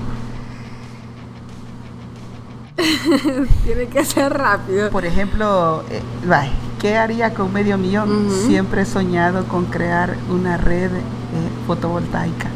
Tiene 3.63 3.87
que 3.87 4.03
ser 4.03 4.33
rápido. 4.33 4.89
Por 4.89 5.05
ejemplo, 5.05 5.83
eh, 5.89 6.01
¿qué 6.79 6.97
haría 6.97 7.33
con 7.33 7.53
medio 7.53 7.77
millón? 7.77 8.29
Siempre 8.47 8.81
he 8.81 8.85
soñado 8.85 9.45
con 9.45 9.65
crear 9.65 10.15
una 10.29 10.57
red 10.57 10.91
eh, 10.91 11.01
fotovoltaica 11.67 12.49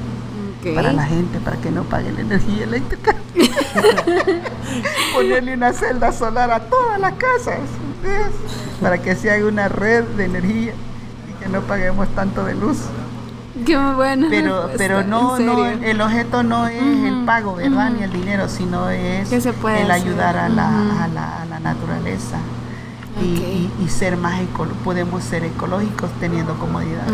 para 0.76 0.91
la 0.91 1.05
gente, 1.05 1.39
para 1.39 1.57
que 1.57 1.72
no 1.72 1.84
pague 1.84 2.11
la 2.11 2.22
energía 2.22 2.65
eléctrica. 2.65 3.15
Ponerle 5.13 5.53
una 5.53 5.72
celda 5.72 6.11
solar 6.11 6.51
a 6.51 6.59
todas 6.59 6.99
las 6.99 7.13
casas, 7.13 7.59
para 8.82 9.01
que 9.01 9.15
se 9.15 9.32
haga 9.32 9.45
una 9.45 9.70
red 9.70 10.03
de 10.03 10.26
energía 10.26 10.74
y 11.30 11.43
que 11.43 11.49
no 11.49 11.61
paguemos 11.61 12.07
tanto 12.09 12.43
de 12.43 12.55
luz. 12.55 12.80
Qué 13.66 13.78
bueno. 13.78 14.28
Pero, 14.30 14.70
pero 14.78 15.03
no, 15.03 15.39
no, 15.39 15.66
el 15.66 16.01
objeto 16.01 16.43
no 16.43 16.68
es 16.68 16.82
el 16.82 17.26
pago, 17.26 17.55
¿verdad? 17.55 17.91
Ni 17.91 18.03
el 18.03 18.12
dinero, 18.12 18.47
sino 18.47 18.89
es 18.89 19.32
el 19.32 19.91
ayudar 19.91 20.38
a, 20.38 20.49
la, 20.49 21.03
a, 21.03 21.07
la, 21.07 21.41
a 21.41 21.45
la 21.45 21.60
naturaleza 21.60 22.38
y, 23.22 23.89
ser 23.89 24.18
más 24.18 24.39
podemos 24.84 25.24
ser 25.24 25.43
ecológicos 25.43 26.10
teniendo 26.20 26.53
comodidades. 26.57 27.12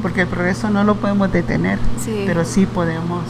Porque 0.00 0.22
el 0.22 0.28
progreso 0.28 0.70
no 0.70 0.84
lo 0.84 0.94
podemos 0.96 1.32
detener, 1.32 1.78
pero 2.26 2.44
sí 2.44 2.66
podemos 2.66 3.22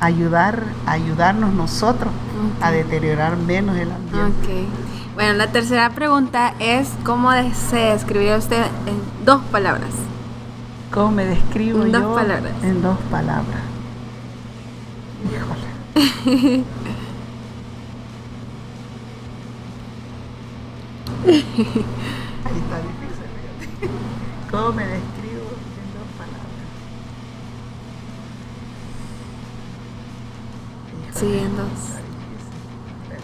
ayudar, 0.00 0.62
ayudarnos 0.86 1.52
nosotros 1.52 2.12
a 2.60 2.70
deteriorar 2.70 3.36
menos 3.36 3.76
el 3.76 3.90
ambiente. 3.92 4.66
Bueno, 5.14 5.34
la 5.34 5.48
tercera 5.48 5.90
pregunta 5.90 6.54
es 6.58 6.88
¿cómo 7.04 7.30
se 7.70 7.76
describiría 7.76 8.36
usted 8.38 8.62
en 8.86 9.24
dos 9.26 9.42
palabras? 9.50 9.90
¿Cómo 10.92 11.10
me 11.12 11.24
describo 11.24 11.84
en 11.84 11.92
yo? 11.92 12.00
Dos 12.00 12.14
palabras. 12.14 12.52
En 12.62 12.82
dos 12.82 12.98
palabras. 13.10 13.62
Híjole. 15.24 16.64
Ahí 21.24 22.58
está 22.58 22.76
difícil, 22.78 23.90
¿Cómo 24.50 24.72
me 24.72 24.86
describo 24.86 25.48
en 25.80 25.88
dos 25.94 26.08
palabras? 26.18 26.42
Sí, 31.14 31.38
en 31.38 31.56
dos. 31.56 32.01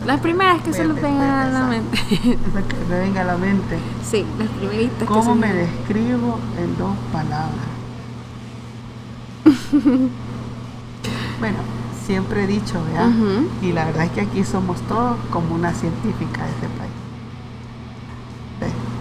Las 0.09 0.21
primeras 0.21 0.63
que 0.63 0.73
se 0.73 0.85
nos 0.85 0.99
vengan 1.01 1.31
a 1.31 1.49
la 1.51 1.67
mente. 1.67 1.99
que 2.09 2.77
me 2.89 2.99
venga 2.99 3.21
a 3.21 3.25
la 3.25 3.37
mente. 3.37 3.79
Sí, 4.03 4.25
las 4.39 4.49
primeritas. 4.49 5.07
¿Cómo 5.07 5.35
me 5.35 5.53
describo 5.53 6.39
en 6.59 6.79
dos 6.79 6.97
palabras? 7.13 7.53
bueno, 11.41 11.59
siempre 12.07 12.45
he 12.45 12.47
dicho, 12.47 12.83
¿verdad? 12.85 13.11
Y 13.61 13.73
la 13.73 13.85
verdad 13.85 14.07
es 14.07 14.13
que 14.13 14.23
aquí 14.23 14.45
somos 14.45 14.81
todos 14.89 15.19
como 15.31 15.55
una 15.55 15.75
científica 15.75 16.43
de 16.43 16.51
este 16.53 16.69
país 16.69 16.93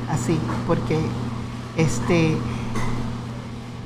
así, 0.10 0.38
porque 0.66 1.00
este, 1.78 2.38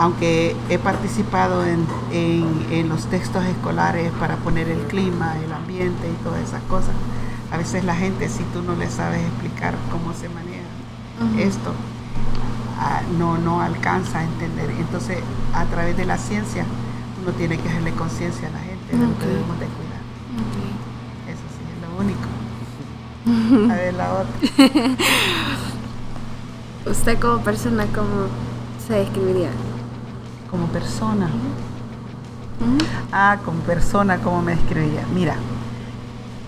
aunque 0.02 0.56
he 0.68 0.80
participado 0.80 1.64
en, 1.64 1.86
en, 2.12 2.90
los 2.90 3.06
textos 3.06 3.46
escolares 3.46 4.12
para 4.20 4.36
poner 4.38 4.68
el 4.68 4.80
clima, 4.88 5.36
el 5.46 5.54
ambiente 5.54 6.10
y 6.10 6.24
todas 6.24 6.42
esas 6.42 6.64
cosas, 6.64 6.96
a 7.52 7.58
veces 7.58 7.84
la 7.84 7.94
gente, 7.96 8.28
si 8.28 8.44
tú 8.46 8.64
no 8.64 8.76
le 8.76 8.90
sabes 8.90 9.22
explicar 9.22 9.76
cómo 9.92 10.12
se 10.16 10.28
maneja 10.30 10.66
esto, 11.38 11.72
ah, 12.80 13.04
no, 13.20 13.38
no 13.38 13.62
alcanza 13.62 14.22
a 14.22 14.24
entender. 14.24 14.72
Entonces, 14.72 15.20
a 15.54 15.66
través 15.66 15.96
de 15.96 16.06
la 16.08 16.18
ciencia, 16.18 16.66
uno 17.22 17.32
tiene 17.34 17.60
que 17.60 17.70
hacerle 17.70 17.92
conciencia 17.92 18.48
a 18.48 18.52
la 18.52 18.60
gente 18.60 18.98
de 18.98 19.06
lo 19.06 19.20
que 19.20 19.26
debemos 19.28 19.60
de 19.60 19.68
cuidar. 19.68 20.02
Eso 21.30 21.46
sí, 21.54 21.62
es 21.76 21.80
lo 21.88 21.96
único. 22.02 22.28
A 23.72 23.76
ver, 23.76 23.94
la 23.94 24.14
otra. 24.14 24.34
¿Usted 26.92 27.20
como 27.20 27.44
persona 27.44 27.86
cómo 27.94 28.26
se 28.88 28.96
describiría? 28.96 29.52
Como 30.52 30.68
persona. 30.68 31.30
Ah, 33.12 33.40
como 33.44 33.60
persona, 33.62 34.18
¿cómo 34.18 34.42
me 34.42 34.56
describiría? 34.56 35.06
Mira, 35.16 35.36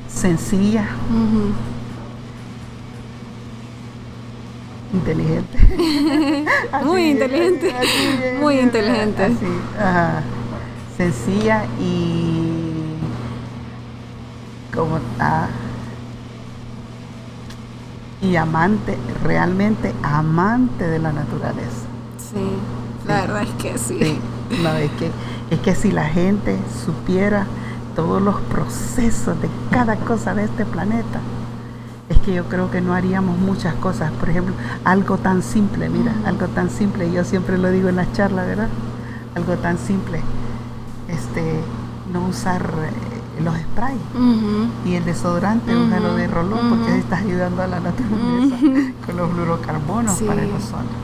sencilla. 0.07 0.85
Inteligente. 4.93 5.57
Muy 6.83 7.11
inteligente. 7.11 7.73
Muy 8.39 8.59
inteligente. 8.59 9.35
Sencilla 10.97 11.65
y 11.79 12.97
como 14.73 14.99
ah, 15.19 15.47
y 18.21 18.35
amante, 18.35 18.97
realmente 19.23 19.93
amante 20.03 20.87
de 20.87 20.99
la 20.99 21.11
naturaleza. 21.11 21.87
Sí, 22.17 22.57
la 23.07 23.21
verdad 23.21 23.43
es 23.43 23.49
que 23.61 23.77
sí. 23.77 23.99
es, 24.01 24.91
que, 24.91 25.11
es 25.51 25.59
que 25.59 25.75
si 25.75 25.91
la 25.91 26.05
gente 26.05 26.57
supiera 26.85 27.45
todos 27.95 28.21
los 28.21 28.35
procesos 28.41 29.39
de 29.41 29.49
cada 29.71 29.95
cosa 29.97 30.33
de 30.33 30.45
este 30.45 30.65
planeta, 30.65 31.19
es 32.09 32.17
que 32.19 32.33
yo 32.33 32.45
creo 32.45 32.69
que 32.71 32.81
no 32.81 32.93
haríamos 32.93 33.37
muchas 33.37 33.75
cosas. 33.75 34.11
Por 34.13 34.29
ejemplo, 34.29 34.53
algo 34.83 35.17
tan 35.17 35.43
simple, 35.43 35.89
mira, 35.89 36.13
algo 36.25 36.47
tan 36.47 36.69
simple, 36.69 37.11
yo 37.11 37.23
siempre 37.23 37.57
lo 37.57 37.71
digo 37.71 37.89
en 37.89 37.97
las 37.97 38.11
charlas, 38.13 38.47
¿verdad? 38.47 38.69
Algo 39.35 39.53
tan 39.55 39.77
simple, 39.77 40.21
este, 41.07 41.59
no 42.11 42.27
usar 42.27 42.61
eh, 42.61 43.41
los 43.41 43.55
sprays 43.55 43.99
y 44.85 44.95
el 44.95 45.05
desodorante, 45.05 45.75
uh 45.75 45.87
-huh. 45.87 46.15
de 46.15 46.27
rolón, 46.27 46.69
porque 46.69 46.91
ahí 46.91 46.99
estás 46.99 47.21
ayudando 47.21 47.63
a 47.63 47.67
la 47.67 47.79
naturaleza 47.79 48.55
con 49.05 49.17
los 49.17 49.31
fluorocarbonos 49.31 50.21
para 50.21 50.43
el 50.43 50.51
ozono. 50.51 51.03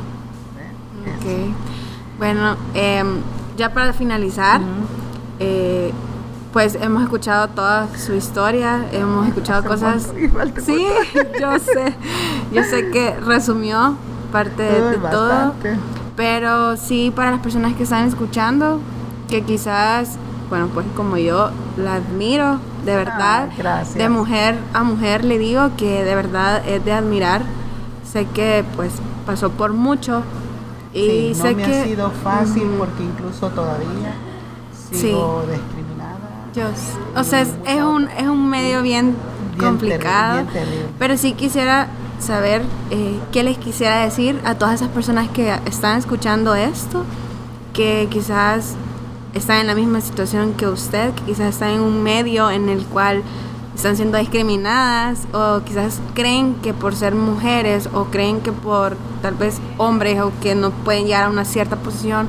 Okay. 1.17 1.53
Bueno, 2.19 2.57
em, 2.73 3.21
ya 3.57 3.73
para 3.73 3.93
finalizar, 3.93 4.61
eh, 5.39 5.93
pues 6.51 6.75
hemos 6.75 7.01
escuchado 7.01 7.47
toda 7.47 7.87
su 7.97 8.13
historia, 8.13 8.85
hemos 8.91 9.27
escuchado 9.27 9.63
cosas. 9.63 10.11
Sí, 10.63 10.85
yo 11.39 11.57
sé, 11.59 11.95
yo 12.51 12.63
sé 12.63 12.91
que 12.91 13.15
resumió 13.21 13.95
parte 14.33 14.63
de, 14.63 14.97
todo, 14.97 15.53
pero 16.17 16.75
sí 16.75 17.11
para 17.15 17.31
las 17.31 17.39
personas 17.39 17.73
que 17.75 17.83
están 17.83 18.05
escuchando, 18.05 18.81
que 19.29 19.43
quizás 19.43 20.17
bueno, 20.49 20.67
pues 20.73 20.85
como 20.95 21.15
yo 21.17 21.51
la 21.77 21.95
admiro, 21.95 22.59
de 22.83 22.95
verdad, 22.95 23.49
de 23.95 24.09
mujer 24.09 24.57
a 24.73 24.83
mujer 24.83 25.23
le 25.23 25.37
digo 25.37 25.71
que 25.77 26.03
de 26.03 26.15
verdad 26.15 26.67
es 26.67 26.83
de 26.83 26.91
admirar. 26.91 27.43
Sé 28.03 28.25
que 28.25 28.65
pues 28.75 28.91
pasó 29.27 29.51
por 29.51 29.73
mucho 29.73 30.23
y 30.93 31.33
sé 31.35 31.51
no 31.51 31.57
me 31.57 31.63
que 31.63 31.79
ha 31.79 31.83
sido 31.83 32.11
fácil 32.11 32.63
porque 32.77 33.03
incluso 33.03 33.49
todavía 33.49 34.15
sigo 34.91 35.43
discriminada. 35.49 36.49
Yo, 36.55 36.65
o 37.19 37.23
sea, 37.23 37.41
es, 37.41 37.83
un 37.83 38.07
es 38.09 38.27
un 38.27 38.49
medio 38.49 38.81
bien, 38.81 39.15
complicado, 39.59 40.45
pero 40.97 41.17
sí 41.17 41.33
quisiera 41.33 41.87
saber 42.19 42.63
eh, 42.89 43.19
qué 43.31 43.43
les 43.43 43.57
quisiera 43.57 43.97
decir 44.01 44.39
a 44.43 44.55
todas 44.55 44.75
esas 44.75 44.89
personas 44.89 45.29
que 45.29 45.53
están 45.65 45.97
escuchando 45.97 46.55
esto, 46.55 47.03
que 47.73 48.07
quizás 48.09 48.75
están 49.33 49.57
en 49.57 49.67
la 49.67 49.75
misma 49.75 50.01
situación 50.01 50.53
que 50.53 50.67
usted, 50.67 51.13
que 51.13 51.23
quizás 51.23 51.49
están 51.49 51.69
en 51.69 51.81
un 51.81 52.01
medio 52.01 52.49
en 52.49 52.69
el 52.69 52.83
cual 52.85 53.23
están 53.79 53.95
siendo 53.95 54.17
discriminadas 54.17 55.25
o 55.31 55.61
quizás 55.63 56.01
creen 56.13 56.55
que 56.55 56.73
por 56.73 56.95
ser 56.95 57.15
mujeres 57.15 57.87
o 57.93 58.05
creen 58.05 58.41
que 58.41 58.51
por 58.51 58.97
tal 59.21 59.35
vez 59.35 59.61
hombres 59.77 60.19
o 60.19 60.33
que 60.41 60.53
no 60.53 60.71
pueden 60.71 61.05
llegar 61.05 61.23
a 61.23 61.29
una 61.29 61.45
cierta 61.45 61.77
posición 61.77 62.27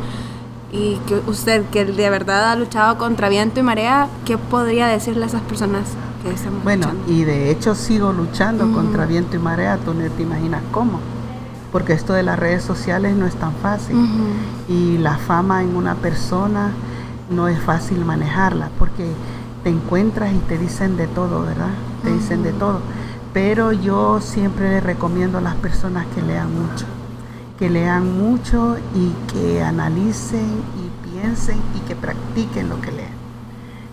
y 0.71 0.95
que 1.09 1.17
usted 1.27 1.65
que 1.71 1.85
de 1.85 2.09
verdad 2.09 2.53
ha 2.53 2.55
luchado 2.55 2.99
contra 2.99 3.29
viento 3.29 3.59
y 3.59 3.65
marea, 3.65 4.07
¿qué 4.25 4.39
podría 4.39 4.87
decirle 4.87 5.25
a 5.25 5.27
esas 5.27 5.43
personas 5.43 5.89
que 6.23 6.33
están 6.33 6.63
Bueno, 6.63 6.87
y 7.09 7.25
de 7.25 7.51
hecho 7.51 7.75
sigo 7.75 8.13
luchando 8.13 8.73
contra 8.73 9.05
viento 9.05 9.35
y 9.35 9.41
marea, 9.41 9.77
tú 9.79 9.93
no 9.93 10.09
te 10.09 10.23
imaginas 10.23 10.63
cómo 10.71 11.01
porque 11.73 11.95
esto 11.95 12.13
de 12.13 12.23
las 12.23 12.39
redes 12.39 12.63
sociales 12.63 13.17
no 13.17 13.27
es 13.27 13.35
tan 13.35 13.55
fácil 13.55 13.97
y 14.69 14.99
la 14.99 15.19
fama 15.19 15.63
en 15.65 15.75
una 15.75 15.97
persona 15.97 16.71
no 17.29 17.49
es 17.49 17.61
fácil 17.61 18.05
manejarla 18.05 18.71
porque 18.79 19.13
te 19.63 19.71
encuentras 19.71 20.33
y 20.33 20.39
te 20.39 20.59
dicen 20.59 20.97
de 20.97 21.07
todo, 21.07 21.43
¿verdad? 21.43 21.71
Te 22.03 22.13
dicen 22.13 22.43
de 22.43 22.53
todo. 22.53 22.81
pero 23.33 23.73
yo 23.73 24.21
siempre 24.21 24.71
le 24.71 24.81
recomiendo 24.81 25.39
a 25.39 25.41
las 25.41 25.55
personas 25.55 26.05
que 26.15 26.21
lean 26.21 26.53
mucho, 26.53 26.85
que 27.59 27.71
lean 27.71 28.19
mucho 28.19 28.77
y 28.95 29.13
que 29.33 29.63
analicen 29.63 30.49
y 30.77 31.09
piensen 31.09 31.59
y 31.77 31.81
que 31.87 31.95
practiquen 31.95 32.69
lo 32.69 32.81
que 32.81 32.91
leen. 32.91 33.21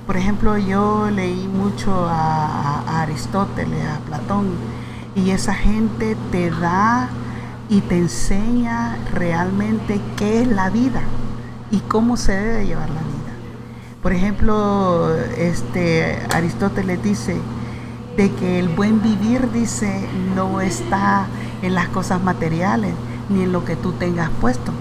Por 0.07 0.17
ejemplo, 0.17 0.57
yo 0.57 1.09
leí 1.11 1.47
mucho 1.47 1.91
a, 2.07 2.79
a 2.79 3.01
Aristóteles, 3.01 3.85
a 3.85 3.99
Platón, 4.07 4.47
y 5.15 5.31
esa 5.31 5.53
gente 5.53 6.15
te 6.31 6.49
da 6.49 7.09
y 7.69 7.81
te 7.81 7.97
enseña 7.97 8.97
realmente 9.13 9.99
qué 10.15 10.41
es 10.41 10.47
la 10.47 10.69
vida 10.69 11.01
y 11.71 11.79
cómo 11.79 12.17
se 12.17 12.31
debe 12.31 12.65
llevar 12.65 12.89
la 12.89 13.01
vida. 13.01 13.16
Por 14.01 14.13
ejemplo, 14.13 15.13
este 15.37 16.17
Aristóteles 16.33 17.01
dice 17.03 17.35
de 18.15 18.31
que 18.31 18.59
el 18.59 18.69
buen 18.69 19.01
vivir 19.01 19.51
dice 19.51 20.07
no 20.35 20.61
está 20.61 21.25
en 21.61 21.75
las 21.75 21.87
cosas 21.89 22.21
materiales 22.23 22.93
ni 23.29 23.43
en 23.43 23.51
lo 23.51 23.65
que 23.65 23.75
tú 23.75 23.91
tengas 23.93 24.29
puesto. 24.41 24.71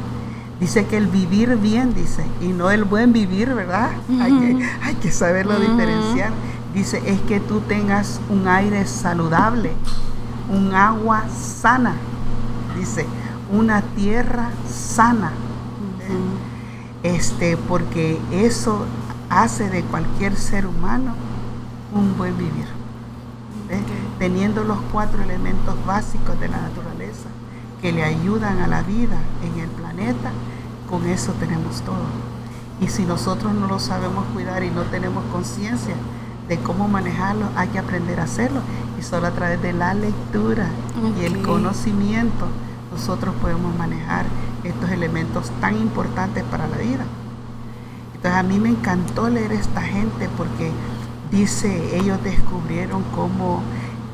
Dice 0.60 0.86
que 0.86 0.96
el 0.96 1.06
vivir 1.06 1.56
bien, 1.56 1.92
dice, 1.92 2.24
y 2.40 2.48
no 2.48 2.70
el 2.70 2.84
buen 2.84 3.12
vivir, 3.12 3.52
¿verdad? 3.52 3.90
hay, 4.20 4.32
que, 4.38 4.68
hay, 4.82 4.94
que, 4.94 5.10
saberlo 5.10 5.58
diferenciar. 5.60 6.30
Dice, 6.72 7.02
es 7.04 7.20
que 7.22 7.40
tú 7.40 7.60
tengas 7.60 8.20
un 8.30 8.48
aire 8.48 8.86
saludable, 8.86 9.72
un 10.50 10.74
agua 10.74 11.24
sana, 11.28 11.94
dice, 12.78 13.04
una 13.52 13.82
tierra 13.82 14.50
sana. 14.66 15.32
Este, 17.02 17.56
porque 17.56 18.18
eso 18.32 18.86
hace 19.30 19.68
de 19.70 19.82
cualquier 19.82 20.36
ser 20.36 20.66
humano 20.66 21.14
un 21.94 22.16
buen 22.16 22.36
vivir. 22.36 22.66
Teniendo 24.18 24.64
los 24.64 24.78
cuatro 24.92 25.22
elementos 25.22 25.74
básicos 25.84 26.38
de 26.38 26.48
la 26.48 26.60
naturaleza 26.60 27.28
que 27.82 27.92
le 27.92 28.04
ayudan 28.04 28.60
a 28.60 28.68
la 28.68 28.82
vida 28.82 29.18
en 29.42 29.60
el 29.60 29.68
planeta, 29.68 30.30
con 30.88 31.06
eso 31.06 31.32
tenemos 31.32 31.82
todo. 31.82 32.06
Y 32.80 32.88
si 32.88 33.04
nosotros 33.04 33.54
no 33.54 33.66
lo 33.66 33.78
sabemos 33.78 34.24
cuidar 34.34 34.62
y 34.62 34.70
no 34.70 34.82
tenemos 34.82 35.24
conciencia 35.32 35.94
de 36.48 36.58
cómo 36.58 36.88
manejarlo, 36.88 37.46
hay 37.56 37.68
que 37.68 37.78
aprender 37.78 38.20
a 38.20 38.24
hacerlo. 38.24 38.60
Y 38.98 39.02
solo 39.02 39.26
a 39.26 39.32
través 39.32 39.60
de 39.62 39.72
la 39.72 39.94
lectura 39.94 40.68
y 41.20 41.24
el 41.24 41.42
conocimiento 41.42 42.46
nosotros 42.92 43.34
podemos 43.42 43.76
manejar 43.76 44.26
estos 44.64 44.90
elementos 44.90 45.50
tan 45.60 45.76
importantes 45.76 46.44
para 46.44 46.66
la 46.68 46.76
vida. 46.76 47.04
Entonces 48.16 48.40
a 48.40 48.42
mí 48.42 48.58
me 48.58 48.70
encantó 48.70 49.28
leer 49.28 49.52
esta 49.52 49.82
gente 49.82 50.28
porque 50.36 50.70
dice, 51.30 51.96
ellos 51.96 52.18
descubrieron 52.24 53.04
cómo 53.14 53.62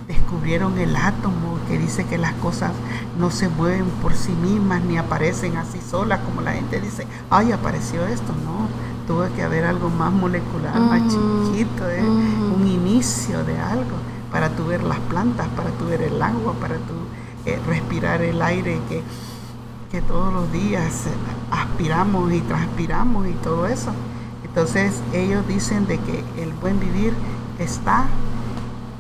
descubrieron 0.09 0.77
el 0.79 0.97
átomo, 0.97 1.59
que 1.69 1.79
dice 1.79 2.05
que 2.05 2.19
las 2.19 2.33
cosas 2.35 2.73
no 3.19 3.31
se 3.31 3.49
mueven 3.49 3.87
por 4.03 4.15
sí 4.15 4.33
mismas 4.33 4.83
ni 4.83 4.99
aparecen 4.99 5.57
así 5.57 5.81
solas, 5.81 6.21
como 6.21 6.41
la 6.43 6.53
gente 6.53 6.81
dice, 6.81 7.07
ay, 7.31 7.53
apareció 7.53 8.07
esto, 8.07 8.33
no, 8.45 8.69
tuvo 9.07 9.35
que 9.35 9.43
haber 9.43 9.65
algo 9.65 9.89
más 9.89 10.13
molecular, 10.13 10.79
más 10.79 11.03
chiquito, 11.03 11.89
¿eh? 11.89 12.03
un 12.03 12.67
inicio 12.67 13.45
de 13.45 13.59
algo, 13.59 13.97
para 14.33 14.51
tú 14.51 14.67
ver 14.67 14.83
las 14.83 14.99
plantas, 15.01 15.47
para 15.57 15.71
tú 15.71 15.87
ver 15.87 16.03
el 16.03 16.21
agua, 16.21 16.55
para 16.55 16.75
tú 16.75 16.95
eh, 17.47 17.59
respirar 17.67 18.21
el 18.23 18.43
aire 18.43 18.81
que 18.89 19.03
que 19.93 20.01
todos 20.01 20.33
los 20.33 20.51
días 20.51 21.05
aspiramos 21.51 22.33
y 22.33 22.41
transpiramos 22.41 23.29
y 23.29 23.33
todo 23.35 23.67
eso. 23.67 23.93
Entonces 24.43 25.03
ellos 25.13 25.47
dicen 25.47 25.87
de 25.87 25.99
que 25.99 26.25
el 26.39 26.51
buen 26.55 26.81
vivir 26.81 27.13
está 27.59 28.07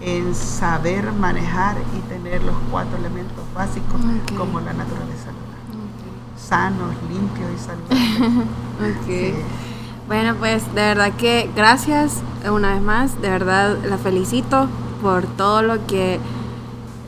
en 0.02 0.34
saber 0.34 1.10
manejar 1.12 1.76
y 1.96 2.00
tener 2.10 2.42
los 2.44 2.54
cuatro 2.70 2.98
elementos 2.98 3.42
básicos 3.54 4.00
como 4.36 4.60
la 4.60 4.74
naturaleza 4.74 5.30
Sanos, 6.36 6.94
limpios 7.08 7.50
y 7.54 7.58
saludables. 7.58 9.34
Bueno, 10.08 10.34
pues 10.34 10.66
de 10.74 10.82
verdad 10.82 11.12
que 11.12 11.48
gracias 11.54 12.20
una 12.50 12.74
vez 12.74 12.82
más, 12.82 13.22
de 13.22 13.30
verdad 13.30 13.78
la 13.88 13.96
felicito 13.96 14.66
por 15.00 15.24
todo 15.24 15.62
lo 15.62 15.86
que 15.86 16.18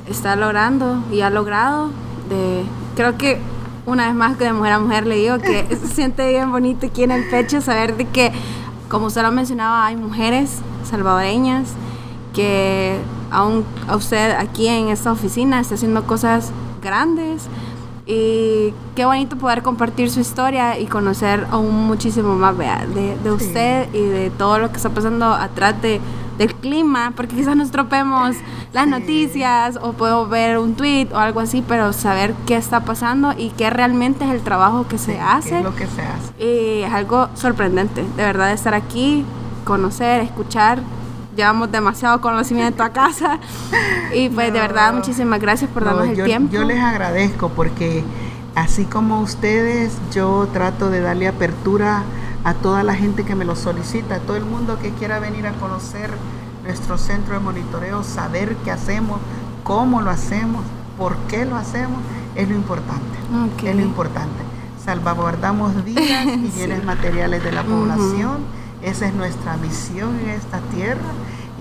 está 0.09 0.37
logrando 0.37 1.03
y 1.11 1.20
ha 1.20 1.28
logrado. 1.28 1.91
De, 2.30 2.64
creo 2.95 3.18
que 3.18 3.41
una 3.87 4.07
vez 4.07 4.14
más 4.14 4.37
que 4.37 4.45
de 4.45 4.53
mujer 4.53 4.72
a 4.72 4.78
mujer 4.78 5.07
le 5.07 5.16
digo 5.16 5.39
que 5.39 5.66
se 5.80 5.89
siente 5.89 6.28
bien 6.28 6.51
bonito 6.51 6.87
aquí 6.87 7.03
en 7.03 7.11
el 7.11 7.28
pecho 7.28 7.61
saber 7.61 7.97
de 7.97 8.07
que, 8.07 8.32
como 8.89 9.07
usted 9.07 9.22
lo 9.22 9.32
mencionaba, 9.32 9.87
hay 9.87 9.97
mujeres 9.97 10.59
salvadoreñas 10.89 11.72
que 12.35 12.99
aún 13.30 13.64
a 13.89 13.97
usted 13.97 14.32
aquí 14.32 14.68
en 14.68 14.89
esta 14.89 15.12
oficina 15.12 15.61
está 15.61 15.74
haciendo 15.74 16.05
cosas 16.07 16.51
grandes. 16.82 17.49
Y 18.07 18.74
qué 18.95 19.07
bonito 19.07 19.37
poder 19.37 19.62
compartir 19.62 20.11
su 20.11 20.20
historia 20.20 20.78
y 20.78 20.87
conocer 20.87 21.47
aún 21.51 21.87
muchísimo 21.87 22.35
más 22.35 22.55
de, 22.59 23.16
de 23.16 23.32
usted 23.32 23.89
y 23.95 24.03
de 24.03 24.28
todo 24.30 24.59
lo 24.59 24.70
que 24.70 24.76
está 24.76 24.91
pasando 24.91 25.24
atrás 25.32 25.80
de 25.80 26.03
del 26.39 26.55
clima, 26.55 27.12
porque 27.16 27.37
quizás 27.37 27.57
nos 27.57 27.70
tropemos 27.70 28.37
las 28.72 28.87
noticias 28.87 29.78
o 29.80 29.93
puedo 29.93 30.28
ver 30.28 30.59
un 30.59 30.74
tweet 30.74 31.09
o 31.12 31.18
algo 31.18 31.41
así, 31.41 31.62
pero 31.66 31.93
saber 31.93 32.35
qué 32.47 32.57
está 32.57 32.80
pasando 32.85 33.32
y 33.37 33.51
qué 33.51 33.70
realmente 33.70 34.24
es 34.24 34.30
el 34.30 34.43
trabajo 34.43 34.87
que 34.89 34.99
se 34.99 35.20
hace. 35.20 35.59
es 35.59 35.64
lo 35.64 35.74
que 35.74 35.87
se 35.87 36.03
hace. 36.03 36.45
Y 36.45 36.82
es 36.82 36.93
algo 36.93 37.28
sorprendente, 37.35 38.03
de 38.03 38.22
verdad, 38.22 38.53
estar 38.53 38.74
aquí, 38.74 39.24
conocer, 39.64 40.20
escuchar. 40.20 40.80
Llevamos 41.37 41.72
demasiado 41.72 42.20
conocimiento 42.20 42.85
a 42.85 42.91
casa 42.91 43.41
y 44.14 44.28
pues 44.28 44.53
de 44.53 44.61
verdad 44.61 44.95
muchísimas 44.95 45.41
gracias 45.41 45.68
por 45.68 45.85
darnos 45.85 46.07
el 46.07 46.24
tiempo. 46.24 46.53
Yo 46.53 46.62
les 46.62 46.78
agradezco 46.78 47.49
porque 47.49 48.05
así 48.55 48.85
como 48.85 49.20
ustedes, 49.20 49.99
yo 50.12 50.49
trato 50.53 50.91
de 50.91 51.01
darle 51.01 51.26
apertura 51.26 51.99
a 51.99 52.03
toda 52.53 52.82
la 52.82 52.95
gente 52.95 53.24
que 53.24 53.34
me 53.34 53.47
lo 53.47 53.57
solicita, 53.57 54.16
a 54.16 54.18
todo 54.18 54.36
el 54.36 54.45
mundo 54.45 54.78
que 54.78 54.90
quiera 54.90 55.18
venir 55.18 55.47
a 55.47 55.53
conocer 55.55 56.11
nuestro 56.62 56.99
centro 56.99 57.32
de 57.32 57.40
monitoreo, 57.40 58.05
saber 58.05 58.55
qué 58.64 58.70
hacemos, 58.70 59.18
cómo 59.62 60.03
lo 60.03 60.11
hacemos, 60.11 60.62
por 60.99 61.16
qué 61.28 61.47
lo 61.47 61.57
hacemos, 61.57 61.99
es 62.34 62.49
lo 62.49 62.55
importante. 62.55 63.18
Es 63.64 63.74
lo 63.74 63.82
importante. 63.82 64.42
Salvaguardamos 64.84 65.84
vidas 65.84 66.26
y 66.26 66.51
bienes 66.55 66.84
materiales 66.84 67.42
de 67.42 67.53
la 67.53 67.62
población. 67.62 68.38
Esa 68.82 69.07
es 69.07 69.14
nuestra 69.14 69.57
misión 69.57 70.18
en 70.20 70.30
esta 70.30 70.61
tierra. 70.74 71.01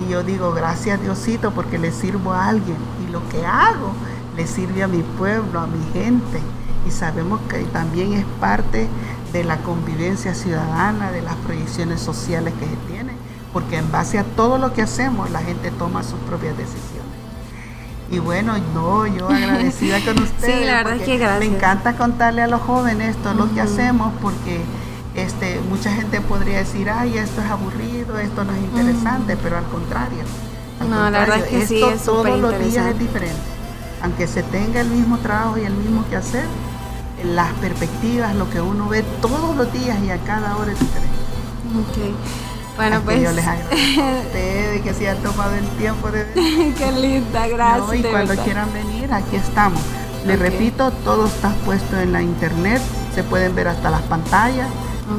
Y 0.05 0.11
yo 0.11 0.23
digo, 0.23 0.51
gracias 0.51 1.01
Diosito 1.01 1.51
porque 1.51 1.77
le 1.77 1.91
sirvo 1.91 2.33
a 2.33 2.47
alguien. 2.47 2.75
Y 3.07 3.11
lo 3.11 3.27
que 3.29 3.45
hago 3.45 3.93
le 4.35 4.45
sirve 4.47 4.83
a 4.83 4.87
mi 4.87 5.03
pueblo, 5.17 5.61
a 5.61 5.67
mi 5.67 5.83
gente. 5.93 6.41
Y 6.85 6.91
sabemos 6.91 7.39
que 7.49 7.59
también 7.65 8.13
es 8.13 8.25
parte 8.41 8.89
de 9.33 9.43
la 9.43 9.57
convivencia 9.57 10.35
ciudadana, 10.35 11.11
de 11.11 11.23
las 11.23 11.35
proyecciones 11.37 11.99
sociales 11.99 12.53
que 12.59 12.65
se 12.65 12.75
tienen, 12.87 13.15
porque 13.51 13.77
en 13.77 13.91
base 13.91 14.19
a 14.19 14.23
todo 14.23 14.59
lo 14.59 14.73
que 14.73 14.83
hacemos 14.83 15.31
la 15.31 15.39
gente 15.39 15.71
toma 15.71 16.03
sus 16.03 16.19
propias 16.21 16.55
decisiones. 16.55 16.93
Y 18.11 18.19
bueno, 18.19 18.53
no, 18.75 19.07
yo 19.07 19.27
agradecida 19.27 19.99
con 20.05 20.21
ustedes. 20.21 20.55
Sí, 20.59 20.65
la 20.65 20.75
verdad 20.77 20.97
es 20.97 21.03
que 21.03 21.17
gracias. 21.17 21.39
Me 21.49 21.57
encanta 21.57 21.97
contarle 21.97 22.43
a 22.43 22.47
los 22.47 22.61
jóvenes 22.61 23.15
todo 23.17 23.33
lo 23.33 23.53
que 23.53 23.61
hacemos 23.61 24.13
porque 24.21 24.61
este, 25.15 25.59
mucha 25.67 25.91
gente 25.91 26.21
podría 26.21 26.59
decir, 26.59 26.89
ay, 26.89 27.17
esto 27.17 27.41
es 27.41 27.49
aburrido, 27.49 28.19
esto 28.19 28.43
no 28.43 28.51
es 28.51 28.59
interesante, 28.59 29.35
pero 29.41 29.57
al 29.57 29.65
contrario. 29.65 30.23
no, 30.87 31.09
la 31.09 31.19
verdad 31.21 31.39
es 31.39 31.45
que 31.45 31.65
sí, 31.65 31.81
es 31.81 32.03
todos 32.03 32.39
los 32.39 32.59
días 32.59 32.85
es 32.85 32.99
diferente. 32.99 33.41
Aunque 34.03 34.27
se 34.27 34.43
tenga 34.43 34.81
el 34.81 34.89
mismo 34.89 35.17
trabajo 35.17 35.57
y 35.57 35.61
el 35.61 35.73
mismo 35.73 36.05
que 36.09 36.17
hacer, 36.17 36.45
las 37.23 37.53
perspectivas, 37.53 38.35
lo 38.35 38.49
que 38.49 38.61
uno 38.61 38.87
ve 38.87 39.03
todos 39.21 39.55
los 39.55 39.71
días 39.73 39.97
y 40.03 40.09
a 40.09 40.17
cada 40.19 40.57
hora 40.57 40.71
es 40.71 40.79
diferente. 40.79 41.17
Okay. 41.91 42.15
Bueno, 42.75 43.01
pues. 43.03 43.21
yo 43.21 43.31
les 43.31 43.45
agradezco 43.47 44.01
a 44.01 44.19
ustedes 44.19 44.81
que 44.81 44.93
se 44.93 45.09
han 45.09 45.17
tomado 45.17 45.55
el 45.55 45.67
tiempo 45.77 46.11
de 46.11 46.23
venir. 46.35 46.75
Qué 46.75 46.91
linda, 46.91 47.47
gracias. 47.47 47.95
y 47.99 48.03
cuando 48.03 48.35
quieran 48.35 48.73
venir, 48.73 49.13
aquí 49.13 49.35
estamos. 49.35 49.81
Les 50.25 50.39
repito, 50.39 50.91
todo 51.03 51.27
está 51.27 51.49
puesto 51.65 51.99
en 51.99 52.13
la 52.13 52.21
internet, 52.21 52.81
se 53.13 53.23
pueden 53.23 53.53
ver 53.55 53.67
hasta 53.67 53.89
las 53.89 54.01
pantallas, 54.03 54.69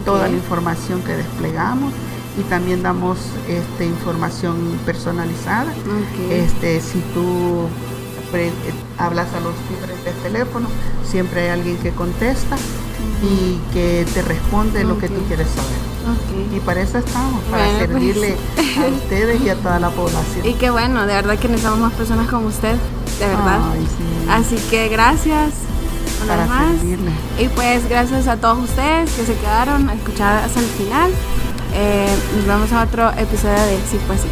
toda 0.04 0.28
la 0.28 0.34
información 0.34 1.02
que 1.02 1.14
desplegamos 1.14 1.92
y 2.38 2.42
también 2.44 2.82
damos 2.82 3.18
este, 3.46 3.84
información 3.84 4.78
personalizada. 4.86 5.72
Este, 6.30 6.80
si 6.80 7.00
tú 7.12 7.68
eh, 8.36 8.52
hablas 8.98 9.28
a 9.34 9.40
los 9.40 9.54
diferentes 9.68 10.14
teléfonos, 10.22 10.70
siempre 11.04 11.42
hay 11.42 11.48
alguien 11.50 11.76
que 11.78 11.90
contesta 11.90 12.56
y 13.22 13.58
que 13.72 14.06
te 14.12 14.22
responde 14.22 14.84
lo 14.84 14.98
que 14.98 15.08
tú 15.08 15.22
quieres 15.26 15.48
saber. 15.48 15.94
Y 16.54 16.60
para 16.60 16.82
eso 16.82 16.98
estamos, 16.98 17.42
para 17.44 17.64
pues, 17.64 17.78
servirle 17.78 18.36
a 18.56 18.88
ustedes 18.94 19.40
y 19.40 19.48
a 19.48 19.56
toda 19.56 19.80
la 19.80 19.90
población. 19.90 20.44
Y 20.44 20.54
qué 20.54 20.70
bueno, 20.70 21.06
de 21.06 21.14
verdad 21.14 21.38
que 21.38 21.48
necesitamos 21.48 21.80
más 21.80 21.92
personas 21.94 22.28
como 22.28 22.48
usted, 22.48 22.76
de 23.18 23.26
verdad. 23.26 23.60
Así 24.28 24.56
que 24.70 24.88
gracias. 24.88 25.52
Una 26.22 26.46
más. 26.46 26.74
Y 27.38 27.48
pues 27.48 27.88
gracias 27.88 28.28
a 28.28 28.36
todos 28.36 28.58
ustedes 28.64 29.10
que 29.12 29.24
se 29.24 29.34
quedaron 29.34 29.88
a 29.88 29.94
escuchar 29.94 30.44
hasta 30.44 30.60
el 30.60 30.66
final. 30.66 31.10
Eh, 31.74 32.14
nos 32.36 32.46
vemos 32.46 32.72
a 32.72 32.84
otro 32.84 33.10
episodio 33.10 33.54
de 33.54 33.78
Sí 33.90 33.98
pues 34.06 34.20
sí. 34.20 34.28